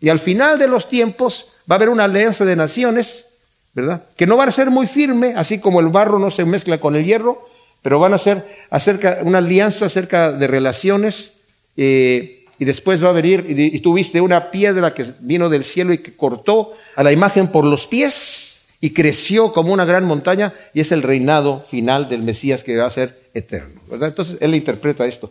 Y 0.00 0.08
al 0.08 0.18
final 0.18 0.58
de 0.58 0.66
los 0.66 0.88
tiempos 0.88 1.46
va 1.70 1.74
a 1.74 1.76
haber 1.76 1.90
una 1.90 2.04
alianza 2.04 2.44
de 2.44 2.56
naciones, 2.56 3.26
¿verdad? 3.74 4.02
Que 4.16 4.26
no 4.26 4.36
va 4.36 4.44
a 4.44 4.50
ser 4.50 4.70
muy 4.70 4.86
firme, 4.86 5.34
así 5.36 5.58
como 5.60 5.80
el 5.80 5.88
barro 5.88 6.18
no 6.18 6.30
se 6.30 6.44
mezcla 6.44 6.78
con 6.78 6.96
el 6.96 7.04
hierro, 7.04 7.46
pero 7.82 8.00
van 8.00 8.12
a 8.12 8.18
ser 8.18 8.44
acerca, 8.70 9.20
una 9.22 9.38
alianza 9.38 9.86
acerca 9.86 10.32
de 10.32 10.46
relaciones 10.48 11.34
eh, 11.76 12.44
y 12.58 12.64
después 12.64 13.02
va 13.02 13.10
a 13.10 13.12
venir, 13.12 13.46
y, 13.48 13.76
y 13.76 13.80
tuviste 13.80 14.20
una 14.20 14.50
piedra 14.50 14.92
que 14.92 15.06
vino 15.20 15.48
del 15.48 15.64
cielo 15.64 15.92
y 15.92 15.98
que 15.98 16.16
cortó 16.16 16.74
a 16.96 17.02
la 17.02 17.12
imagen 17.12 17.48
por 17.48 17.64
los 17.64 17.86
pies 17.86 18.62
y 18.80 18.90
creció 18.90 19.52
como 19.52 19.72
una 19.72 19.84
gran 19.84 20.04
montaña 20.04 20.52
y 20.74 20.80
es 20.80 20.90
el 20.90 21.02
reinado 21.02 21.64
final 21.68 22.08
del 22.08 22.22
Mesías 22.22 22.64
que 22.64 22.76
va 22.76 22.86
a 22.86 22.90
ser 22.90 23.20
eterno. 23.34 23.80
¿verdad? 23.88 24.08
Entonces 24.08 24.38
él 24.40 24.54
interpreta 24.54 25.06
esto. 25.06 25.30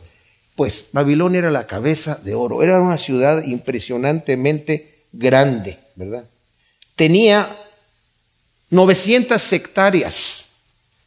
Pues 0.55 0.87
Babilonia 0.91 1.39
era 1.39 1.51
la 1.51 1.67
cabeza 1.67 2.19
de 2.23 2.35
oro, 2.35 2.63
era 2.63 2.81
una 2.81 2.97
ciudad 2.97 3.43
impresionantemente 3.43 4.98
grande, 5.11 5.79
¿verdad? 5.95 6.25
Tenía 6.95 7.55
900 8.69 9.53
hectáreas 9.53 10.45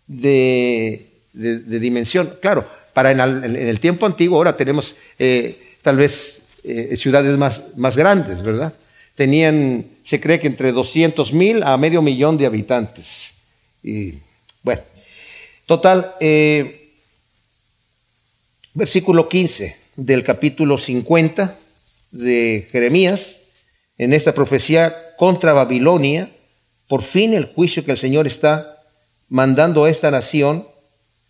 de 0.06 1.12
de, 1.32 1.80
dimensión. 1.80 2.34
Claro, 2.40 2.68
para 2.92 3.10
en, 3.10 3.20
el 3.20 3.80
tiempo 3.80 4.06
antiguo 4.06 4.36
ahora 4.36 4.56
tenemos 4.56 4.94
eh, 5.18 5.76
tal 5.82 5.96
vez 5.96 6.42
eh, 6.64 6.96
ciudades 6.96 7.36
más, 7.36 7.62
más 7.76 7.96
grandes, 7.96 8.42
¿verdad? 8.42 8.72
Tenían, 9.14 9.86
se 10.04 10.20
cree 10.20 10.40
que 10.40 10.46
entre 10.46 10.72
200 10.72 11.32
mil 11.32 11.62
a 11.62 11.76
medio 11.76 12.02
millón 12.02 12.38
de 12.38 12.46
habitantes. 12.46 13.32
Y 13.82 14.14
bueno, 14.62 14.82
total, 15.66 16.14
eh, 16.20 16.90
versículo 18.74 19.28
15 19.28 19.76
del 19.96 20.24
capítulo 20.24 20.78
50 20.78 21.58
de 22.10 22.68
Jeremías, 22.70 23.40
en 23.98 24.12
esta 24.12 24.34
profecía 24.34 24.94
contra 25.16 25.52
Babilonia, 25.52 26.30
por 26.88 27.02
fin 27.02 27.34
el 27.34 27.46
juicio 27.46 27.84
que 27.84 27.92
el 27.92 27.98
Señor 27.98 28.26
está 28.26 28.78
mandando 29.28 29.84
a 29.84 29.90
esta 29.90 30.10
nación 30.10 30.66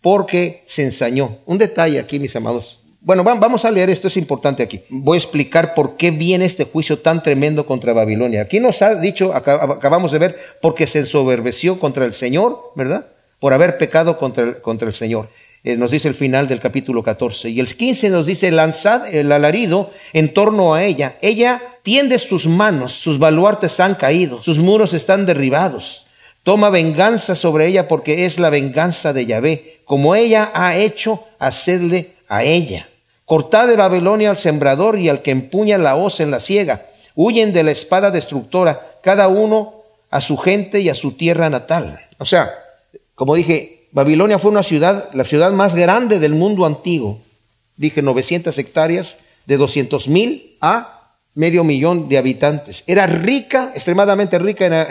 porque 0.01 0.63
se 0.65 0.83
ensañó. 0.83 1.37
Un 1.45 1.57
detalle 1.57 1.99
aquí, 1.99 2.19
mis 2.19 2.35
amados. 2.35 2.79
Bueno, 2.99 3.23
vamos 3.23 3.65
a 3.65 3.71
leer 3.71 3.89
esto, 3.89 4.07
es 4.07 4.15
importante 4.15 4.63
aquí. 4.63 4.81
Voy 4.89 5.15
a 5.15 5.19
explicar 5.19 5.73
por 5.73 5.97
qué 5.97 6.11
viene 6.11 6.45
este 6.45 6.63
juicio 6.63 6.99
tan 6.99 7.21
tremendo 7.21 7.65
contra 7.65 7.91
Babilonia. 7.91 8.43
Aquí 8.43 8.61
nos 8.61 8.81
ha 8.81 8.95
dicho, 8.95 9.33
acabamos 9.33 10.11
de 10.11 10.19
ver, 10.19 10.37
porque 10.61 10.87
se 10.87 10.99
ensoberbeció 10.99 11.79
contra 11.79 12.05
el 12.05 12.13
Señor, 12.13 12.71
¿verdad? 12.75 13.07
Por 13.39 13.51
haber 13.51 13.77
pecado 13.77 14.17
contra 14.17 14.43
el, 14.43 14.61
contra 14.61 14.87
el 14.87 14.93
Señor. 14.93 15.29
Eh, 15.65 15.77
nos 15.77 15.91
dice 15.91 16.09
el 16.09 16.15
final 16.15 16.47
del 16.47 16.59
capítulo 16.59 17.03
14. 17.03 17.49
Y 17.49 17.59
el 17.59 17.73
15 17.73 18.09
nos 18.09 18.25
dice, 18.25 18.51
lanzad 18.51 19.13
el 19.13 19.31
alarido 19.31 19.91
en 20.11 20.33
torno 20.33 20.73
a 20.73 20.83
ella. 20.83 21.17
Ella 21.21 21.61
tiende 21.83 22.19
sus 22.19 22.47
manos, 22.47 22.93
sus 22.93 23.17
baluartes 23.17 23.79
han 23.79 23.95
caído, 23.95 24.41
sus 24.41 24.59
muros 24.59 24.93
están 24.93 25.25
derribados. 25.25 26.05
Toma 26.43 26.69
venganza 26.69 27.35
sobre 27.35 27.67
ella 27.67 27.87
porque 27.87 28.25
es 28.25 28.39
la 28.39 28.49
venganza 28.49 29.13
de 29.13 29.25
Yahvé, 29.25 29.79
como 29.85 30.15
ella 30.15 30.51
ha 30.53 30.75
hecho 30.75 31.23
hacerle 31.39 32.11
a 32.27 32.43
ella. 32.43 32.89
Cortad 33.23 33.69
de 33.69 33.77
Babilonia 33.77 34.31
al 34.31 34.37
sembrador 34.37 34.99
y 34.99 35.07
al 35.07 35.21
que 35.21 35.31
empuña 35.31 35.77
la 35.77 35.95
hoz 35.95 36.19
en 36.19 36.31
la 36.31 36.41
siega. 36.41 36.87
Huyen 37.15 37.53
de 37.53 37.63
la 37.63 37.71
espada 37.71 38.11
destructora, 38.11 38.97
cada 39.01 39.29
uno 39.29 39.75
a 40.09 40.19
su 40.19 40.35
gente 40.35 40.81
y 40.81 40.89
a 40.89 40.95
su 40.95 41.13
tierra 41.13 41.49
natal. 41.49 42.01
O 42.17 42.25
sea, 42.25 42.51
como 43.15 43.35
dije, 43.35 43.72
Babilonia 43.93 44.39
fue 44.39 44.51
una 44.51 44.63
ciudad, 44.63 45.09
la 45.13 45.23
ciudad 45.23 45.51
más 45.51 45.75
grande 45.75 46.19
del 46.19 46.33
mundo 46.33 46.65
antiguo. 46.65 47.21
Dije 47.77 48.01
900 48.01 48.57
hectáreas, 48.57 49.17
de 49.45 49.57
200 49.57 50.07
mil 50.07 50.57
a 50.61 51.11
medio 51.35 51.63
millón 51.63 52.09
de 52.09 52.17
habitantes. 52.17 52.83
Era 52.87 53.07
rica, 53.07 53.71
extremadamente 53.75 54.37
rica 54.39 54.87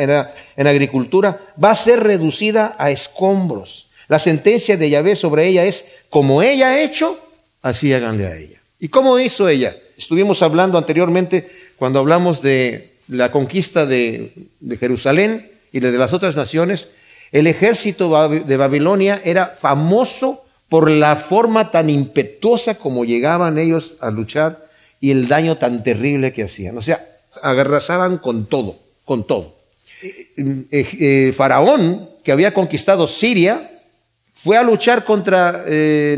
en, 0.56 0.66
agricultura, 0.66 1.40
va 1.62 1.70
a 1.70 1.74
ser 1.74 2.00
reducida 2.00 2.74
a 2.78 2.90
escombros. 2.90 3.88
La 4.08 4.18
sentencia 4.18 4.76
de 4.76 4.90
Yahvé 4.90 5.16
sobre 5.16 5.46
ella 5.46 5.64
es, 5.64 5.84
como 6.10 6.42
ella 6.42 6.68
ha 6.68 6.82
hecho, 6.82 7.18
así 7.62 7.92
háganle 7.92 8.26
a 8.26 8.36
ella. 8.36 8.60
¿Y 8.80 8.88
cómo 8.88 9.18
hizo 9.18 9.48
ella? 9.48 9.76
Estuvimos 9.96 10.42
hablando 10.42 10.76
anteriormente 10.76 11.48
cuando 11.76 12.00
hablamos 12.00 12.42
de 12.42 12.92
la 13.08 13.30
conquista 13.30 13.86
de, 13.86 14.32
de 14.60 14.76
Jerusalén 14.76 15.50
y 15.72 15.80
de 15.80 15.92
las 15.92 16.12
otras 16.12 16.34
naciones. 16.34 16.88
El 17.32 17.46
ejército 17.46 18.28
de 18.28 18.56
Babilonia 18.58 19.20
era 19.24 19.46
famoso 19.46 20.44
por 20.68 20.90
la 20.90 21.16
forma 21.16 21.70
tan 21.70 21.88
impetuosa 21.88 22.74
como 22.74 23.06
llegaban 23.06 23.58
ellos 23.58 23.96
a 24.00 24.10
luchar 24.10 24.66
y 25.00 25.10
el 25.10 25.28
daño 25.28 25.56
tan 25.56 25.82
terrible 25.82 26.34
que 26.34 26.44
hacían. 26.44 26.76
O 26.76 26.82
sea, 26.82 27.04
agarrazaban 27.42 28.18
con 28.18 28.46
todo, 28.46 28.76
con 29.06 29.26
todo. 29.26 29.54
Eh, 30.02 30.66
eh, 30.70 30.88
eh, 31.00 31.32
Faraón, 31.34 32.08
que 32.22 32.32
había 32.32 32.52
conquistado 32.52 33.06
Siria, 33.06 33.80
fue 34.34 34.58
a 34.58 34.62
luchar 34.62 35.04
contra 35.04 35.64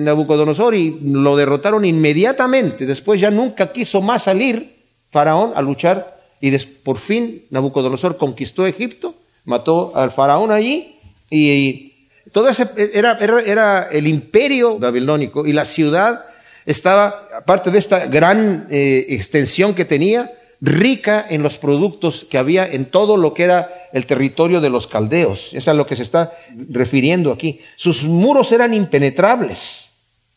Nabucodonosor 0.01 0.75
y 0.75 0.99
lo 1.03 1.37
derrotaron 1.37 1.85
inmediatamente. 1.85 2.87
Después 2.87 3.21
ya 3.21 3.31
nunca 3.31 3.71
quiso 3.71 4.01
más 4.01 4.25
salir 4.25 4.77
Faraón 5.11 5.53
a 5.55 5.63
luchar 5.63 6.17
y 6.41 6.57
por 6.59 6.99
fin 6.99 7.45
Nabucodonosor 7.51 8.17
conquistó 8.17 8.67
Egipto, 8.67 9.15
mató 9.45 9.93
al 9.95 10.11
Faraón 10.11 10.51
allí 10.51 10.94
y, 11.31 11.93
todo 12.33 12.49
ese 12.49 12.69
era, 12.95 13.19
era 13.19 13.89
el 13.93 14.09
imperio 14.09 14.79
babilónico 14.79 15.47
y 15.47 15.53
la 15.53 15.65
ciudad 15.65 16.25
estaba, 16.67 17.29
aparte 17.37 17.71
de 17.71 17.79
esta 17.79 18.07
gran 18.07 18.67
eh, 18.71 19.07
extensión 19.11 19.75
que 19.75 19.85
tenía, 19.85 20.33
rica 20.61 21.27
en 21.29 21.43
los 21.43 21.59
productos 21.59 22.27
que 22.29 22.39
había 22.39 22.67
en 22.67 22.87
todo 22.87 23.17
lo 23.17 23.35
que 23.35 23.45
era 23.45 23.89
el 23.93 24.07
territorio 24.07 24.61
de 24.61 24.71
los 24.71 24.87
caldeos. 24.87 25.53
Es 25.53 25.69
a 25.69 25.75
lo 25.75 25.87
que 25.87 25.95
se 25.95 26.03
está 26.03 26.33
refiriendo 26.71 27.33
aquí. 27.33 27.61
Sus 27.77 28.03
muros 28.03 28.51
eran 28.51 28.73
impenetrables. 28.73 29.91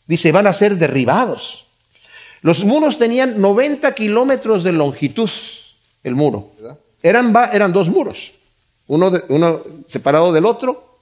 Dice, 0.05 0.31
van 0.31 0.47
a 0.47 0.53
ser 0.53 0.77
derribados. 0.77 1.65
Los 2.41 2.63
muros 2.63 2.97
tenían 2.97 3.41
90 3.41 3.93
kilómetros 3.95 4.63
de 4.63 4.73
longitud, 4.73 5.29
el 6.03 6.15
muro. 6.15 6.51
Eran, 7.01 7.33
eran 7.53 7.71
dos 7.73 7.89
muros, 7.89 8.31
uno, 8.87 9.61
separado 9.87 10.31
del 10.31 10.45
otro. 10.45 10.95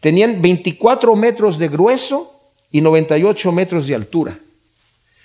Tenían 0.00 0.42
24 0.42 1.14
metros 1.14 1.58
de 1.58 1.68
grueso 1.68 2.32
y 2.70 2.80
98 2.80 3.52
metros 3.52 3.86
de 3.86 3.94
altura. 3.94 4.38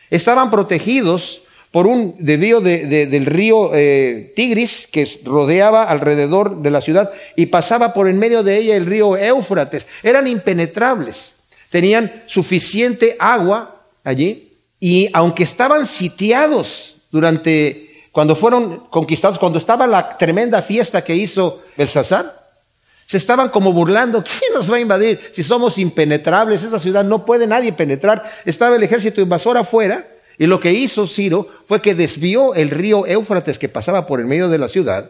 Estaban 0.09 0.51
protegidos 0.51 1.41
por 1.71 1.87
un 1.87 2.15
desvío 2.19 2.61
del 2.61 3.25
río 3.25 3.71
eh, 3.73 4.31
Tigris 4.35 4.87
que 4.91 5.07
rodeaba 5.23 5.83
alrededor 5.83 6.61
de 6.61 6.71
la 6.71 6.81
ciudad 6.81 7.11
y 7.35 7.47
pasaba 7.47 7.93
por 7.93 8.07
en 8.07 8.17
medio 8.17 8.43
de 8.43 8.57
ella 8.57 8.75
el 8.75 8.85
río 8.85 9.17
Éufrates. 9.17 9.85
Eran 10.01 10.27
impenetrables, 10.27 11.33
tenían 11.69 12.23
suficiente 12.25 13.15
agua 13.19 13.81
allí 14.03 14.53
y 14.79 15.09
aunque 15.13 15.43
estaban 15.43 15.85
sitiados 15.85 16.97
durante 17.11 17.86
cuando 18.11 18.35
fueron 18.35 18.87
conquistados, 18.89 19.39
cuando 19.39 19.59
estaba 19.59 19.87
la 19.87 20.17
tremenda 20.17 20.61
fiesta 20.61 21.03
que 21.03 21.15
hizo 21.15 21.61
Belsasar, 21.77 22.47
se 23.05 23.17
estaban 23.17 23.49
como 23.49 23.71
burlando, 23.71 24.21
¿quién 24.21 24.53
nos 24.53 24.69
va 24.69 24.75
a 24.75 24.81
invadir 24.81 25.19
si 25.31 25.41
somos 25.41 25.77
impenetrables? 25.77 26.63
Esa 26.63 26.77
ciudad 26.77 27.05
no 27.05 27.25
puede 27.25 27.47
nadie 27.47 27.71
penetrar. 27.71 28.23
Estaba 28.43 28.75
el 28.75 28.83
ejército 28.83 29.21
invasor 29.21 29.57
afuera 29.57 30.05
y 30.37 30.45
lo 30.45 30.59
que 30.59 30.73
hizo 30.73 31.07
Ciro 31.07 31.47
fue 31.67 31.81
que 31.81 31.95
desvió 31.95 32.53
el 32.53 32.69
río 32.69 33.05
Éufrates 33.07 33.57
que 33.57 33.69
pasaba 33.69 34.05
por 34.05 34.19
el 34.19 34.25
medio 34.25 34.49
de 34.49 34.57
la 34.57 34.67
ciudad, 34.67 35.09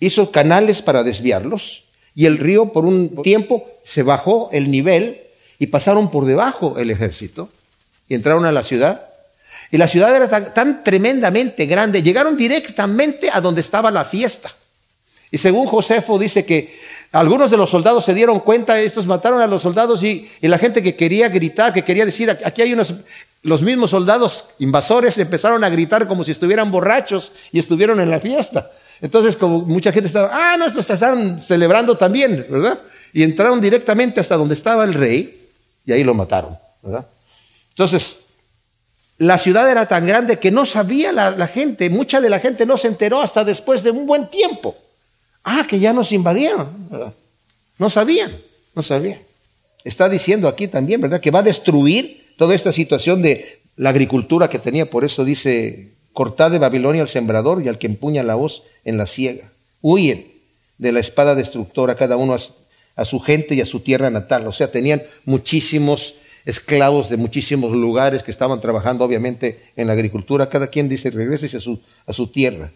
hizo 0.00 0.32
canales 0.32 0.82
para 0.82 1.04
desviarlos 1.04 1.84
y 2.14 2.26
el 2.26 2.38
río 2.38 2.72
por 2.72 2.84
un 2.84 3.22
tiempo 3.22 3.70
se 3.84 4.02
bajó 4.02 4.50
el 4.52 4.70
nivel 4.70 5.22
y 5.60 5.68
pasaron 5.68 6.10
por 6.10 6.26
debajo 6.26 6.76
el 6.78 6.90
ejército 6.90 7.48
y 8.08 8.14
entraron 8.14 8.44
a 8.46 8.52
la 8.52 8.64
ciudad. 8.64 9.11
Y 9.72 9.78
la 9.78 9.88
ciudad 9.88 10.14
era 10.14 10.52
tan, 10.52 10.84
tremendamente 10.84 11.64
grande, 11.64 12.02
llegaron 12.02 12.36
directamente 12.36 13.30
a 13.32 13.40
donde 13.40 13.62
estaba 13.62 13.90
la 13.90 14.04
fiesta. 14.04 14.54
Y 15.30 15.38
según 15.38 15.66
Josefo 15.66 16.18
dice 16.18 16.44
que 16.44 16.78
algunos 17.10 17.50
de 17.50 17.56
los 17.56 17.70
soldados 17.70 18.04
se 18.04 18.12
dieron 18.12 18.40
cuenta, 18.40 18.78
estos 18.78 19.06
mataron 19.06 19.40
a 19.40 19.46
los 19.46 19.62
soldados 19.62 20.02
y, 20.02 20.30
la 20.42 20.58
gente 20.58 20.82
que 20.82 20.94
quería 20.94 21.30
gritar, 21.30 21.72
que 21.72 21.84
quería 21.84 22.04
decir, 22.04 22.30
aquí 22.30 22.60
hay 22.60 22.74
unos, 22.74 22.92
los 23.42 23.62
mismos 23.62 23.90
soldados 23.90 24.44
invasores 24.58 25.16
empezaron 25.16 25.64
a 25.64 25.70
gritar 25.70 26.06
como 26.06 26.22
si 26.22 26.32
estuvieran 26.32 26.70
borrachos 26.70 27.32
y 27.50 27.58
estuvieron 27.58 27.98
en 27.98 28.10
la 28.10 28.20
fiesta. 28.20 28.70
Entonces, 29.00 29.36
como 29.36 29.60
mucha 29.60 29.90
gente 29.90 30.06
estaba, 30.06 30.30
ah, 30.32 30.56
no, 30.58 30.66
estos 30.66 30.88
estaban 30.90 31.40
celebrando 31.40 31.96
también, 31.96 32.46
¿verdad? 32.50 32.78
Y 33.14 33.22
entraron 33.22 33.58
directamente 33.58 34.20
hasta 34.20 34.36
donde 34.36 34.52
estaba 34.52 34.84
el 34.84 34.92
rey 34.92 35.48
y 35.86 35.92
ahí 35.92 36.04
lo 36.04 36.12
mataron, 36.12 36.58
¿verdad? 36.82 37.06
Entonces, 37.70 38.18
la 39.18 39.38
ciudad 39.38 39.70
era 39.70 39.86
tan 39.86 40.06
grande 40.06 40.38
que 40.38 40.50
no 40.50 40.64
sabía 40.64 41.12
la, 41.12 41.46
gente, 41.46 41.90
mucha 41.90 42.20
de 42.20 42.30
la 42.30 42.40
gente 42.40 42.66
no 42.66 42.76
se 42.76 42.88
enteró 42.88 43.20
hasta 43.20 43.44
después 43.44 43.82
de 43.82 43.90
un 43.90 44.06
buen 44.06 44.28
tiempo. 44.28 44.76
Ah, 45.44 45.64
que 45.68 45.78
ya 45.78 45.92
nos 45.92 46.12
invadieron. 46.12 47.14
No 47.78 47.90
sabían, 47.90 48.36
no 48.74 48.82
sabían. 48.82 49.20
Está 49.84 50.08
diciendo 50.08 50.48
aquí 50.48 50.68
también, 50.68 51.00
¿verdad? 51.00 51.20
Que 51.20 51.30
va 51.30 51.40
a 51.40 51.44
destruir 51.44 52.34
toda 52.36 52.54
esta 52.54 52.72
situación 52.72 53.22
de 53.22 53.60
la 53.76 53.90
agricultura 53.90 54.48
que 54.48 54.58
tenía. 54.58 54.88
Por 54.88 55.04
eso 55.04 55.24
dice, 55.24 55.92
cortad 56.12 56.50
de 56.50 56.58
Babilonia 56.58 57.02
al 57.02 57.08
sembrador 57.08 57.62
y 57.62 57.68
al 57.68 57.78
que 57.78 57.86
empuña 57.86 58.22
la 58.22 58.36
hoz 58.36 58.62
en 58.84 58.98
la 58.98 59.06
siega. 59.06 59.50
Huyen 59.80 60.32
de 60.78 60.92
la 60.92 61.00
espada 61.00 61.34
destructora 61.34 61.96
cada 61.96 62.16
uno 62.16 62.36
a 62.96 63.04
su 63.04 63.20
gente 63.20 63.54
y 63.54 63.60
a 63.60 63.66
su 63.66 63.80
tierra 63.80 64.10
natal. 64.10 64.46
O 64.46 64.52
sea, 64.52 64.70
tenían 64.70 65.02
muchísimos 65.24 66.14
esclavos 66.44 67.08
de 67.08 67.16
muchísimos 67.16 67.72
lugares 67.72 68.22
que 68.22 68.30
estaban 68.30 68.60
trabajando 68.60 69.04
obviamente 69.04 69.70
en 69.76 69.86
la 69.86 69.92
agricultura. 69.92 70.48
Cada 70.48 70.68
quien 70.68 70.88
dice, 70.88 71.10
regrese 71.10 71.56
a 71.56 71.60
su, 71.60 71.80
a 72.06 72.12
su 72.12 72.26
tierra. 72.28 72.70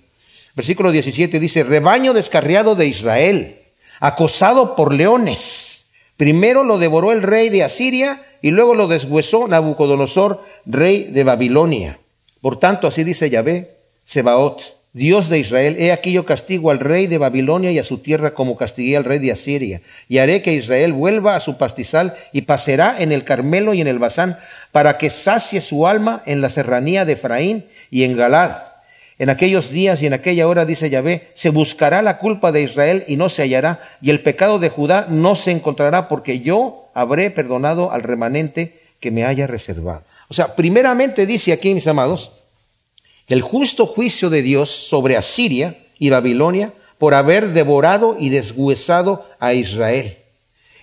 Versículo 0.54 0.90
17 0.90 1.38
dice, 1.38 1.64
rebaño 1.64 2.14
descarriado 2.14 2.74
de 2.74 2.86
Israel, 2.86 3.58
acosado 4.00 4.74
por 4.74 4.94
leones. 4.94 5.84
Primero 6.16 6.64
lo 6.64 6.78
devoró 6.78 7.12
el 7.12 7.22
rey 7.22 7.50
de 7.50 7.62
Asiria 7.62 8.24
y 8.40 8.50
luego 8.50 8.74
lo 8.74 8.88
deshuesó 8.88 9.48
Nabucodonosor, 9.48 10.42
rey 10.64 11.04
de 11.04 11.24
Babilonia. 11.24 11.98
Por 12.40 12.58
tanto, 12.58 12.86
así 12.86 13.04
dice 13.04 13.28
Yahvé, 13.28 13.76
Sebaot, 14.04 14.75
Dios 14.96 15.28
de 15.28 15.38
Israel, 15.38 15.76
he 15.78 15.92
aquí 15.92 16.10
yo 16.12 16.24
castigo 16.24 16.70
al 16.70 16.78
rey 16.78 17.06
de 17.06 17.18
Babilonia 17.18 17.70
y 17.70 17.78
a 17.78 17.84
su 17.84 17.98
tierra 17.98 18.32
como 18.32 18.56
castigué 18.56 18.96
al 18.96 19.04
rey 19.04 19.18
de 19.18 19.30
Asiria, 19.30 19.82
y 20.08 20.16
haré 20.16 20.40
que 20.40 20.54
Israel 20.54 20.94
vuelva 20.94 21.36
a 21.36 21.40
su 21.40 21.58
pastizal 21.58 22.14
y 22.32 22.40
pasará 22.40 22.96
en 22.98 23.12
el 23.12 23.22
Carmelo 23.22 23.74
y 23.74 23.82
en 23.82 23.88
el 23.88 23.98
Basán, 23.98 24.38
para 24.72 24.96
que 24.96 25.10
sacie 25.10 25.60
su 25.60 25.86
alma 25.86 26.22
en 26.24 26.40
la 26.40 26.48
serranía 26.48 27.04
de 27.04 27.12
Efraín 27.12 27.66
y 27.90 28.04
en 28.04 28.16
Galad 28.16 28.52
en 29.18 29.28
aquellos 29.28 29.70
días 29.70 30.00
y 30.00 30.06
en 30.06 30.14
aquella 30.14 30.48
hora, 30.48 30.64
dice 30.64 30.88
Yahvé, 30.88 31.28
se 31.34 31.50
buscará 31.50 32.00
la 32.00 32.16
culpa 32.16 32.50
de 32.50 32.62
Israel 32.62 33.04
y 33.06 33.16
no 33.16 33.28
se 33.28 33.42
hallará, 33.42 33.80
y 34.00 34.08
el 34.08 34.22
pecado 34.22 34.58
de 34.58 34.70
Judá 34.70 35.08
no 35.10 35.36
se 35.36 35.50
encontrará, 35.50 36.08
porque 36.08 36.40
yo 36.40 36.88
habré 36.94 37.30
perdonado 37.30 37.92
al 37.92 38.02
remanente 38.02 38.80
que 39.00 39.10
me 39.10 39.26
haya 39.26 39.46
reservado. 39.46 40.04
O 40.28 40.34
sea, 40.34 40.54
primeramente 40.54 41.26
dice 41.26 41.52
aquí, 41.52 41.74
mis 41.74 41.86
amados, 41.86 42.32
el 43.28 43.42
justo 43.42 43.86
juicio 43.86 44.30
de 44.30 44.42
Dios 44.42 44.70
sobre 44.70 45.16
Asiria 45.16 45.76
y 45.98 46.10
Babilonia 46.10 46.72
por 46.98 47.14
haber 47.14 47.52
devorado 47.52 48.16
y 48.18 48.30
deshuesado 48.30 49.26
a 49.38 49.54
Israel. 49.54 50.16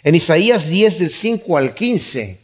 En 0.03 0.15
Isaías 0.15 0.69
10 0.69 0.99
del 0.99 1.09
5 1.09 1.57
al 1.57 1.73
15, 1.73 2.37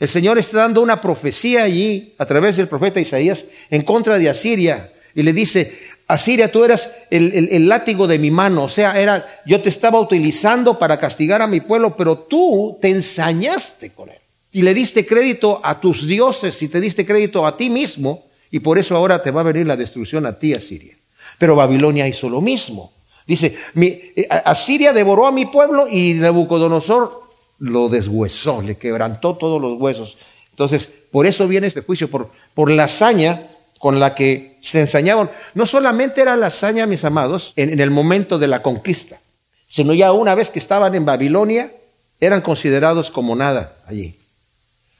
el 0.00 0.08
Señor 0.08 0.38
está 0.38 0.58
dando 0.58 0.82
una 0.82 1.00
profecía 1.00 1.62
allí 1.62 2.14
a 2.18 2.26
través 2.26 2.56
del 2.56 2.66
profeta 2.66 3.00
Isaías 3.00 3.44
en 3.70 3.82
contra 3.82 4.18
de 4.18 4.28
Asiria 4.28 4.92
y 5.14 5.22
le 5.22 5.32
dice, 5.32 5.78
Asiria, 6.08 6.50
tú 6.50 6.64
eras 6.64 6.90
el, 7.10 7.68
látigo 7.68 8.06
de 8.06 8.18
mi 8.18 8.30
mano, 8.30 8.64
o 8.64 8.68
sea, 8.68 9.00
era, 9.00 9.42
yo 9.46 9.62
te 9.62 9.68
estaba 9.68 10.00
utilizando 10.00 10.78
para 10.78 10.98
castigar 10.98 11.40
a 11.40 11.46
mi 11.46 11.60
pueblo, 11.60 11.96
pero 11.96 12.18
tú 12.18 12.76
te 12.80 12.88
ensañaste 12.90 13.90
con 13.90 14.08
él. 14.08 14.18
Y 14.52 14.62
le 14.62 14.74
diste 14.74 15.06
crédito 15.06 15.60
a 15.62 15.80
tus 15.80 16.06
dioses 16.06 16.60
y 16.62 16.68
te 16.68 16.80
diste 16.80 17.06
crédito 17.06 17.46
a 17.46 17.56
ti 17.56 17.70
mismo, 17.70 18.26
y 18.52 18.60
por 18.60 18.78
eso 18.78 18.94
ahora 18.94 19.22
te 19.22 19.32
va 19.32 19.40
a 19.40 19.44
venir 19.44 19.66
la 19.66 19.76
destrucción 19.76 20.26
a 20.26 20.38
ti, 20.38 20.52
Asiria. 20.54 20.94
Pero 21.38 21.56
Babilonia 21.56 22.06
hizo 22.06 22.28
lo 22.28 22.40
mismo. 22.40 22.92
Dice, 23.26 23.56
eh, 23.74 24.28
Asiria 24.44 24.92
devoró 24.92 25.26
a 25.26 25.32
mi 25.32 25.46
pueblo 25.46 25.88
y 25.88 26.12
Nabucodonosor 26.14 27.22
lo 27.58 27.88
deshuesó, 27.88 28.60
le 28.60 28.76
quebrantó 28.76 29.36
todos 29.36 29.60
los 29.60 29.80
huesos. 29.80 30.18
Entonces, 30.50 30.90
por 31.10 31.26
eso 31.26 31.48
viene 31.48 31.66
este 31.66 31.80
juicio, 31.80 32.10
por, 32.10 32.30
por 32.52 32.70
la 32.70 32.84
hazaña 32.84 33.48
con 33.78 33.98
la 33.98 34.14
que 34.14 34.58
se 34.60 34.80
ensañaban. 34.80 35.30
No 35.54 35.64
solamente 35.64 36.20
era 36.20 36.36
la 36.36 36.48
hazaña, 36.48 36.86
mis 36.86 37.04
amados, 37.06 37.54
en, 37.56 37.80
el 37.80 37.90
momento 37.90 38.38
de 38.38 38.48
la 38.48 38.62
conquista, 38.62 39.18
sino 39.66 39.94
ya 39.94 40.12
una 40.12 40.34
vez 40.34 40.50
que 40.50 40.58
estaban 40.58 40.94
en 40.94 41.06
Babilonia, 41.06 41.72
eran 42.20 42.42
considerados 42.42 43.10
como 43.10 43.34
nada 43.34 43.76
allí. 43.86 44.14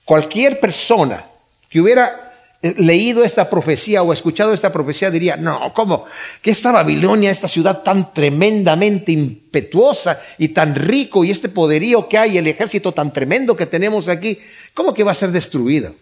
Cualquier 0.06 0.58
persona 0.58 1.26
que 1.68 1.80
hubiera 1.80 2.31
leído 2.62 3.24
esta 3.24 3.50
profecía 3.50 4.02
o 4.02 4.12
escuchado 4.12 4.54
esta 4.54 4.70
profecía 4.70 5.10
diría, 5.10 5.36
no, 5.36 5.74
¿cómo? 5.74 6.06
Que 6.40 6.52
esta 6.52 6.70
Babilonia, 6.70 7.30
esta 7.30 7.48
ciudad 7.48 7.82
tan 7.82 8.14
tremendamente 8.14 9.10
impetuosa 9.10 10.20
y 10.38 10.48
tan 10.48 10.74
rico 10.76 11.24
y 11.24 11.32
este 11.32 11.48
poderío 11.48 12.08
que 12.08 12.18
hay, 12.18 12.38
el 12.38 12.46
ejército 12.46 12.92
tan 12.92 13.12
tremendo 13.12 13.56
que 13.56 13.66
tenemos 13.66 14.06
aquí, 14.06 14.38
¿cómo 14.74 14.94
que 14.94 15.02
va 15.02 15.10
a 15.10 15.14
ser 15.14 15.32
destruida? 15.32 15.92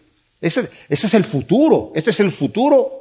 Ese, 0.40 0.68
ese 0.88 1.07
es 1.07 1.14
el 1.14 1.25
futuro, 1.25 1.92
este 1.94 2.11
es 2.11 2.20
el 2.20 2.31
futuro 2.31 2.92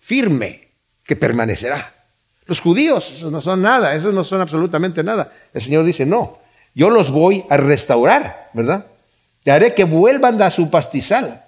firme 0.00 0.68
que 1.06 1.14
permanecerá. 1.14 1.94
Los 2.46 2.60
judíos, 2.60 3.12
esos 3.12 3.30
no 3.30 3.40
son 3.40 3.62
nada, 3.62 3.94
esos 3.94 4.12
no 4.12 4.24
son 4.24 4.40
absolutamente 4.40 5.04
nada. 5.04 5.32
El 5.54 5.62
Señor 5.62 5.84
dice, 5.84 6.06
no, 6.06 6.38
yo 6.74 6.90
los 6.90 7.10
voy 7.10 7.44
a 7.48 7.56
restaurar, 7.56 8.50
¿verdad? 8.52 8.86
Y 9.44 9.50
haré 9.50 9.74
que 9.74 9.84
vuelvan 9.84 10.42
a 10.42 10.50
su 10.50 10.70
pastizal 10.70 11.44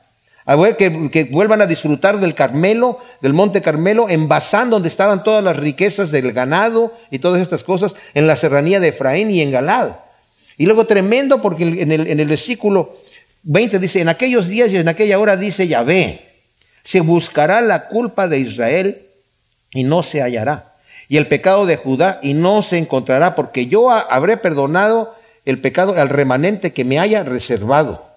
que, 0.76 1.10
que, 1.10 1.24
vuelvan 1.24 1.62
a 1.62 1.66
disfrutar 1.66 2.18
del 2.18 2.34
Carmelo, 2.34 2.98
del 3.20 3.32
Monte 3.32 3.62
Carmelo, 3.62 4.08
en 4.08 4.28
Basán, 4.28 4.70
donde 4.70 4.88
estaban 4.88 5.22
todas 5.22 5.42
las 5.42 5.56
riquezas 5.56 6.10
del 6.10 6.32
ganado 6.32 6.94
y 7.10 7.18
todas 7.20 7.40
estas 7.40 7.64
cosas, 7.64 7.94
en 8.14 8.26
la 8.26 8.36
serranía 8.36 8.80
de 8.80 8.88
Efraín 8.88 9.30
y 9.30 9.40
en 9.40 9.52
Galad. 9.52 9.92
Y 10.58 10.66
luego 10.66 10.86
tremendo, 10.86 11.40
porque 11.40 11.64
en 11.64 11.92
el, 11.92 12.06
en 12.06 12.20
el 12.20 12.28
versículo 12.28 12.96
20 13.44 13.78
dice, 13.78 14.00
en 14.00 14.08
aquellos 14.08 14.48
días 14.48 14.72
y 14.72 14.76
en 14.76 14.88
aquella 14.88 15.18
hora 15.18 15.36
dice 15.36 15.66
Yahvé, 15.66 16.32
se 16.82 17.00
buscará 17.00 17.60
la 17.60 17.88
culpa 17.88 18.28
de 18.28 18.38
Israel 18.38 19.06
y 19.70 19.84
no 19.84 20.02
se 20.02 20.22
hallará, 20.22 20.74
y 21.08 21.16
el 21.16 21.26
pecado 21.26 21.66
de 21.66 21.76
Judá 21.76 22.18
y 22.22 22.34
no 22.34 22.62
se 22.62 22.78
encontrará, 22.78 23.34
porque 23.34 23.66
yo 23.66 23.90
habré 23.90 24.36
perdonado 24.36 25.14
el 25.44 25.60
pecado 25.60 25.94
al 25.96 26.08
remanente 26.08 26.72
que 26.72 26.84
me 26.84 26.98
haya 26.98 27.24
reservado. 27.24 28.11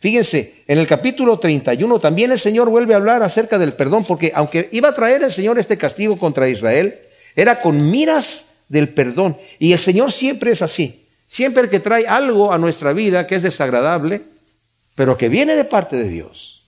Fíjense, 0.00 0.54
en 0.66 0.78
el 0.78 0.86
capítulo 0.86 1.38
31 1.38 1.98
también 1.98 2.32
el 2.32 2.38
Señor 2.38 2.70
vuelve 2.70 2.94
a 2.94 2.96
hablar 2.96 3.22
acerca 3.22 3.58
del 3.58 3.74
perdón, 3.74 4.04
porque 4.04 4.32
aunque 4.34 4.68
iba 4.72 4.88
a 4.88 4.94
traer 4.94 5.22
el 5.22 5.30
Señor 5.30 5.58
este 5.58 5.76
castigo 5.76 6.18
contra 6.18 6.48
Israel, 6.48 6.98
era 7.36 7.60
con 7.60 7.90
miras 7.90 8.46
del 8.68 8.88
perdón. 8.88 9.36
Y 9.58 9.72
el 9.72 9.78
Señor 9.78 10.10
siempre 10.10 10.52
es 10.52 10.62
así. 10.62 11.04
Siempre 11.28 11.68
que 11.68 11.80
trae 11.80 12.06
algo 12.06 12.52
a 12.52 12.58
nuestra 12.58 12.94
vida 12.94 13.26
que 13.26 13.34
es 13.34 13.42
desagradable, 13.42 14.22
pero 14.94 15.18
que 15.18 15.28
viene 15.28 15.54
de 15.54 15.64
parte 15.64 15.96
de 15.96 16.08
Dios, 16.08 16.62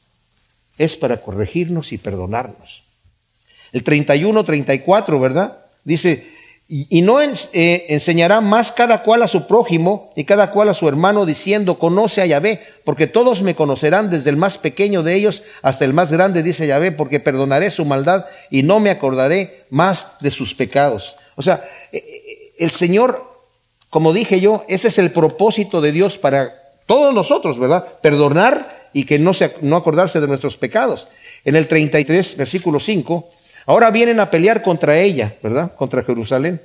es 0.77 0.97
para 0.97 1.23
corregirnos 1.23 1.93
y 1.93 1.99
perdonarnos. 1.99 2.83
El 3.73 3.83
31, 3.83 4.45
34, 4.45 5.19
¿verdad? 5.19 5.59
Dice, 5.85 6.27
y 6.69 7.03
no 7.03 7.21
eh, 7.21 7.87
enseñará 7.91 8.41
más 8.41 8.73
cada 8.73 9.03
cual 9.03 9.23
a 9.23 9.29
su 9.29 9.47
prójimo 9.47 10.11
y 10.17 10.25
cada 10.25 10.51
cual 10.53 10.71
a 10.71 10.75
su 10.75 10.89
hermano 10.89 11.27
diciendo, 11.27 11.79
conoce 11.79 12.23
a 12.23 12.27
Yahvé, 12.27 12.61
porque 12.85 13.07
todos 13.07 13.43
me 13.43 13.55
conocerán 13.55 14.09
desde 14.09 14.31
el 14.31 14.39
más 14.39 14.57
pequeño 14.57 15.03
de 15.03 15.15
ellos 15.15 15.43
hasta 15.61 15.85
el 15.85 15.93
más 15.93 16.11
grande, 16.11 16.43
dice 16.43 16.67
Yahvé, 16.67 16.93
porque 16.93 17.21
perdonaré 17.21 17.69
su 17.69 17.85
maldad 17.85 18.25
y 18.51 18.63
no 18.63 18.81
me 18.81 18.89
acordaré 18.89 19.65
más 19.69 20.13
de 20.21 20.31
sus 20.31 20.55
pecados. 20.55 21.17
O 21.37 21.43
sea, 21.43 21.63
eh, 21.93 21.99
eh, 21.99 22.53
el 22.59 22.71
Señor, 22.71 23.23
como 23.91 24.15
dije 24.15 24.41
yo, 24.41 24.65
ese 24.67 24.89
es 24.89 24.97
el 24.97 25.13
propósito 25.13 25.83
de 25.83 25.93
Dios 25.93 26.17
para 26.17 26.55
todos 26.87 27.13
nosotros, 27.13 27.59
¿verdad? 27.59 28.01
Perdonar 28.01 28.89
y 28.95 29.05
que 29.05 29.19
no, 29.19 29.35
se, 29.35 29.55
no 29.61 29.77
acordarse 29.77 30.23
de 30.23 30.27
nuestros 30.27 30.57
pecados. 30.57 31.09
En 31.45 31.57
el 31.57 31.69
33, 31.69 32.37
versículo 32.37 32.81
5, 32.81 33.29
Ahora 33.67 33.91
vienen 33.91 34.21
a 34.21 34.31
pelear 34.31 34.63
contra 34.63 34.99
ella, 34.99 35.35
¿verdad? 35.43 35.73
Contra 35.77 36.03
Jerusalén. 36.03 36.61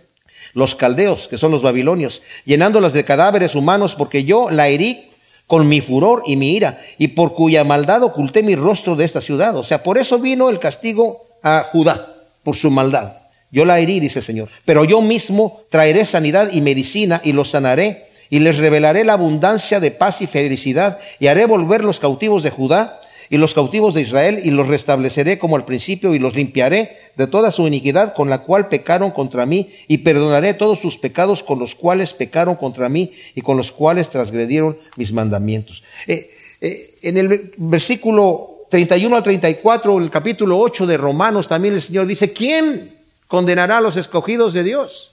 Los 0.54 0.76
caldeos, 0.76 1.28
que 1.28 1.38
son 1.38 1.52
los 1.52 1.62
babilonios, 1.62 2.22
llenándolas 2.46 2.94
de 2.94 3.04
cadáveres 3.04 3.56
humanos, 3.56 3.96
porque 3.96 4.24
yo 4.24 4.50
la 4.50 4.68
herí 4.68 5.12
con 5.46 5.68
mi 5.68 5.82
furor 5.82 6.24
y 6.26 6.36
mi 6.36 6.56
ira, 6.56 6.82
y 6.98 7.10
por 7.10 7.34
cuya 7.34 7.64
maldad 7.64 8.04
oculté 8.04 8.44
mi 8.44 8.56
rostro 8.56 8.96
de 8.96 9.06
esta 9.06 9.22
ciudad. 9.22 9.56
O 9.56 9.64
sea, 9.64 9.84
por 9.84 9.98
eso 9.98 10.20
vino 10.20 10.50
el 10.50 10.60
castigo 10.60 11.28
a 11.44 11.66
Judá, 11.72 12.16
por 12.44 12.56
su 12.56 12.72
maldad. 12.72 13.14
Yo 13.52 13.64
la 13.64 13.80
herí, 13.80 14.00
dice 14.00 14.20
el 14.20 14.26
Señor. 14.26 14.50
Pero 14.66 14.84
yo 14.84 15.02
mismo 15.02 15.62
traeré 15.70 16.04
sanidad 16.06 16.50
y 16.52 16.62
medicina 16.62 17.22
y 17.24 17.32
los 17.32 17.52
sanaré, 17.52 18.08
y 18.30 18.40
les 18.40 18.58
revelaré 18.58 19.06
la 19.06 19.14
abundancia 19.14 19.80
de 19.80 19.92
paz 19.92 20.22
y 20.22 20.28
felicidad, 20.28 21.00
y 21.20 21.28
haré 21.28 21.46
volver 21.46 21.84
los 21.84 22.00
cautivos 22.00 22.44
de 22.44 22.50
Judá 22.50 23.00
y 23.30 23.38
los 23.38 23.54
cautivos 23.54 23.94
de 23.94 24.02
Israel 24.02 24.42
y 24.44 24.52
los 24.52 24.68
restableceré 24.68 25.38
como 25.38 25.56
al 25.56 25.66
principio 25.66 26.14
y 26.14 26.20
los 26.20 26.36
limpiaré 26.36 27.12
de 27.16 27.28
toda 27.28 27.52
su 27.52 27.68
iniquidad 27.68 28.14
con 28.14 28.30
la 28.30 28.40
cual 28.40 28.68
pecaron 28.68 29.12
contra 29.12 29.46
mí 29.46 29.70
y 29.88 30.00
perdonaré 30.00 30.54
todos 30.54 30.80
sus 30.80 30.98
pecados 30.98 31.44
con 31.44 31.60
los 31.60 31.76
cuales 31.76 32.14
pecaron 32.14 32.56
contra 32.56 32.90
mí 32.90 33.12
y 33.36 33.42
con 33.42 33.58
los 33.58 33.72
cuales 33.72 34.10
transgredieron 34.10 34.78
mis 34.96 35.12
mandamientos. 35.12 35.84
Eh, 36.06 36.32
eh, 36.62 36.96
en 37.02 37.18
el 37.18 37.54
versículo 37.58 38.66
31 38.70 39.16
al 39.16 39.24
34, 39.24 39.98
el 39.98 40.10
capítulo 40.10 40.60
8 40.60 40.86
de 40.86 40.98
Romanos, 40.98 41.48
también 41.48 41.74
el 41.74 41.82
Señor 41.82 42.06
dice, 42.06 42.34
¿quién 42.34 42.96
condenará 43.28 43.80
a 43.80 43.82
los 43.82 43.98
escogidos 43.98 44.54
de 44.54 44.64
Dios? 44.64 45.12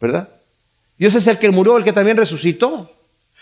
¿Verdad? 0.00 0.28
Dios 0.98 1.14
es 1.14 1.26
el 1.26 1.38
que 1.38 1.50
murió, 1.50 1.76
el 1.76 1.84
que 1.84 1.92
también 1.92 2.16
resucitó. 2.16 2.90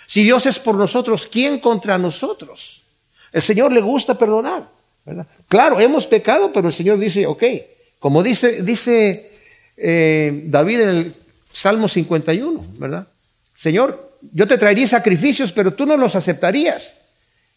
Si 0.07 0.23
Dios 0.23 0.47
es 0.47 0.59
por 0.59 0.75
nosotros, 0.75 1.27
¿quién 1.27 1.61
contra 1.61 1.97
nosotros? 1.99 2.84
El 3.35 3.43
Señor 3.43 3.73
le 3.73 3.81
gusta 3.81 4.17
perdonar. 4.17 4.69
¿verdad? 5.05 5.27
Claro, 5.49 5.81
hemos 5.81 6.07
pecado, 6.07 6.53
pero 6.53 6.69
el 6.69 6.73
Señor 6.73 6.99
dice, 6.99 7.27
ok, 7.27 7.43
como 7.99 8.23
dice, 8.23 8.63
dice 8.63 9.33
eh, 9.77 10.45
David 10.47 10.81
en 10.81 10.89
el 10.89 11.15
Salmo 11.53 11.89
51, 11.89 12.65
¿verdad? 12.79 13.09
Señor, 13.57 14.19
yo 14.33 14.47
te 14.47 14.57
traería 14.57 14.87
sacrificios, 14.87 15.51
pero 15.51 15.75
tú 15.75 15.85
no 15.85 15.97
los 15.97 16.15
aceptarías. 16.15 16.95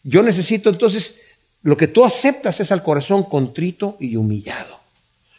Yo 0.02 0.22
necesito 0.22 0.68
entonces, 0.68 1.20
lo 1.62 1.76
que 1.76 1.86
tú 1.86 2.04
aceptas 2.04 2.58
es 2.58 2.72
al 2.72 2.82
corazón 2.82 3.22
contrito 3.22 3.96
y 4.00 4.16
humillado. 4.16 4.78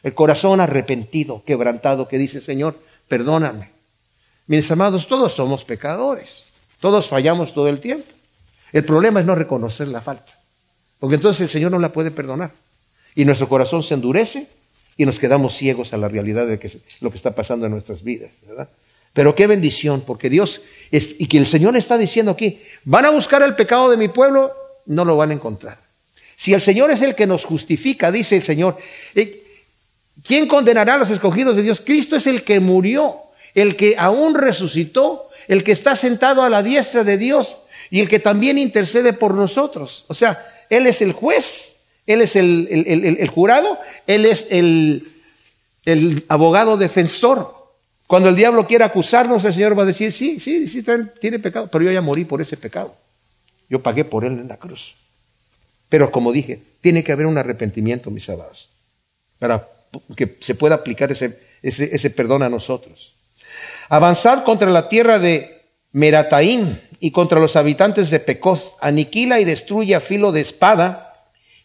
El 0.03 0.13
corazón 0.13 0.61
arrepentido, 0.61 1.43
quebrantado, 1.45 2.07
que 2.07 2.17
dice, 2.17 2.39
Señor, 2.39 2.79
perdóname. 3.09 3.71
Mis 4.47 4.71
amados, 4.71 5.05
todos 5.07 5.33
somos 5.33 5.65
pecadores. 5.65 6.45
Todos 6.79 7.09
fallamos 7.09 7.53
todo 7.53 7.67
el 7.67 7.81
tiempo. 7.81 8.07
El 8.71 8.85
problema 8.85 9.19
es 9.19 9.25
no 9.25 9.35
reconocer 9.35 9.87
la 9.87 10.01
falta, 10.01 10.37
porque 10.99 11.15
entonces 11.15 11.41
el 11.41 11.49
Señor 11.49 11.71
no 11.71 11.79
la 11.79 11.91
puede 11.91 12.11
perdonar. 12.11 12.51
Y 13.15 13.25
nuestro 13.25 13.49
corazón 13.49 13.83
se 13.83 13.95
endurece 13.95 14.47
y 14.95 15.05
nos 15.05 15.19
quedamos 15.19 15.55
ciegos 15.55 15.93
a 15.93 15.97
la 15.97 16.07
realidad 16.07 16.45
de 16.47 16.59
lo 17.01 17.09
que 17.09 17.17
está 17.17 17.33
pasando 17.33 17.65
en 17.65 17.71
nuestras 17.71 18.03
vidas, 18.03 18.31
¿verdad? 18.47 18.69
Pero 19.13 19.33
qué 19.33 19.47
bendición, 19.47 20.03
porque 20.05 20.29
Dios, 20.29 20.61
y 20.91 21.25
que 21.27 21.37
el 21.37 21.47
Señor 21.47 21.75
está 21.75 21.97
diciendo 21.97 22.31
aquí, 22.31 22.61
van 22.83 23.05
a 23.05 23.09
buscar 23.09 23.41
el 23.41 23.55
pecado 23.55 23.89
de 23.89 23.97
mi 23.97 24.07
pueblo, 24.07 24.53
no 24.85 25.03
lo 25.03 25.17
van 25.17 25.31
a 25.31 25.33
encontrar. 25.33 25.79
Si 26.35 26.53
el 26.53 26.61
Señor 26.61 26.91
es 26.91 27.01
el 27.01 27.15
que 27.15 27.27
nos 27.27 27.43
justifica, 27.43 28.11
dice 28.11 28.37
el 28.37 28.43
Señor, 28.43 28.77
eh, 29.15 29.43
¿quién 30.23 30.47
condenará 30.47 30.95
a 30.95 30.97
los 30.99 31.09
escogidos 31.09 31.57
de 31.57 31.63
Dios? 31.63 31.81
Cristo 31.81 32.15
es 32.15 32.27
el 32.27 32.43
que 32.43 32.59
murió, 32.59 33.17
el 33.55 33.75
que 33.75 33.95
aún 33.97 34.35
resucitó, 34.35 35.29
el 35.47 35.63
que 35.63 35.71
está 35.71 35.95
sentado 35.95 36.43
a 36.43 36.49
la 36.49 36.61
diestra 36.61 37.03
de 37.03 37.17
Dios 37.17 37.57
y 37.89 37.99
el 37.99 38.09
que 38.09 38.19
también 38.19 38.57
intercede 38.57 39.13
por 39.13 39.33
nosotros. 39.33 40.05
O 40.07 40.13
sea, 40.13 40.65
Él 40.69 40.85
es 40.87 41.01
el 41.01 41.13
juez, 41.13 41.77
Él 42.05 42.21
es 42.21 42.35
el, 42.35 43.29
jurado, 43.33 43.79
Él 44.07 44.25
es 44.25 44.47
el, 44.49 45.13
abogado 46.27 46.77
defensor. 46.77 47.57
Cuando 48.07 48.29
el 48.29 48.35
diablo 48.35 48.65
quiera 48.65 48.87
acusarnos, 48.87 49.45
el 49.45 49.53
Señor 49.53 49.77
va 49.77 49.83
a 49.83 49.87
decir, 49.87 50.11
sí, 50.11 50.39
sí, 50.39 50.67
sí, 50.67 50.83
tiene 51.19 51.39
pecado, 51.39 51.69
pero 51.71 51.85
yo 51.85 51.91
ya 51.91 52.01
morí 52.01 52.25
por 52.25 52.41
ese 52.41 52.57
pecado. 52.57 52.95
Yo 53.69 53.83
pagué 53.83 54.03
por 54.03 54.25
él 54.25 54.33
en 54.33 54.47
la 54.47 54.57
cruz. 54.57 54.95
Pero 55.89 56.11
como 56.11 56.31
dije, 56.31 56.59
tiene 56.81 57.03
que 57.03 57.11
haber 57.11 57.25
un 57.25 57.37
arrepentimiento, 57.37 58.09
mis 58.11 58.29
amados, 58.29 58.69
para 59.37 59.67
que 60.15 60.37
se 60.39 60.55
pueda 60.55 60.75
aplicar 60.75 61.11
ese, 61.11 61.39
ese, 61.61 62.09
perdón 62.11 62.43
a 62.43 62.49
nosotros. 62.49 63.13
Avanzad 63.89 64.43
contra 64.43 64.69
la 64.69 64.87
tierra 64.87 65.19
de 65.19 65.61
Merataim, 65.91 66.79
y 66.99 67.11
contra 67.11 67.39
los 67.39 67.55
habitantes 67.55 68.09
de 68.09 68.19
Pecoz. 68.19 68.75
Aniquila 68.81 69.39
y 69.39 69.45
destruye 69.45 69.95
a 69.95 69.99
filo 69.99 70.31
de 70.31 70.41
espada 70.41 71.09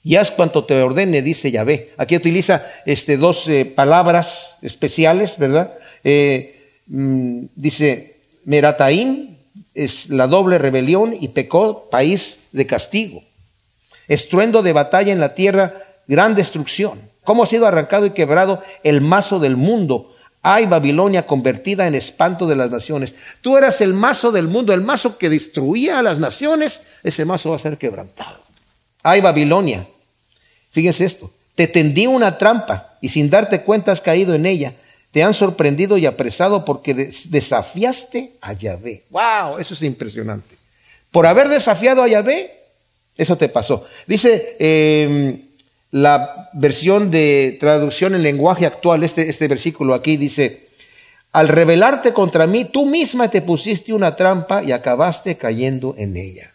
y 0.02 0.16
haz 0.16 0.30
cuanto 0.30 0.64
te 0.64 0.80
ordene, 0.82 1.22
dice 1.22 1.50
Yahvé. 1.50 1.92
Aquí 1.96 2.14
utiliza 2.14 2.66
este, 2.84 3.16
dos 3.16 3.48
eh, 3.48 3.64
palabras 3.64 4.58
especiales, 4.60 5.38
¿verdad? 5.38 5.74
Eh, 6.04 6.82
mm, 6.86 7.46
dice, 7.54 8.16
Merataim 8.44 9.36
es 9.74 10.10
la 10.10 10.26
doble 10.26 10.58
rebelión 10.58 11.16
y 11.18 11.28
pecó 11.28 11.88
país 11.90 12.38
de 12.52 12.66
castigo. 12.66 13.22
Estruendo 14.06 14.62
de 14.62 14.74
batalla 14.74 15.12
en 15.12 15.20
la 15.20 15.34
tierra, 15.34 15.74
gran 16.06 16.34
destrucción. 16.34 17.00
¿Cómo 17.24 17.42
ha 17.42 17.46
sido 17.46 17.66
arrancado 17.66 18.04
y 18.04 18.10
quebrado 18.10 18.62
el 18.82 19.00
mazo 19.00 19.38
del 19.38 19.56
mundo? 19.56 20.13
Ay, 20.46 20.66
Babilonia 20.66 21.26
convertida 21.26 21.86
en 21.86 21.94
espanto 21.94 22.46
de 22.46 22.54
las 22.54 22.70
naciones. 22.70 23.14
Tú 23.40 23.56
eras 23.56 23.80
el 23.80 23.94
mazo 23.94 24.30
del 24.30 24.46
mundo, 24.46 24.74
el 24.74 24.82
mazo 24.82 25.16
que 25.16 25.30
destruía 25.30 25.98
a 25.98 26.02
las 26.02 26.18
naciones. 26.18 26.82
Ese 27.02 27.24
mazo 27.24 27.48
va 27.48 27.56
a 27.56 27.60
ser 27.60 27.78
quebrantado. 27.78 28.40
Ay, 29.02 29.22
Babilonia. 29.22 29.86
Fíjense 30.70 31.06
esto. 31.06 31.30
Te 31.54 31.66
tendí 31.66 32.06
una 32.06 32.36
trampa 32.36 32.98
y 33.00 33.08
sin 33.08 33.30
darte 33.30 33.62
cuenta 33.62 33.90
has 33.90 34.02
caído 34.02 34.34
en 34.34 34.44
ella. 34.44 34.74
Te 35.12 35.22
han 35.22 35.32
sorprendido 35.32 35.96
y 35.96 36.04
apresado 36.04 36.66
porque 36.66 36.92
desafiaste 36.92 38.32
a 38.42 38.52
Yahvé. 38.52 39.04
¡Wow! 39.08 39.56
Eso 39.58 39.72
es 39.72 39.80
impresionante. 39.80 40.58
Por 41.10 41.26
haber 41.26 41.48
desafiado 41.48 42.02
a 42.02 42.08
Yahvé, 42.08 42.64
eso 43.16 43.38
te 43.38 43.48
pasó. 43.48 43.86
Dice 44.06 44.56
eh, 44.58 45.43
la 45.94 46.50
versión 46.54 47.12
de 47.12 47.56
traducción 47.60 48.16
en 48.16 48.24
lenguaje 48.24 48.66
actual, 48.66 49.04
este, 49.04 49.28
este 49.28 49.46
versículo 49.46 49.94
aquí 49.94 50.16
dice, 50.16 50.66
al 51.30 51.46
rebelarte 51.46 52.12
contra 52.12 52.48
mí, 52.48 52.64
tú 52.64 52.84
misma 52.84 53.28
te 53.28 53.42
pusiste 53.42 53.92
una 53.92 54.16
trampa 54.16 54.64
y 54.64 54.72
acabaste 54.72 55.36
cayendo 55.36 55.94
en 55.96 56.16
ella. 56.16 56.50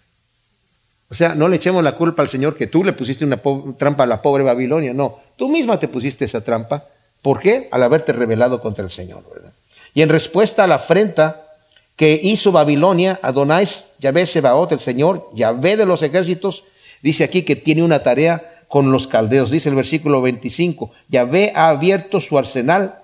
O 1.10 1.16
sea, 1.16 1.36
no 1.36 1.48
le 1.48 1.56
echemos 1.56 1.82
la 1.86 1.94
culpa 1.94 2.22
al 2.22 2.28
Señor 2.28 2.58
que 2.58 2.68
tú 2.68 2.84
le 2.84 2.92
pusiste 2.92 3.24
una 3.24 3.40
trampa 3.78 4.04
a 4.04 4.08
la 4.08 4.22
pobre 4.22 4.44
Babilonia, 4.44 4.94
no, 4.94 5.22
tú 5.38 5.48
misma 5.48 5.80
te 5.80 5.88
pusiste 5.88 6.26
esa 6.26 6.44
trampa. 6.44 6.84
¿Por 7.22 7.40
qué? 7.40 7.70
Al 7.72 7.84
haberte 7.84 8.12
rebelado 8.12 8.60
contra 8.60 8.84
el 8.84 8.92
Señor, 8.92 9.24
¿verdad? 9.34 9.54
Y 9.94 10.02
en 10.02 10.10
respuesta 10.10 10.66
a 10.66 10.68
la 10.68 10.76
afrenta 10.76 11.48
que 11.96 12.20
hizo 12.22 12.52
Babilonia, 12.52 13.18
Adonai, 13.22 13.66
Yahvé 14.00 14.26
Sebaot, 14.26 14.74
el 14.74 14.82
Señor, 14.82 15.30
Yahvé 15.34 15.78
de 15.78 15.86
los 15.86 16.04
ejércitos, 16.04 16.66
dice 17.02 17.24
aquí 17.24 17.44
que 17.44 17.56
tiene 17.56 17.84
una 17.84 18.04
tarea 18.04 18.49
con 18.70 18.92
los 18.92 19.08
caldeos. 19.08 19.52
Dice 19.52 19.68
el 19.68 19.76
versículo 19.76 20.22
25, 20.22 20.92
Yahvé 21.10 21.52
ha 21.56 21.70
abierto 21.70 22.22
su 22.22 22.38
arsenal 22.38 23.00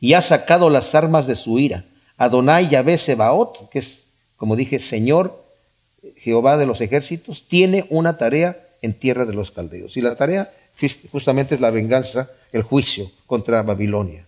y 0.00 0.12
ha 0.12 0.20
sacado 0.20 0.68
las 0.68 0.94
armas 0.94 1.26
de 1.26 1.36
su 1.36 1.58
ira. 1.58 1.84
Adonai 2.18 2.68
Yahvé 2.68 2.98
Sebaot, 2.98 3.70
que 3.70 3.78
es, 3.78 4.02
como 4.36 4.56
dije, 4.56 4.78
Señor 4.78 5.42
Jehová 6.18 6.58
de 6.58 6.66
los 6.66 6.80
ejércitos, 6.80 7.44
tiene 7.48 7.86
una 7.88 8.18
tarea 8.18 8.58
en 8.82 8.92
tierra 8.92 9.24
de 9.24 9.32
los 9.32 9.50
caldeos. 9.52 9.96
Y 9.96 10.02
la 10.02 10.16
tarea 10.16 10.52
justamente 11.10 11.54
es 11.54 11.60
la 11.60 11.70
venganza, 11.70 12.28
el 12.52 12.62
juicio 12.62 13.10
contra 13.26 13.62
Babilonia. 13.62 14.26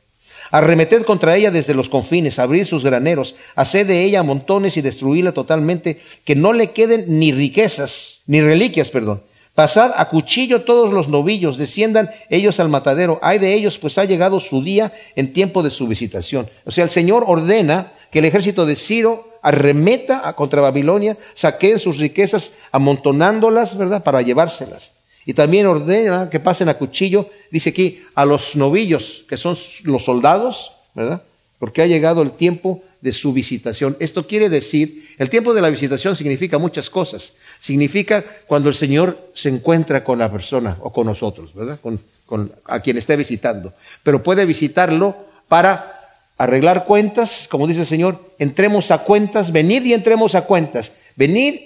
Arremeted 0.50 1.02
contra 1.02 1.36
ella 1.36 1.50
desde 1.50 1.74
los 1.74 1.88
confines, 1.88 2.38
abrir 2.38 2.66
sus 2.66 2.84
graneros, 2.84 3.34
haced 3.54 3.86
de 3.86 4.04
ella 4.04 4.22
montones 4.22 4.76
y 4.76 4.80
destruirla 4.80 5.32
totalmente, 5.32 6.00
que 6.24 6.36
no 6.36 6.52
le 6.52 6.70
queden 6.70 7.18
ni 7.18 7.32
riquezas, 7.32 8.20
ni 8.26 8.40
reliquias, 8.40 8.90
perdón. 8.90 9.22
Pasad 9.58 9.90
a 9.96 10.08
cuchillo 10.08 10.62
todos 10.62 10.92
los 10.92 11.08
novillos, 11.08 11.58
desciendan 11.58 12.12
ellos 12.30 12.60
al 12.60 12.68
matadero. 12.68 13.18
Hay 13.22 13.40
de 13.40 13.54
ellos, 13.54 13.76
pues 13.76 13.98
ha 13.98 14.04
llegado 14.04 14.38
su 14.38 14.62
día 14.62 14.92
en 15.16 15.32
tiempo 15.32 15.64
de 15.64 15.72
su 15.72 15.88
visitación. 15.88 16.48
O 16.64 16.70
sea, 16.70 16.84
el 16.84 16.90
Señor 16.90 17.24
ordena 17.26 17.90
que 18.12 18.20
el 18.20 18.26
ejército 18.26 18.66
de 18.66 18.76
Ciro 18.76 19.40
arremeta 19.42 20.32
contra 20.34 20.60
Babilonia, 20.60 21.16
saqueen 21.34 21.80
sus 21.80 21.98
riquezas 21.98 22.52
amontonándolas, 22.70 23.76
¿verdad?, 23.76 24.04
para 24.04 24.22
llevárselas. 24.22 24.92
Y 25.26 25.34
también 25.34 25.66
ordena 25.66 26.30
que 26.30 26.38
pasen 26.38 26.68
a 26.68 26.74
cuchillo, 26.74 27.28
dice 27.50 27.70
aquí, 27.70 28.04
a 28.14 28.24
los 28.24 28.54
novillos, 28.54 29.24
que 29.28 29.36
son 29.36 29.56
los 29.82 30.04
soldados, 30.04 30.70
¿verdad? 30.94 31.22
Porque 31.58 31.82
ha 31.82 31.86
llegado 31.86 32.22
el 32.22 32.30
tiempo 32.30 32.84
de 33.00 33.12
su 33.12 33.32
visitación. 33.32 33.96
Esto 34.00 34.26
quiere 34.26 34.48
decir, 34.48 35.08
el 35.18 35.30
tiempo 35.30 35.54
de 35.54 35.60
la 35.60 35.70
visitación 35.70 36.16
significa 36.16 36.58
muchas 36.58 36.90
cosas. 36.90 37.34
Significa 37.60 38.24
cuando 38.46 38.68
el 38.68 38.74
Señor 38.74 39.30
se 39.34 39.48
encuentra 39.48 40.04
con 40.04 40.18
la 40.18 40.30
persona 40.30 40.76
o 40.80 40.92
con 40.92 41.06
nosotros, 41.06 41.54
¿verdad? 41.54 41.78
Con, 41.80 42.00
con 42.26 42.52
a 42.64 42.80
quien 42.80 42.98
esté 42.98 43.16
visitando. 43.16 43.72
Pero 44.02 44.22
puede 44.22 44.44
visitarlo 44.46 45.16
para 45.48 45.98
arreglar 46.36 46.84
cuentas, 46.84 47.46
como 47.50 47.66
dice 47.66 47.80
el 47.80 47.86
Señor, 47.86 48.20
entremos 48.38 48.90
a 48.90 48.98
cuentas, 48.98 49.52
venid 49.52 49.84
y 49.84 49.94
entremos 49.94 50.34
a 50.34 50.42
cuentas. 50.42 50.92
Venid 51.16 51.60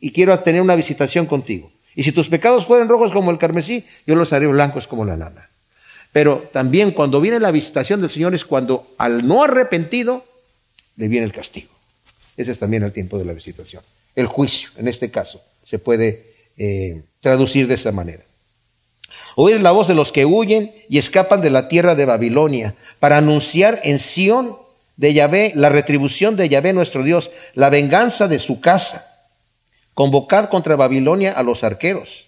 y 0.00 0.12
quiero 0.12 0.38
tener 0.40 0.62
una 0.62 0.76
visitación 0.76 1.26
contigo. 1.26 1.70
Y 1.94 2.04
si 2.04 2.12
tus 2.12 2.28
pecados 2.28 2.66
fueran 2.66 2.88
rojos 2.88 3.10
como 3.10 3.30
el 3.30 3.38
carmesí, 3.38 3.84
yo 4.06 4.14
los 4.14 4.32
haré 4.32 4.46
blancos 4.46 4.86
como 4.86 5.04
la 5.04 5.16
lana. 5.16 5.48
Pero 6.12 6.48
también 6.52 6.92
cuando 6.92 7.20
viene 7.20 7.40
la 7.40 7.50
visitación 7.50 8.00
del 8.00 8.10
Señor 8.10 8.34
es 8.34 8.44
cuando 8.44 8.94
al 8.98 9.26
no 9.26 9.42
arrepentido 9.42 10.24
le 10.98 11.08
viene 11.08 11.24
el 11.24 11.32
castigo. 11.32 11.70
Ese 12.36 12.52
es 12.52 12.58
también 12.58 12.82
el 12.82 12.92
tiempo 12.92 13.18
de 13.18 13.24
la 13.24 13.32
visitación. 13.32 13.82
El 14.14 14.26
juicio, 14.26 14.68
en 14.76 14.86
este 14.86 15.10
caso, 15.10 15.40
se 15.64 15.78
puede 15.78 16.34
eh, 16.58 17.00
traducir 17.20 17.66
de 17.66 17.74
esa 17.74 17.92
manera. 17.92 18.22
Oíd 19.34 19.56
la 19.60 19.70
voz 19.70 19.88
de 19.88 19.94
los 19.94 20.12
que 20.12 20.26
huyen 20.26 20.74
y 20.90 20.98
escapan 20.98 21.40
de 21.40 21.50
la 21.50 21.68
tierra 21.68 21.94
de 21.94 22.04
Babilonia 22.04 22.74
para 22.98 23.16
anunciar 23.16 23.80
en 23.84 23.98
Sión 23.98 24.56
de 24.98 25.14
Yahvé 25.14 25.52
la 25.54 25.70
retribución 25.70 26.36
de 26.36 26.50
Yahvé 26.50 26.74
nuestro 26.74 27.02
Dios, 27.02 27.30
la 27.54 27.70
venganza 27.70 28.28
de 28.28 28.38
su 28.38 28.60
casa 28.60 29.08
Convocad 29.98 30.48
contra 30.48 30.76
Babilonia 30.76 31.32
a 31.32 31.42
los 31.42 31.64
arqueros, 31.64 32.26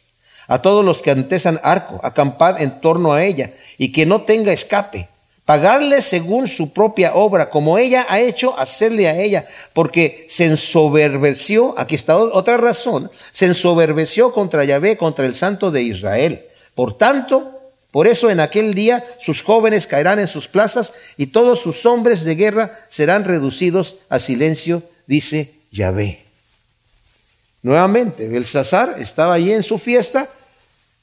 a 0.48 0.60
todos 0.60 0.84
los 0.84 1.02
que 1.02 1.12
antesan 1.12 1.60
arco, 1.62 2.00
acampad 2.02 2.60
en 2.60 2.80
torno 2.80 3.12
a 3.12 3.24
ella, 3.24 3.52
y 3.78 3.92
que 3.92 4.06
no 4.06 4.22
tenga 4.22 4.52
escape. 4.52 5.08
Pagadle 5.50 6.00
según 6.00 6.46
su 6.46 6.72
propia 6.72 7.14
obra, 7.14 7.50
como 7.50 7.76
ella 7.76 8.06
ha 8.08 8.20
hecho, 8.20 8.56
hacerle 8.56 9.08
a 9.08 9.16
ella, 9.20 9.48
porque 9.72 10.24
se 10.28 10.44
ensoberbeció, 10.44 11.74
aquí 11.76 11.96
está 11.96 12.16
otra 12.16 12.56
razón, 12.56 13.10
se 13.32 13.46
ensoberbeció 13.46 14.32
contra 14.32 14.62
Yahvé, 14.62 14.96
contra 14.96 15.26
el 15.26 15.34
santo 15.34 15.72
de 15.72 15.82
Israel. 15.82 16.42
Por 16.76 16.96
tanto, 16.96 17.50
por 17.90 18.06
eso 18.06 18.30
en 18.30 18.38
aquel 18.38 18.74
día 18.74 19.04
sus 19.18 19.42
jóvenes 19.42 19.88
caerán 19.88 20.20
en 20.20 20.28
sus 20.28 20.46
plazas 20.46 20.92
y 21.16 21.26
todos 21.26 21.58
sus 21.58 21.84
hombres 21.84 22.22
de 22.22 22.36
guerra 22.36 22.78
serán 22.88 23.24
reducidos 23.24 23.96
a 24.08 24.20
silencio, 24.20 24.84
dice 25.08 25.52
Yahvé. 25.72 26.22
Nuevamente, 27.64 28.28
Belsasar 28.28 28.98
estaba 29.00 29.34
allí 29.34 29.52
en 29.52 29.64
su 29.64 29.78
fiesta, 29.78 30.28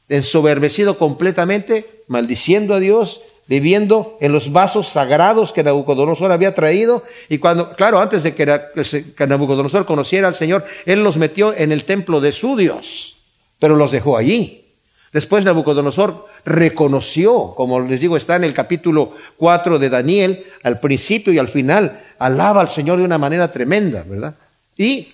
ensoberbecido 0.08 0.98
completamente, 0.98 1.86
maldiciendo 2.08 2.74
a 2.74 2.80
Dios, 2.80 3.20
viviendo 3.48 4.18
en 4.22 4.32
los 4.32 4.52
vasos 4.52 4.88
sagrados 4.88 5.54
que 5.54 5.64
Nabucodonosor 5.64 6.32
había 6.32 6.54
traído. 6.54 7.04
Y 7.30 7.38
cuando, 7.38 7.76
claro, 7.76 8.00
antes 8.00 8.24
de 8.24 8.36
que 8.36 9.26
Nabucodonosor 9.28 9.86
conociera 9.86 10.28
al 10.28 10.36
Señor, 10.36 10.66
él 10.86 11.04
los 11.04 11.18
metió 11.18 11.54
en 11.56 11.72
el 11.72 11.86
templo 11.86 12.20
de 12.20 12.32
su 12.32 12.56
Dios, 12.56 13.18
pero 13.60 13.76
los 13.76 13.92
dejó 13.92 14.18
allí. 14.18 14.66
Después 15.14 15.46
Nabucodonosor 15.46 16.26
reconoció, 16.46 17.54
como 17.56 17.80
les 17.80 18.02
digo, 18.02 18.18
está 18.18 18.36
en 18.36 18.44
el 18.44 18.54
capítulo 18.54 19.14
4 19.38 19.80
de 19.80 19.90
Daniel, 19.90 20.46
al 20.64 20.80
principio 20.80 21.32
y 21.32 21.40
al 21.40 21.48
final, 21.48 22.04
alaba 22.20 22.62
al 22.62 22.70
Señor 22.70 22.98
de 22.98 23.06
una 23.06 23.18
manera 23.18 23.52
tremenda, 23.52 24.04
¿verdad? 24.08 24.36
Y 24.78 25.08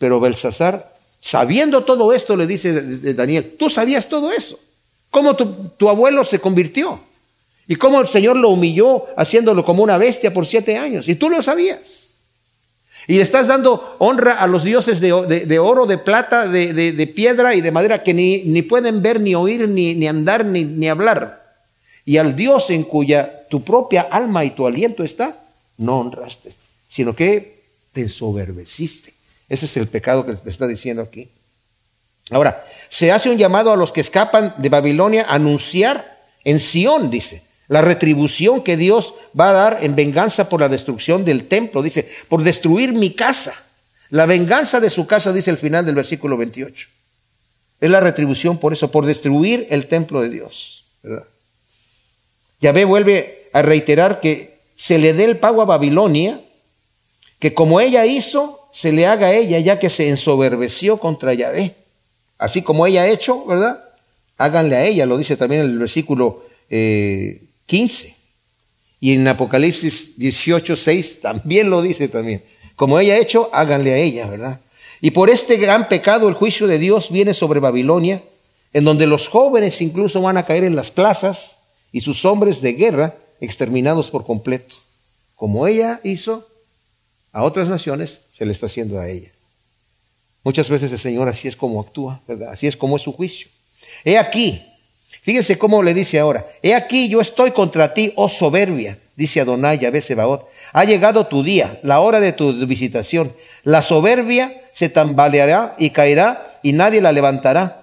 pero 0.00 0.18
Belsasar, 0.18 0.94
sabiendo 1.20 1.84
todo 1.84 2.14
esto, 2.14 2.34
le 2.34 2.46
dice 2.46 2.72
Daniel, 3.12 3.54
tú 3.58 3.68
sabías 3.68 4.08
todo 4.08 4.32
eso. 4.32 4.58
¿Cómo 5.10 5.36
tu, 5.36 5.88
abuelo 5.90 6.24
se 6.24 6.38
convirtió? 6.38 6.98
Y 7.70 7.76
cómo 7.76 8.00
el 8.00 8.08
Señor 8.08 8.34
lo 8.34 8.48
humilló 8.48 9.06
haciéndolo 9.16 9.64
como 9.64 9.84
una 9.84 9.96
bestia 9.96 10.34
por 10.34 10.44
siete 10.44 10.76
años. 10.76 11.06
Y 11.06 11.14
tú 11.14 11.30
lo 11.30 11.40
sabías. 11.40 12.08
Y 13.06 13.20
estás 13.20 13.46
dando 13.46 13.94
honra 14.00 14.32
a 14.32 14.48
los 14.48 14.64
dioses 14.64 14.98
de, 14.98 15.12
oro, 15.60 15.86
de 15.86 15.96
plata, 15.96 16.48
de, 16.48 17.12
piedra 17.14 17.54
y 17.54 17.60
de 17.60 17.70
madera 17.70 18.02
que 18.02 18.12
ni, 18.12 18.62
pueden 18.62 19.02
ver, 19.02 19.20
ni 19.20 19.36
oír, 19.36 19.68
ni, 19.68 20.08
andar, 20.08 20.44
ni, 20.44 20.88
hablar. 20.88 21.44
Y 22.04 22.16
al 22.16 22.34
Dios 22.34 22.70
en 22.70 22.82
cuya 22.82 23.46
tu 23.48 23.62
propia 23.62 24.02
alma 24.02 24.44
y 24.44 24.50
tu 24.50 24.66
aliento 24.66 25.04
está, 25.04 25.36
no 25.78 26.00
honraste, 26.00 26.52
sino 26.88 27.14
que 27.14 27.62
te 27.92 28.00
ensoberbeciste. 28.00 29.14
Ese 29.48 29.66
es 29.66 29.76
el 29.76 29.86
pecado 29.86 30.26
que 30.26 30.50
está 30.50 30.66
diciendo 30.66 31.02
aquí. 31.02 31.28
Ahora, 32.32 32.66
se 32.88 33.12
hace 33.12 33.30
un 33.30 33.38
llamado 33.38 33.70
a 33.72 33.76
los 33.76 33.92
que 33.92 34.00
escapan 34.00 34.54
de 34.58 34.68
Babilonia 34.70 35.26
a 35.28 35.36
anunciar 35.36 36.18
en 36.42 36.58
Sión, 36.58 37.10
dice, 37.10 37.48
la 37.70 37.82
retribución 37.82 38.64
que 38.64 38.76
Dios 38.76 39.14
va 39.38 39.50
a 39.50 39.52
dar 39.52 39.78
en 39.82 39.94
venganza 39.94 40.48
por 40.48 40.60
la 40.60 40.68
destrucción 40.68 41.24
del 41.24 41.46
templo, 41.46 41.82
dice, 41.82 42.08
por 42.28 42.42
destruir 42.42 42.92
mi 42.92 43.14
casa. 43.14 43.54
La 44.08 44.26
venganza 44.26 44.80
de 44.80 44.90
su 44.90 45.06
casa, 45.06 45.32
dice 45.32 45.52
el 45.52 45.56
final 45.56 45.86
del 45.86 45.94
versículo 45.94 46.36
28. 46.36 46.88
Es 47.80 47.90
la 47.90 48.00
retribución 48.00 48.58
por 48.58 48.72
eso, 48.72 48.90
por 48.90 49.06
destruir 49.06 49.68
el 49.70 49.86
templo 49.86 50.20
de 50.20 50.30
Dios. 50.30 50.84
¿verdad? 51.00 51.22
Yahvé 52.60 52.84
vuelve 52.84 53.48
a 53.52 53.62
reiterar 53.62 54.18
que 54.18 54.58
se 54.74 54.98
le 54.98 55.14
dé 55.14 55.22
el 55.22 55.36
pago 55.38 55.62
a 55.62 55.66
Babilonia, 55.66 56.40
que 57.38 57.54
como 57.54 57.80
ella 57.80 58.04
hizo, 58.04 58.68
se 58.72 58.90
le 58.90 59.06
haga 59.06 59.28
a 59.28 59.34
ella, 59.34 59.60
ya 59.60 59.78
que 59.78 59.90
se 59.90 60.08
ensoberbeció 60.08 60.96
contra 60.96 61.34
Yahvé. 61.34 61.76
Así 62.36 62.62
como 62.62 62.84
ella 62.88 63.02
ha 63.02 63.08
hecho, 63.08 63.46
¿verdad? 63.46 63.84
Háganle 64.38 64.74
a 64.74 64.84
ella, 64.84 65.06
lo 65.06 65.16
dice 65.16 65.36
también 65.36 65.62
el 65.62 65.78
versículo 65.78 66.42
15. 67.70 68.08
Eh, 68.08 68.14
y 68.98 69.14
en 69.14 69.26
Apocalipsis 69.28 70.18
18, 70.18 70.76
6 70.76 71.20
también 71.20 71.70
lo 71.70 71.80
dice 71.80 72.08
también. 72.08 72.42
Como 72.74 72.98
ella 72.98 73.14
ha 73.14 73.18
hecho, 73.18 73.48
háganle 73.52 73.92
a 73.94 73.96
ella, 73.96 74.26
¿verdad? 74.26 74.60
Y 75.00 75.12
por 75.12 75.30
este 75.30 75.56
gran 75.56 75.88
pecado 75.88 76.28
el 76.28 76.34
juicio 76.34 76.66
de 76.66 76.78
Dios 76.78 77.10
viene 77.10 77.32
sobre 77.32 77.60
Babilonia, 77.60 78.22
en 78.72 78.84
donde 78.84 79.06
los 79.06 79.28
jóvenes 79.28 79.80
incluso 79.80 80.20
van 80.20 80.36
a 80.36 80.44
caer 80.44 80.64
en 80.64 80.76
las 80.76 80.90
plazas 80.90 81.56
y 81.92 82.00
sus 82.00 82.24
hombres 82.24 82.60
de 82.60 82.72
guerra 82.72 83.14
exterminados 83.40 84.10
por 84.10 84.26
completo. 84.26 84.76
Como 85.36 85.66
ella 85.66 86.00
hizo, 86.02 86.46
a 87.32 87.44
otras 87.44 87.68
naciones, 87.68 88.20
se 88.34 88.44
le 88.44 88.52
está 88.52 88.66
haciendo 88.66 88.98
a 88.98 89.08
ella. 89.08 89.30
Muchas 90.42 90.68
veces 90.68 90.90
el 90.90 90.98
Señor 90.98 91.28
así 91.28 91.46
es 91.48 91.56
como 91.56 91.80
actúa, 91.80 92.20
¿verdad? 92.26 92.50
Así 92.50 92.66
es 92.66 92.76
como 92.76 92.96
es 92.96 93.02
su 93.02 93.12
juicio. 93.12 93.48
He 94.04 94.18
aquí, 94.18 94.62
fíjense 95.22 95.58
cómo 95.58 95.82
le 95.82 95.94
dice 95.94 96.18
ahora, 96.18 96.46
he 96.62 96.74
aquí 96.74 97.08
yo 97.08 97.20
estoy 97.20 97.50
contra 97.50 97.94
ti, 97.94 98.12
oh 98.16 98.28
soberbia, 98.28 98.98
dice 99.16 99.40
Adonai 99.40 99.78
Yahvé 99.78 100.00
Sebaot. 100.00 100.48
Ha 100.72 100.84
llegado 100.84 101.26
tu 101.26 101.42
día, 101.42 101.80
la 101.82 102.00
hora 102.00 102.20
de 102.20 102.32
tu 102.32 102.52
visitación. 102.66 103.32
La 103.64 103.82
soberbia 103.82 104.62
se 104.72 104.88
tambaleará 104.88 105.74
y 105.78 105.90
caerá 105.90 106.58
y 106.62 106.72
nadie 106.72 107.00
la 107.00 107.12
levantará. 107.12 107.76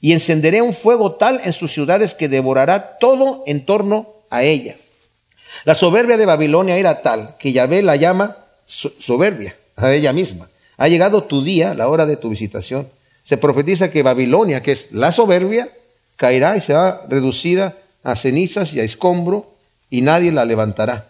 y 0.00 0.12
encenderé 0.12 0.60
un 0.60 0.74
fuego 0.74 1.12
tal 1.12 1.40
en 1.44 1.54
sus 1.54 1.72
ciudades 1.72 2.12
que 2.12 2.28
devorará 2.28 2.98
todo 2.98 3.42
en 3.46 3.64
torno 3.64 4.12
a 4.28 4.42
ella. 4.42 4.76
La 5.64 5.74
soberbia 5.74 6.18
de 6.18 6.26
Babilonia 6.26 6.76
era 6.76 7.00
tal 7.00 7.36
que 7.38 7.52
Yahvé 7.52 7.82
la 7.82 7.96
llama 7.96 8.36
soberbia 8.66 9.56
a 9.76 9.94
ella 9.94 10.12
misma. 10.12 10.50
Ha 10.76 10.88
llegado 10.88 11.24
tu 11.24 11.42
día, 11.42 11.72
la 11.72 11.88
hora 11.88 12.04
de 12.04 12.18
tu 12.18 12.28
visitación. 12.28 12.86
Se 13.22 13.38
profetiza 13.38 13.90
que 13.90 14.02
Babilonia, 14.02 14.62
que 14.62 14.72
es 14.72 14.88
la 14.92 15.10
soberbia, 15.10 15.70
caerá 16.16 16.56
y 16.56 16.60
será 16.60 17.02
reducida 17.08 17.76
a 18.02 18.16
cenizas 18.16 18.72
y 18.74 18.80
a 18.80 18.84
escombro 18.84 19.54
y 19.90 20.02
nadie 20.02 20.32
la 20.32 20.44
levantará. 20.44 21.08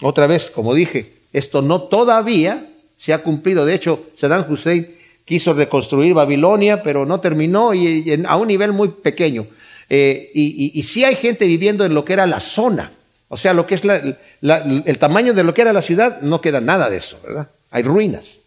Otra 0.00 0.26
vez, 0.26 0.50
como 0.50 0.74
dije, 0.74 1.12
esto 1.32 1.62
no 1.62 1.82
todavía 1.82 2.68
se 2.96 3.12
ha 3.12 3.18
cumplido. 3.18 3.64
De 3.64 3.74
hecho, 3.74 4.06
Saddam 4.16 4.50
Hussein 4.50 4.96
quiso 5.24 5.54
reconstruir 5.54 6.14
Babilonia, 6.14 6.82
pero 6.82 7.06
no 7.06 7.20
terminó 7.20 7.74
y, 7.74 8.22
a 8.26 8.36
un 8.36 8.48
nivel 8.48 8.72
muy 8.72 8.88
pequeño. 8.88 9.46
Eh, 9.88 10.30
y, 10.34 10.78
y, 10.78 10.82
sí 10.84 11.04
hay 11.04 11.16
gente 11.16 11.46
viviendo 11.46 11.84
en 11.84 11.94
lo 11.94 12.04
que 12.04 12.14
era 12.14 12.26
la 12.26 12.40
zona, 12.40 12.92
o 13.28 13.36
sea, 13.36 13.54
lo 13.54 13.66
que 13.66 13.74
es 13.76 13.82
el 13.84 14.98
tamaño 14.98 15.34
de 15.34 15.42
lo 15.42 15.54
que 15.54 15.62
era 15.62 15.72
la 15.72 15.82
ciudad, 15.82 16.20
no 16.20 16.40
queda 16.40 16.60
nada 16.60 16.90
de 16.90 16.98
eso, 16.98 17.18
¿verdad? 17.22 17.48
Hay 17.70 17.82
ruinas. 17.82 18.38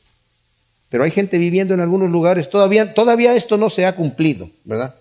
Pero 0.89 1.03
hay 1.03 1.11
gente 1.11 1.37
viviendo 1.37 1.73
en 1.73 1.79
algunos 1.79 2.11
lugares, 2.11 2.49
todavía, 2.51 2.93
todavía 2.93 3.35
esto 3.35 3.57
no 3.57 3.71
se 3.71 3.85
ha 3.85 3.95
cumplido, 3.95 4.49
¿verdad? 4.63 4.95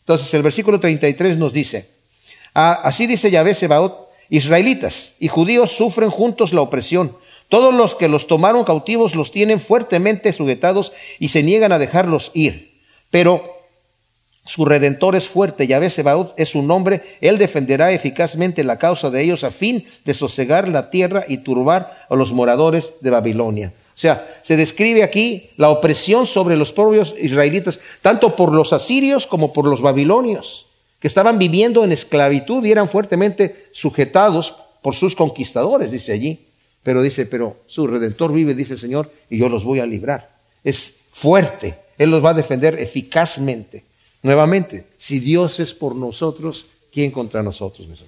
Entonces 0.00 0.32
el 0.34 0.42
versículo 0.42 0.80
33 0.80 1.36
nos 1.36 1.52
dice, 1.52 1.88
ah, 2.54 2.80
así 2.82 3.06
dice 3.06 3.30
Yahvé 3.30 3.54
Sebaot, 3.54 4.08
israelitas 4.28 5.12
y 5.18 5.28
judíos 5.28 5.72
sufren 5.72 6.10
juntos 6.10 6.52
la 6.52 6.62
opresión. 6.62 7.16
Todos 7.48 7.74
los 7.74 7.94
que 7.94 8.08
los 8.08 8.26
tomaron 8.26 8.64
cautivos 8.64 9.14
los 9.14 9.32
tienen 9.32 9.60
fuertemente 9.60 10.32
sujetados 10.32 10.92
y 11.18 11.28
se 11.28 11.42
niegan 11.42 11.72
a 11.72 11.78
dejarlos 11.78 12.30
ir. 12.34 12.80
Pero 13.10 13.60
su 14.46 14.64
redentor 14.64 15.16
es 15.16 15.28
fuerte, 15.28 15.66
Yahvé 15.66 15.90
Sebaot 15.90 16.34
es 16.36 16.50
su 16.50 16.62
nombre, 16.62 17.02
él 17.20 17.38
defenderá 17.38 17.92
eficazmente 17.92 18.64
la 18.64 18.78
causa 18.78 19.10
de 19.10 19.22
ellos 19.22 19.44
a 19.44 19.50
fin 19.50 19.86
de 20.04 20.14
sosegar 20.14 20.68
la 20.68 20.90
tierra 20.90 21.24
y 21.28 21.38
turbar 21.38 22.06
a 22.08 22.16
los 22.16 22.32
moradores 22.32 22.94
de 23.00 23.10
Babilonia. 23.10 23.72
O 24.00 24.06
sea, 24.08 24.40
se 24.42 24.56
describe 24.56 25.02
aquí 25.02 25.50
la 25.58 25.68
opresión 25.68 26.24
sobre 26.24 26.56
los 26.56 26.72
propios 26.72 27.14
israelitas, 27.20 27.80
tanto 28.00 28.34
por 28.34 28.50
los 28.54 28.72
asirios 28.72 29.26
como 29.26 29.52
por 29.52 29.68
los 29.68 29.82
babilonios, 29.82 30.64
que 31.00 31.06
estaban 31.06 31.38
viviendo 31.38 31.84
en 31.84 31.92
esclavitud 31.92 32.64
y 32.64 32.72
eran 32.72 32.88
fuertemente 32.88 33.66
sujetados 33.72 34.54
por 34.80 34.94
sus 34.94 35.14
conquistadores, 35.14 35.90
dice 35.90 36.12
allí. 36.12 36.46
Pero 36.82 37.02
dice, 37.02 37.26
pero 37.26 37.58
su 37.66 37.86
redentor 37.86 38.32
vive, 38.32 38.54
dice 38.54 38.72
el 38.72 38.78
Señor, 38.78 39.12
y 39.28 39.36
yo 39.36 39.50
los 39.50 39.64
voy 39.64 39.80
a 39.80 39.86
librar. 39.86 40.30
Es 40.64 40.94
fuerte, 41.12 41.74
Él 41.98 42.08
los 42.08 42.24
va 42.24 42.30
a 42.30 42.34
defender 42.34 42.80
eficazmente. 42.80 43.84
Nuevamente, 44.22 44.86
si 44.96 45.18
Dios 45.18 45.60
es 45.60 45.74
por 45.74 45.94
nosotros, 45.94 46.64
¿quién 46.90 47.10
contra 47.10 47.42
nosotros, 47.42 47.86
mis? 47.86 47.98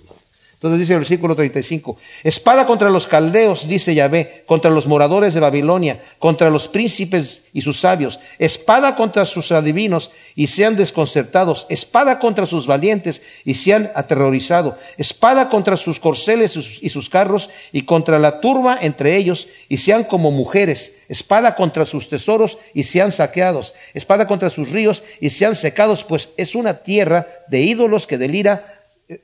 Entonces 0.62 0.78
dice 0.78 0.92
el 0.92 1.00
versículo 1.00 1.34
35, 1.34 1.96
espada 2.22 2.66
contra 2.66 2.88
los 2.88 3.08
caldeos, 3.08 3.66
dice 3.66 3.96
Yahvé, 3.96 4.44
contra 4.46 4.70
los 4.70 4.86
moradores 4.86 5.34
de 5.34 5.40
Babilonia, 5.40 6.00
contra 6.20 6.50
los 6.50 6.68
príncipes 6.68 7.42
y 7.52 7.62
sus 7.62 7.80
sabios, 7.80 8.20
espada 8.38 8.94
contra 8.94 9.24
sus 9.24 9.50
adivinos 9.50 10.12
y 10.36 10.46
sean 10.46 10.76
desconcertados, 10.76 11.66
espada 11.68 12.20
contra 12.20 12.46
sus 12.46 12.68
valientes 12.68 13.22
y 13.44 13.54
sean 13.54 13.90
aterrorizados, 13.96 14.76
espada 14.98 15.48
contra 15.48 15.76
sus 15.76 15.98
corceles 15.98 16.56
y 16.80 16.88
sus 16.90 17.10
carros 17.10 17.50
y 17.72 17.82
contra 17.82 18.20
la 18.20 18.40
turba 18.40 18.78
entre 18.80 19.16
ellos 19.16 19.48
y 19.68 19.78
sean 19.78 20.04
como 20.04 20.30
mujeres, 20.30 20.92
espada 21.08 21.56
contra 21.56 21.84
sus 21.84 22.08
tesoros 22.08 22.56
y 22.72 22.84
sean 22.84 23.10
saqueados, 23.10 23.74
espada 23.94 24.28
contra 24.28 24.48
sus 24.48 24.68
ríos 24.68 25.02
y 25.20 25.30
sean 25.30 25.56
secados, 25.56 26.04
pues 26.04 26.28
es 26.36 26.54
una 26.54 26.84
tierra 26.84 27.26
de 27.48 27.62
ídolos 27.62 28.06
que 28.06 28.16
delira 28.16 28.71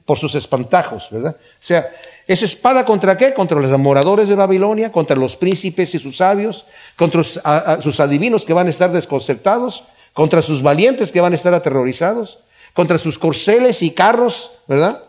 por 0.04 0.18
sus 0.18 0.34
espantajos, 0.34 1.08
¿verdad? 1.10 1.36
O 1.38 1.64
sea, 1.64 1.88
¿es 2.26 2.42
espada 2.42 2.84
contra 2.84 3.16
qué? 3.16 3.34
Contra 3.34 3.60
los 3.60 3.78
moradores 3.78 4.28
de 4.28 4.34
Babilonia, 4.34 4.92
contra 4.92 5.16
los 5.16 5.36
príncipes 5.36 5.94
y 5.94 5.98
sus 5.98 6.16
sabios, 6.18 6.66
contra 6.96 7.22
sus 7.22 8.00
adivinos 8.00 8.44
que 8.44 8.52
van 8.52 8.66
a 8.66 8.70
estar 8.70 8.92
desconcertados, 8.92 9.84
contra 10.12 10.42
sus 10.42 10.62
valientes 10.62 11.12
que 11.12 11.20
van 11.20 11.32
a 11.32 11.36
estar 11.36 11.54
aterrorizados, 11.54 12.38
contra 12.74 12.98
sus 12.98 13.18
corceles 13.18 13.82
y 13.82 13.90
carros, 13.90 14.50
¿verdad? 14.66 15.02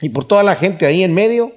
Y 0.00 0.08
por 0.08 0.26
toda 0.26 0.42
la 0.42 0.56
gente 0.56 0.86
ahí 0.86 1.02
en 1.02 1.14
medio. 1.14 1.52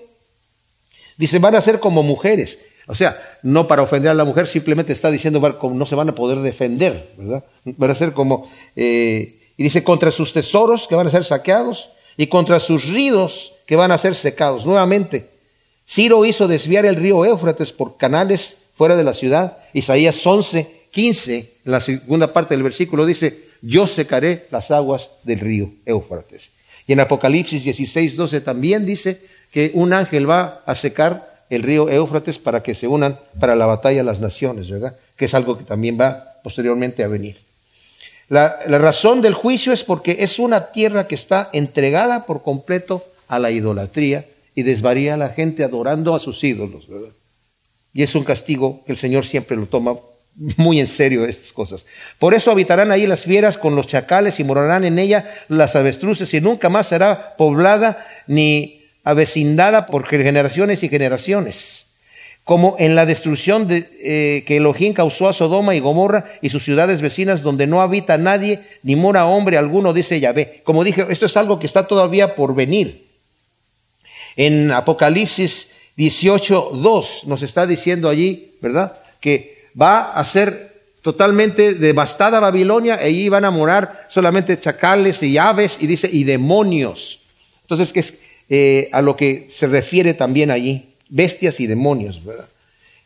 Dice, 1.17 1.39
van 1.39 1.55
a 1.55 1.61
ser 1.61 1.79
como 1.79 2.03
mujeres. 2.03 2.59
O 2.87 2.95
sea, 2.95 3.21
no 3.43 3.67
para 3.67 3.83
ofender 3.83 4.09
a 4.09 4.15
la 4.15 4.23
mujer, 4.23 4.47
simplemente 4.47 4.93
está 4.93 5.11
diciendo, 5.11 5.39
no 5.39 5.85
se 5.85 5.95
van 5.95 6.09
a 6.09 6.15
poder 6.15 6.39
defender, 6.39 7.13
¿verdad? 7.17 7.43
Van 7.63 7.91
a 7.91 7.95
ser 7.95 8.13
como, 8.13 8.51
eh, 8.75 9.39
y 9.57 9.63
dice, 9.63 9.83
contra 9.83 10.09
sus 10.09 10.33
tesoros 10.33 10.87
que 10.87 10.95
van 10.95 11.05
a 11.05 11.11
ser 11.11 11.23
saqueados, 11.23 11.91
y 12.19 12.27
contra 12.27 12.59
sus 12.59 12.89
ríos 12.89 13.53
que 13.65 13.77
van 13.77 13.93
a 13.93 13.97
ser 13.97 14.13
secados. 14.13 14.65
Nuevamente, 14.65 15.29
Ciro 15.87 16.25
hizo 16.25 16.49
desviar 16.49 16.85
el 16.85 16.97
río 16.97 17.23
Éufrates 17.23 17.71
por 17.71 17.95
canales 17.95 18.57
fuera 18.75 18.97
de 18.97 19.05
la 19.05 19.13
ciudad. 19.13 19.59
Isaías 19.71 20.27
11, 20.27 20.87
15, 20.91 21.53
en 21.63 21.71
la 21.71 21.79
segunda 21.79 22.33
parte 22.33 22.55
del 22.55 22.63
versículo 22.63 23.05
dice, 23.05 23.45
yo 23.61 23.87
secaré 23.87 24.47
las 24.51 24.69
aguas 24.69 25.11
del 25.23 25.39
río 25.39 25.71
Éufrates. 25.85 26.51
Y 26.85 26.91
en 26.91 26.99
Apocalipsis 26.99 27.63
16, 27.63 28.17
12 28.17 28.41
también 28.41 28.85
dice 28.85 29.21
que 29.53 29.71
un 29.73 29.93
ángel 29.93 30.29
va 30.29 30.61
a 30.65 30.75
secar 30.75 31.45
el 31.49 31.63
río 31.63 31.87
Éufrates 31.89 32.37
para 32.37 32.61
que 32.61 32.75
se 32.75 32.89
unan 32.89 33.17
para 33.39 33.55
la 33.55 33.65
batalla 33.65 34.03
las 34.03 34.19
naciones, 34.19 34.69
¿verdad? 34.69 34.97
Que 35.15 35.23
es 35.23 35.33
algo 35.33 35.57
que 35.57 35.63
también 35.63 35.97
va 35.97 36.33
posteriormente 36.43 37.01
a 37.01 37.07
venir. 37.07 37.37
La, 38.29 38.59
razón 38.67 39.21
del 39.21 39.33
juicio 39.33 39.73
es 39.73 39.83
porque 39.83 40.17
es 40.19 40.37
una 40.37 40.71
tierra 40.71 41.07
que 41.07 41.15
está 41.15 41.49
entregada 41.51 42.25
por 42.25 42.43
completo 42.43 43.03
a 43.27 43.39
la 43.39 43.49
idolatría 43.49 44.25
y 44.53 44.61
desvaría 44.61 45.15
a 45.15 45.17
la 45.17 45.29
gente 45.29 45.63
adorando 45.63 46.13
a 46.13 46.19
sus 46.19 46.43
ídolos, 46.43 46.87
¿verdad? 46.87 47.09
Y 47.91 48.03
es 48.03 48.13
un 48.13 48.23
castigo 48.23 48.83
que 48.85 48.91
el 48.91 48.97
Señor 48.97 49.25
siempre 49.25 49.57
lo 49.57 49.65
toma 49.65 49.95
muy 50.57 50.79
en 50.79 50.87
serio 50.87 51.25
estas 51.25 51.51
cosas. 51.51 51.87
Por 52.19 52.35
eso 52.35 52.51
habitarán 52.51 52.91
ahí 52.91 53.07
las 53.07 53.23
fieras 53.23 53.57
con 53.57 53.75
los 53.75 53.87
chacales 53.87 54.39
y 54.39 54.43
morarán 54.43 54.85
en 54.85 54.99
ella 54.99 55.29
las 55.47 55.75
avestruces 55.75 56.31
y 56.33 56.39
nunca 56.39 56.69
más 56.69 56.87
será 56.87 57.35
poblada 57.35 58.05
ni 58.27 58.85
avecindada 59.03 59.87
por 59.87 60.05
generaciones 60.05 60.83
y 60.83 60.89
generaciones 60.89 61.88
como 62.49 62.75
en 62.79 62.95
la 62.95 63.05
destrucción 63.05 63.67
de, 63.67 63.87
eh, 64.01 64.43
que 64.43 64.57
Elohim 64.57 64.93
causó 64.93 65.29
a 65.29 65.33
Sodoma 65.33 65.75
y 65.75 65.79
Gomorra 65.79 66.25
y 66.41 66.49
sus 66.49 66.63
ciudades 66.63 66.99
vecinas, 66.99 67.43
donde 67.43 67.67
no 67.67 67.79
habita 67.79 68.17
nadie, 68.17 68.65
ni 68.81 68.95
mora 68.95 69.27
hombre 69.27 69.55
alguno, 69.55 69.93
dice 69.93 70.19
Yahvé. 70.19 70.63
Como 70.63 70.83
dije, 70.83 71.05
esto 71.11 71.27
es 71.27 71.37
algo 71.37 71.59
que 71.59 71.67
está 71.67 71.85
todavía 71.85 72.33
por 72.33 72.55
venir. 72.55 73.05
En 74.35 74.71
Apocalipsis 74.71 75.67
18, 75.95 76.71
2 76.73 77.25
nos 77.27 77.43
está 77.43 77.67
diciendo 77.67 78.09
allí, 78.09 78.55
¿verdad? 78.61 78.97
Que 79.19 79.69
va 79.79 80.11
a 80.11 80.25
ser 80.25 80.73
totalmente 81.03 81.75
devastada 81.75 82.39
Babilonia, 82.39 82.97
y 83.03 83.05
allí 83.05 83.29
van 83.29 83.45
a 83.45 83.51
morar 83.51 84.07
solamente 84.09 84.59
chacales 84.59 85.21
y 85.21 85.37
aves, 85.37 85.77
y 85.79 85.85
dice, 85.85 86.09
y 86.11 86.23
demonios. 86.23 87.19
Entonces, 87.61 87.93
que 87.93 87.99
es 87.99 88.17
eh, 88.49 88.89
a 88.91 89.03
lo 89.03 89.15
que 89.15 89.45
se 89.51 89.67
refiere 89.67 90.15
también 90.15 90.49
allí 90.49 90.88
bestias 91.09 91.59
y 91.59 91.67
demonios. 91.67 92.23
¿verdad? 92.23 92.45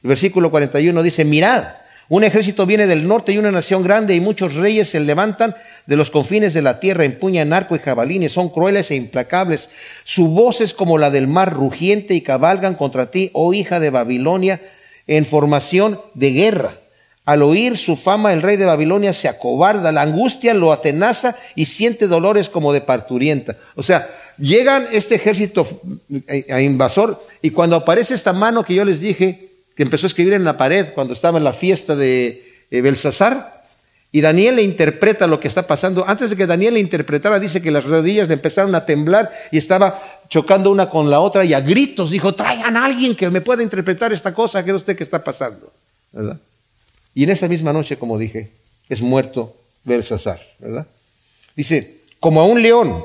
El 0.04 0.10
versículo 0.10 0.52
41 0.52 1.02
dice, 1.02 1.26
mirad, 1.26 1.64
un 2.10 2.24
ejército 2.24 2.66
viene 2.66 2.86
del 2.86 3.08
norte 3.08 3.32
y 3.32 3.38
una 3.38 3.52
nación 3.52 3.82
grande 3.82 4.14
y 4.14 4.20
muchos 4.20 4.56
reyes 4.56 4.90
se 4.90 5.00
levantan 5.00 5.56
de 5.86 5.96
los 5.96 6.12
confines 6.12 6.54
de 6.54 6.62
la 6.62 6.80
tierra, 6.80 7.06
empuñan 7.06 7.54
arco 7.54 7.76
y 7.76 7.80
jabalines, 7.80 8.34
son 8.34 8.50
crueles 8.50 8.92
e 8.92 8.96
implacables. 8.96 9.70
Su 10.04 10.28
voz 10.28 10.62
es 10.62 10.74
como 10.74 10.98
la 10.98 11.10
del 11.10 11.28
mar 11.28 11.54
rugiente 11.54 12.14
y 12.14 12.22
cabalgan 12.22 12.76
contra 12.76 13.10
ti, 13.10 13.30
oh 13.34 13.54
hija 13.54 13.80
de 13.80 13.90
Babilonia, 13.90 14.62
en 15.08 15.26
formación 15.26 16.00
de 16.14 16.32
guerra. 16.32 16.78
Al 17.26 17.42
oír 17.42 17.78
su 17.78 17.96
fama, 17.96 18.34
el 18.34 18.42
rey 18.42 18.58
de 18.58 18.66
Babilonia 18.66 19.14
se 19.14 19.30
acobarda, 19.30 19.94
la 19.94 20.02
angustia 20.02 20.54
lo 20.54 20.74
atenaza 20.74 21.38
y 21.56 21.66
siente 21.66 22.08
dolores 22.08 22.50
como 22.50 22.74
de 22.74 22.82
parturienta. 22.82 23.56
O 23.76 23.84
sea, 23.84 24.10
llegan 24.38 24.88
este 24.92 25.16
ejército 25.16 25.68
a 26.50 26.62
invasor 26.62 27.26
y 27.42 27.52
cuando 27.52 27.76
aparece 27.76 28.14
esta 28.14 28.34
mano 28.34 28.64
que 28.64 28.76
yo 28.76 28.86
les 28.86 29.00
dije, 29.00 29.50
que 29.76 29.84
empezó 29.84 30.06
a 30.06 30.10
escribir 30.10 30.34
en 30.34 30.44
la 30.44 30.58
pared 30.58 30.94
cuando 30.94 31.14
estaba 31.14 31.38
en 31.38 31.44
la 31.44 31.54
fiesta 31.54 31.96
de 31.96 32.66
eh, 32.70 32.82
Belsasar, 32.82 33.54
y 34.16 34.22
Daniel 34.22 34.58
le 34.58 34.62
interpreta 34.62 35.26
lo 35.26 35.40
que 35.40 35.48
está 35.48 35.66
pasando. 35.66 36.08
Antes 36.08 36.30
de 36.30 36.36
que 36.36 36.46
Daniel 36.46 36.76
le 36.76 36.80
interpretara, 36.80 37.40
dice 37.40 37.64
que 37.64 37.72
las 37.72 37.84
rodillas 37.84 38.28
le 38.28 38.36
empezaron 38.36 38.76
a 38.76 38.86
temblar 38.86 39.32
y 39.52 39.58
estaba 39.58 40.00
chocando 40.30 40.70
una 40.70 40.88
con 40.88 41.10
la 41.10 41.20
otra 41.20 41.44
y 41.44 41.56
a 41.56 41.62
gritos 41.62 42.12
dijo, 42.12 42.36
traigan 42.36 42.78
a 42.78 42.86
alguien 42.86 43.16
que 43.16 43.32
me 43.32 43.42
pueda 43.42 43.64
interpretar 43.64 44.14
esta 44.14 44.32
cosa, 44.32 44.64
que 44.64 44.72
usted 44.72 44.96
qué 44.96 45.04
está 45.04 45.24
pasando. 45.24 45.74
¿verdad? 46.12 46.38
Y 47.16 47.24
en 47.24 47.32
esa 47.32 47.48
misma 47.48 47.74
noche, 47.74 47.98
como 47.98 48.20
dije, 48.20 48.52
es 48.88 49.02
muerto 49.02 49.56
Belsasar, 49.84 50.40
¿verdad? 50.60 50.86
Dice, 51.56 52.02
como 52.20 52.40
a 52.40 52.46
un 52.46 52.62
león 52.62 53.04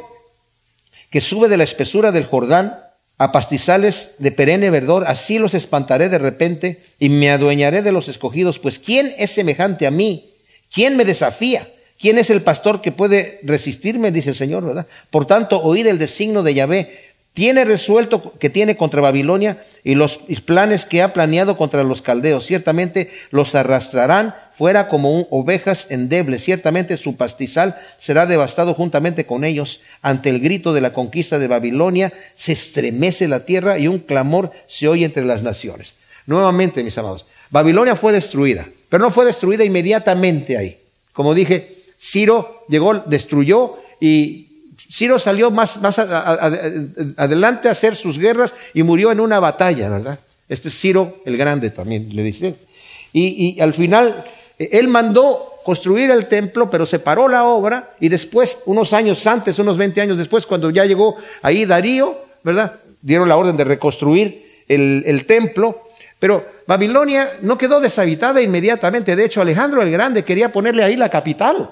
que 1.11 1.21
sube 1.21 1.49
de 1.49 1.57
la 1.57 1.65
espesura 1.65 2.13
del 2.13 2.27
Jordán 2.27 2.79
a 3.19 3.33
pastizales 3.33 4.15
de 4.19 4.31
perenne 4.31 4.71
verdor, 4.71 5.05
así 5.07 5.39
los 5.39 5.55
espantaré 5.55 6.09
de 6.09 6.19
repente 6.19 6.85
y 6.99 7.09
me 7.09 7.31
adueñaré 7.31 7.83
de 7.83 7.93
los 7.93 8.09
escogidos, 8.09 8.59
pues 8.59 8.79
¿quién 8.79 9.13
es 9.19 9.33
semejante 9.33 9.87
a 9.87 9.91
mí? 9.91 10.35
¿Quién 10.73 10.97
me 10.97 11.05
desafía? 11.05 11.67
¿Quién 11.99 12.19
es 12.19 12.31
el 12.31 12.43
pastor 12.43 12.81
que 12.81 12.93
puede 12.93 13.41
resistirme? 13.43 14.13
Dice 14.13 14.31
el 14.31 14.37
Señor, 14.37 14.65
¿verdad? 14.65 14.87
Por 15.11 15.27
tanto, 15.27 15.61
oíd 15.61 15.87
el 15.87 15.99
designo 15.99 16.45
de 16.45 16.55
Yahvé. 16.55 17.09
Tiene 17.33 17.65
resuelto 17.65 18.35
que 18.39 18.51
tiene 18.51 18.77
contra 18.77 19.01
Babilonia 19.01 19.65
y 19.83 19.95
los 19.95 20.19
planes 20.45 20.87
que 20.87 21.03
ha 21.03 21.13
planeado 21.13 21.57
contra 21.57 21.83
los 21.85 22.03
caldeos. 22.03 22.47
Ciertamente 22.47 23.11
los 23.31 23.55
arrastrarán 23.55 24.35
fuera 24.59 24.89
como 24.89 25.21
ovejas 25.31 25.87
endebles. 25.89 26.43
Ciertamente 26.43 26.97
su 26.97 27.17
pastizal 27.17 27.79
será 27.97 28.27
devastado 28.27 28.75
juntamente 28.75 29.25
con 29.25 29.45
ellos. 29.45 29.81
Ante 30.03 30.31
el 30.31 30.41
grito 30.41 30.73
de 30.73 30.81
la 30.81 30.93
conquista 30.93 31.39
de 31.39 31.47
Babilonia 31.47 32.13
se 32.35 32.53
estremece 32.53 33.29
la 33.29 33.47
tierra 33.47 33.79
y 33.79 33.87
un 33.87 34.01
clamor 34.01 34.51
se 34.67 34.89
oye 34.89 35.05
entre 35.05 35.25
las 35.25 35.43
naciones. 35.43 35.95
Nuevamente, 36.27 36.83
mis 36.83 36.99
amados, 36.99 37.25
Babilonia 37.51 37.95
fue 37.95 38.13
destruida, 38.13 38.67
pero 38.89 39.05
no 39.05 39.11
fue 39.13 39.25
destruida 39.25 39.65
inmediatamente 39.65 40.59
ahí. 40.59 40.77
Como 41.13 41.35
dije, 41.35 41.85
Ciro 41.99 42.65
llegó, 42.69 42.95
destruyó 42.95 43.77
y 44.01 44.49
Ciro 44.91 45.21
salió 45.21 45.53
más, 45.53 45.81
más 45.81 46.01
adelante 46.01 47.69
a 47.69 47.73
hacer 47.73 47.95
sus 47.95 48.19
guerras 48.19 48.53
y 48.75 48.83
murió 48.83 49.13
en 49.13 49.21
una 49.21 49.39
batalla, 49.39 49.89
¿verdad? 49.89 50.19
Este 50.49 50.69
es 50.69 50.81
Ciro 50.81 51.23
el 51.25 51.37
Grande 51.37 51.71
también, 51.71 52.15
le 52.15 52.25
dice. 52.25 52.57
Y, 53.13 53.61
al 53.61 53.73
final, 53.73 54.25
él 54.59 54.89
mandó 54.89 55.55
construir 55.65 56.11
el 56.11 56.27
templo, 56.27 56.71
pero 56.71 56.87
separó 56.87 57.29
la 57.29 57.45
obra 57.45 57.95
y 58.01 58.09
después, 58.09 58.61
unos 58.67 58.93
años 58.93 59.27
antes, 59.27 59.59
unos 59.59 59.77
20 59.77 60.01
años 60.01 60.19
después, 60.19 60.47
cuando 60.47 60.71
ya 60.71 60.85
llegó 60.85 61.17
ahí 61.43 61.65
Darío, 61.65 62.19
¿verdad? 62.43 62.77
Dieron 63.03 63.29
la 63.29 63.37
orden 63.37 63.57
de 63.57 63.65
reconstruir 63.65 64.65
el, 64.67 65.03
el 65.07 65.27
templo, 65.27 65.89
pero 66.19 66.45
Babilonia 66.67 67.31
no 67.43 67.57
quedó 67.57 67.81
deshabitada 67.81 68.43
inmediatamente. 68.43 69.15
De 69.15 69.25
hecho, 69.25 69.41
Alejandro 69.41 69.83
el 69.83 69.91
Grande 69.91 70.25
quería 70.25 70.51
ponerle 70.51 70.83
ahí 70.83 70.97
la 70.97 71.09
capital. 71.09 71.71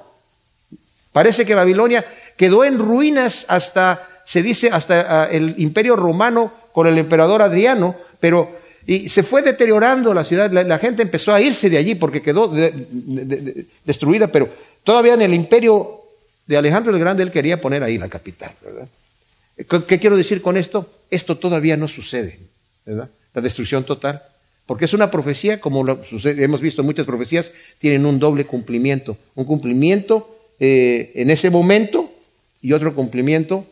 Parece 1.13 1.45
que 1.45 1.55
Babilonia 1.55 2.05
quedó 2.37 2.65
en 2.65 2.79
ruinas 2.79 3.47
hasta, 3.49 4.07
se 4.25 4.43
dice, 4.43 4.69
hasta 4.71 5.23
ah, 5.23 5.29
el 5.31 5.55
imperio 5.59 5.97
romano 5.97 6.53
con 6.73 6.87
el 6.87 6.99
emperador 6.99 7.43
Adriano, 7.43 7.97
pero 8.21 8.59
y 8.87 9.09
se 9.09 9.23
fue 9.23 9.43
deteriorando 9.43 10.15
la 10.15 10.25
ciudad, 10.25 10.51
la, 10.51 10.79
gente 10.79 11.03
empezó 11.03 11.33
a 11.33 11.41
irse 11.41 11.69
de 11.69 11.79
allí 11.79 11.95
porque 11.97 12.23
quedó 12.23 12.53
destruida, 13.85 14.29
pero 14.29 14.49
todavía 14.85 15.15
en 15.15 15.23
el 15.23 15.35
imperio 15.35 16.03
de 16.47 16.57
Alejandro 16.57 16.93
el 16.93 17.01
Grande 17.01 17.23
él 17.23 17.33
quería 17.33 17.61
poner 17.61 17.83
ahí 17.83 17.99
la 17.99 18.09
capital. 18.09 18.53
¿Qué 19.89 19.99
quiero 19.99 20.17
decir 20.17 20.41
con 20.41 20.57
esto? 20.57 20.89
Esto 21.11 21.37
todavía 21.37 21.77
no 21.77 21.89
sucede, 21.89 22.39
¿verdad? 22.85 23.09
la 23.37 23.43
destrucción 23.43 23.85
total. 23.85 24.23
Porque 24.67 24.87
es 24.87 24.95
una 24.95 25.11
profecía, 25.13 25.61
como 25.61 25.87
hemos 26.25 26.61
visto 26.61 26.83
muchas 26.83 27.07
profecías, 27.07 27.53
tienen 27.79 28.05
un 28.05 28.19
doble 28.19 28.47
cumplimiento. 28.47 29.17
Un 29.37 29.45
cumplimiento 29.45 30.37
eh, 30.59 31.13
en 31.15 31.31
ese 31.31 31.51
momento 31.51 32.11
y 32.63 32.73
otro 32.73 32.95
cumplimiento 32.95 33.65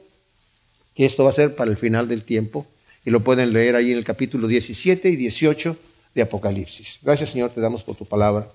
que 0.94 1.04
esto 1.04 1.24
va 1.24 1.30
a 1.30 1.32
ser 1.32 1.56
para 1.56 1.70
el 1.70 1.76
final 1.76 2.06
del 2.06 2.22
tiempo. 2.22 2.66
Y 3.04 3.10
lo 3.10 3.22
pueden 3.22 3.52
leer 3.52 3.76
ahí 3.76 3.92
en 3.92 3.98
el 3.98 4.04
capítulo 4.04 4.48
17 4.48 5.08
y 5.10 5.16
18 5.16 5.76
de 6.14 6.22
Apocalipsis. 6.22 6.98
Gracias 7.02 7.30
Señor, 7.30 7.50
te 7.50 7.60
damos 7.60 7.82
por 7.82 7.96
tu 7.96 8.06
palabra. 8.06 8.48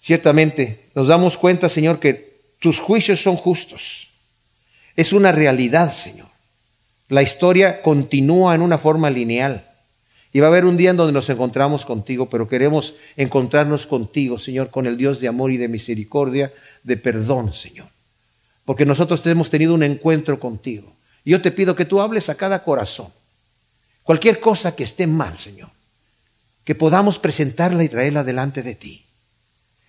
Ciertamente 0.00 0.90
nos 0.94 1.08
damos 1.08 1.36
cuenta, 1.36 1.68
Señor, 1.68 1.98
que 1.98 2.34
tus 2.58 2.78
juicios 2.78 3.22
son 3.22 3.36
justos. 3.36 4.08
Es 4.96 5.12
una 5.12 5.32
realidad, 5.32 5.92
Señor. 5.92 6.28
La 7.08 7.22
historia 7.22 7.82
continúa 7.82 8.54
en 8.54 8.62
una 8.62 8.78
forma 8.78 9.10
lineal. 9.10 9.66
Y 10.32 10.40
va 10.40 10.46
a 10.46 10.50
haber 10.50 10.64
un 10.64 10.76
día 10.76 10.90
en 10.90 10.96
donde 10.96 11.12
nos 11.12 11.30
encontramos 11.30 11.84
contigo, 11.84 12.28
pero 12.28 12.48
queremos 12.48 12.94
encontrarnos 13.16 13.86
contigo, 13.86 14.38
Señor, 14.38 14.70
con 14.70 14.86
el 14.86 14.96
Dios 14.96 15.20
de 15.20 15.28
amor 15.28 15.52
y 15.52 15.58
de 15.58 15.68
misericordia, 15.68 16.52
de 16.82 16.96
perdón, 16.96 17.54
Señor. 17.54 17.86
Porque 18.64 18.84
nosotros 18.84 19.24
hemos 19.26 19.48
tenido 19.48 19.74
un 19.74 19.84
encuentro 19.84 20.40
contigo. 20.40 20.92
Y 21.24 21.30
yo 21.30 21.40
te 21.40 21.52
pido 21.52 21.76
que 21.76 21.84
tú 21.84 22.00
hables 22.00 22.28
a 22.30 22.34
cada 22.34 22.64
corazón. 22.64 23.08
Cualquier 24.04 24.38
cosa 24.38 24.76
que 24.76 24.84
esté 24.84 25.06
mal, 25.06 25.38
Señor. 25.38 25.70
Que 26.64 26.74
podamos 26.74 27.18
presentarla 27.18 27.82
y 27.82 27.88
traerla 27.88 28.22
delante 28.22 28.62
de 28.62 28.74
ti. 28.74 29.04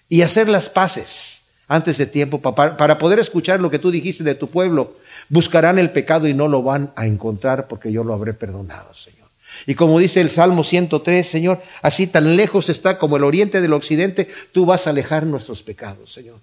Y 0.10 0.24
hacer 0.24 0.50
las 0.50 0.70
paces 0.70 1.42
antes 1.68 1.98
de 1.98 2.06
tiempo 2.06 2.40
para 2.42 2.98
poder 2.98 3.20
escuchar 3.20 3.60
lo 3.60 3.70
que 3.70 3.80
tú 3.80 3.92
dijiste 3.92 4.24
de 4.24 4.36
tu 4.36 4.50
pueblo. 4.50 4.98
Buscarán 5.30 5.80
el 5.80 5.92
pecado 5.92 6.28
y 6.28 6.34
no 6.34 6.48
lo 6.48 6.64
van 6.64 6.92
a 6.96 7.06
encontrar 7.06 7.68
porque 7.68 7.92
yo 7.92 8.04
lo 8.04 8.14
habré 8.14 8.34
perdonado, 8.34 8.94
Señor. 8.94 9.26
Y 9.66 9.76
como 9.76 10.00
dice 10.00 10.22
el 10.22 10.32
Salmo 10.32 10.64
103, 10.64 11.28
Señor, 11.28 11.62
así 11.82 12.08
tan 12.08 12.36
lejos 12.36 12.70
está 12.70 12.98
como 12.98 13.18
el 13.18 13.24
oriente 13.24 13.62
del 13.62 13.74
occidente, 13.74 14.30
tú 14.52 14.66
vas 14.66 14.88
a 14.88 14.92
alejar 14.92 15.26
nuestros 15.26 15.64
pecados, 15.64 16.14
Señor. 16.14 16.40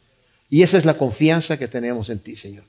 Y 0.50 0.62
esa 0.62 0.78
es 0.78 0.84
la 0.84 0.94
confianza 0.94 1.58
que 1.58 1.68
tenemos 1.68 2.10
en 2.10 2.18
ti, 2.18 2.36
Señor. 2.36 2.64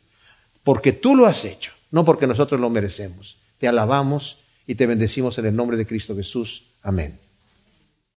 Porque 0.64 0.92
tú 0.92 1.16
lo 1.16 1.26
has 1.26 1.44
hecho, 1.46 1.72
no 1.92 2.06
porque 2.06 2.28
nosotros 2.28 2.60
lo 2.60 2.70
merecemos. 2.70 3.38
Te 3.60 3.68
alabamos 3.68 4.38
y 4.66 4.76
te 4.76 4.88
bendecimos 4.88 5.38
en 5.38 5.46
el 5.46 5.56
nombre 5.56 5.78
de 5.78 5.86
Cristo 5.86 6.16
Jesús. 6.16 6.74
Amén. 6.82 7.20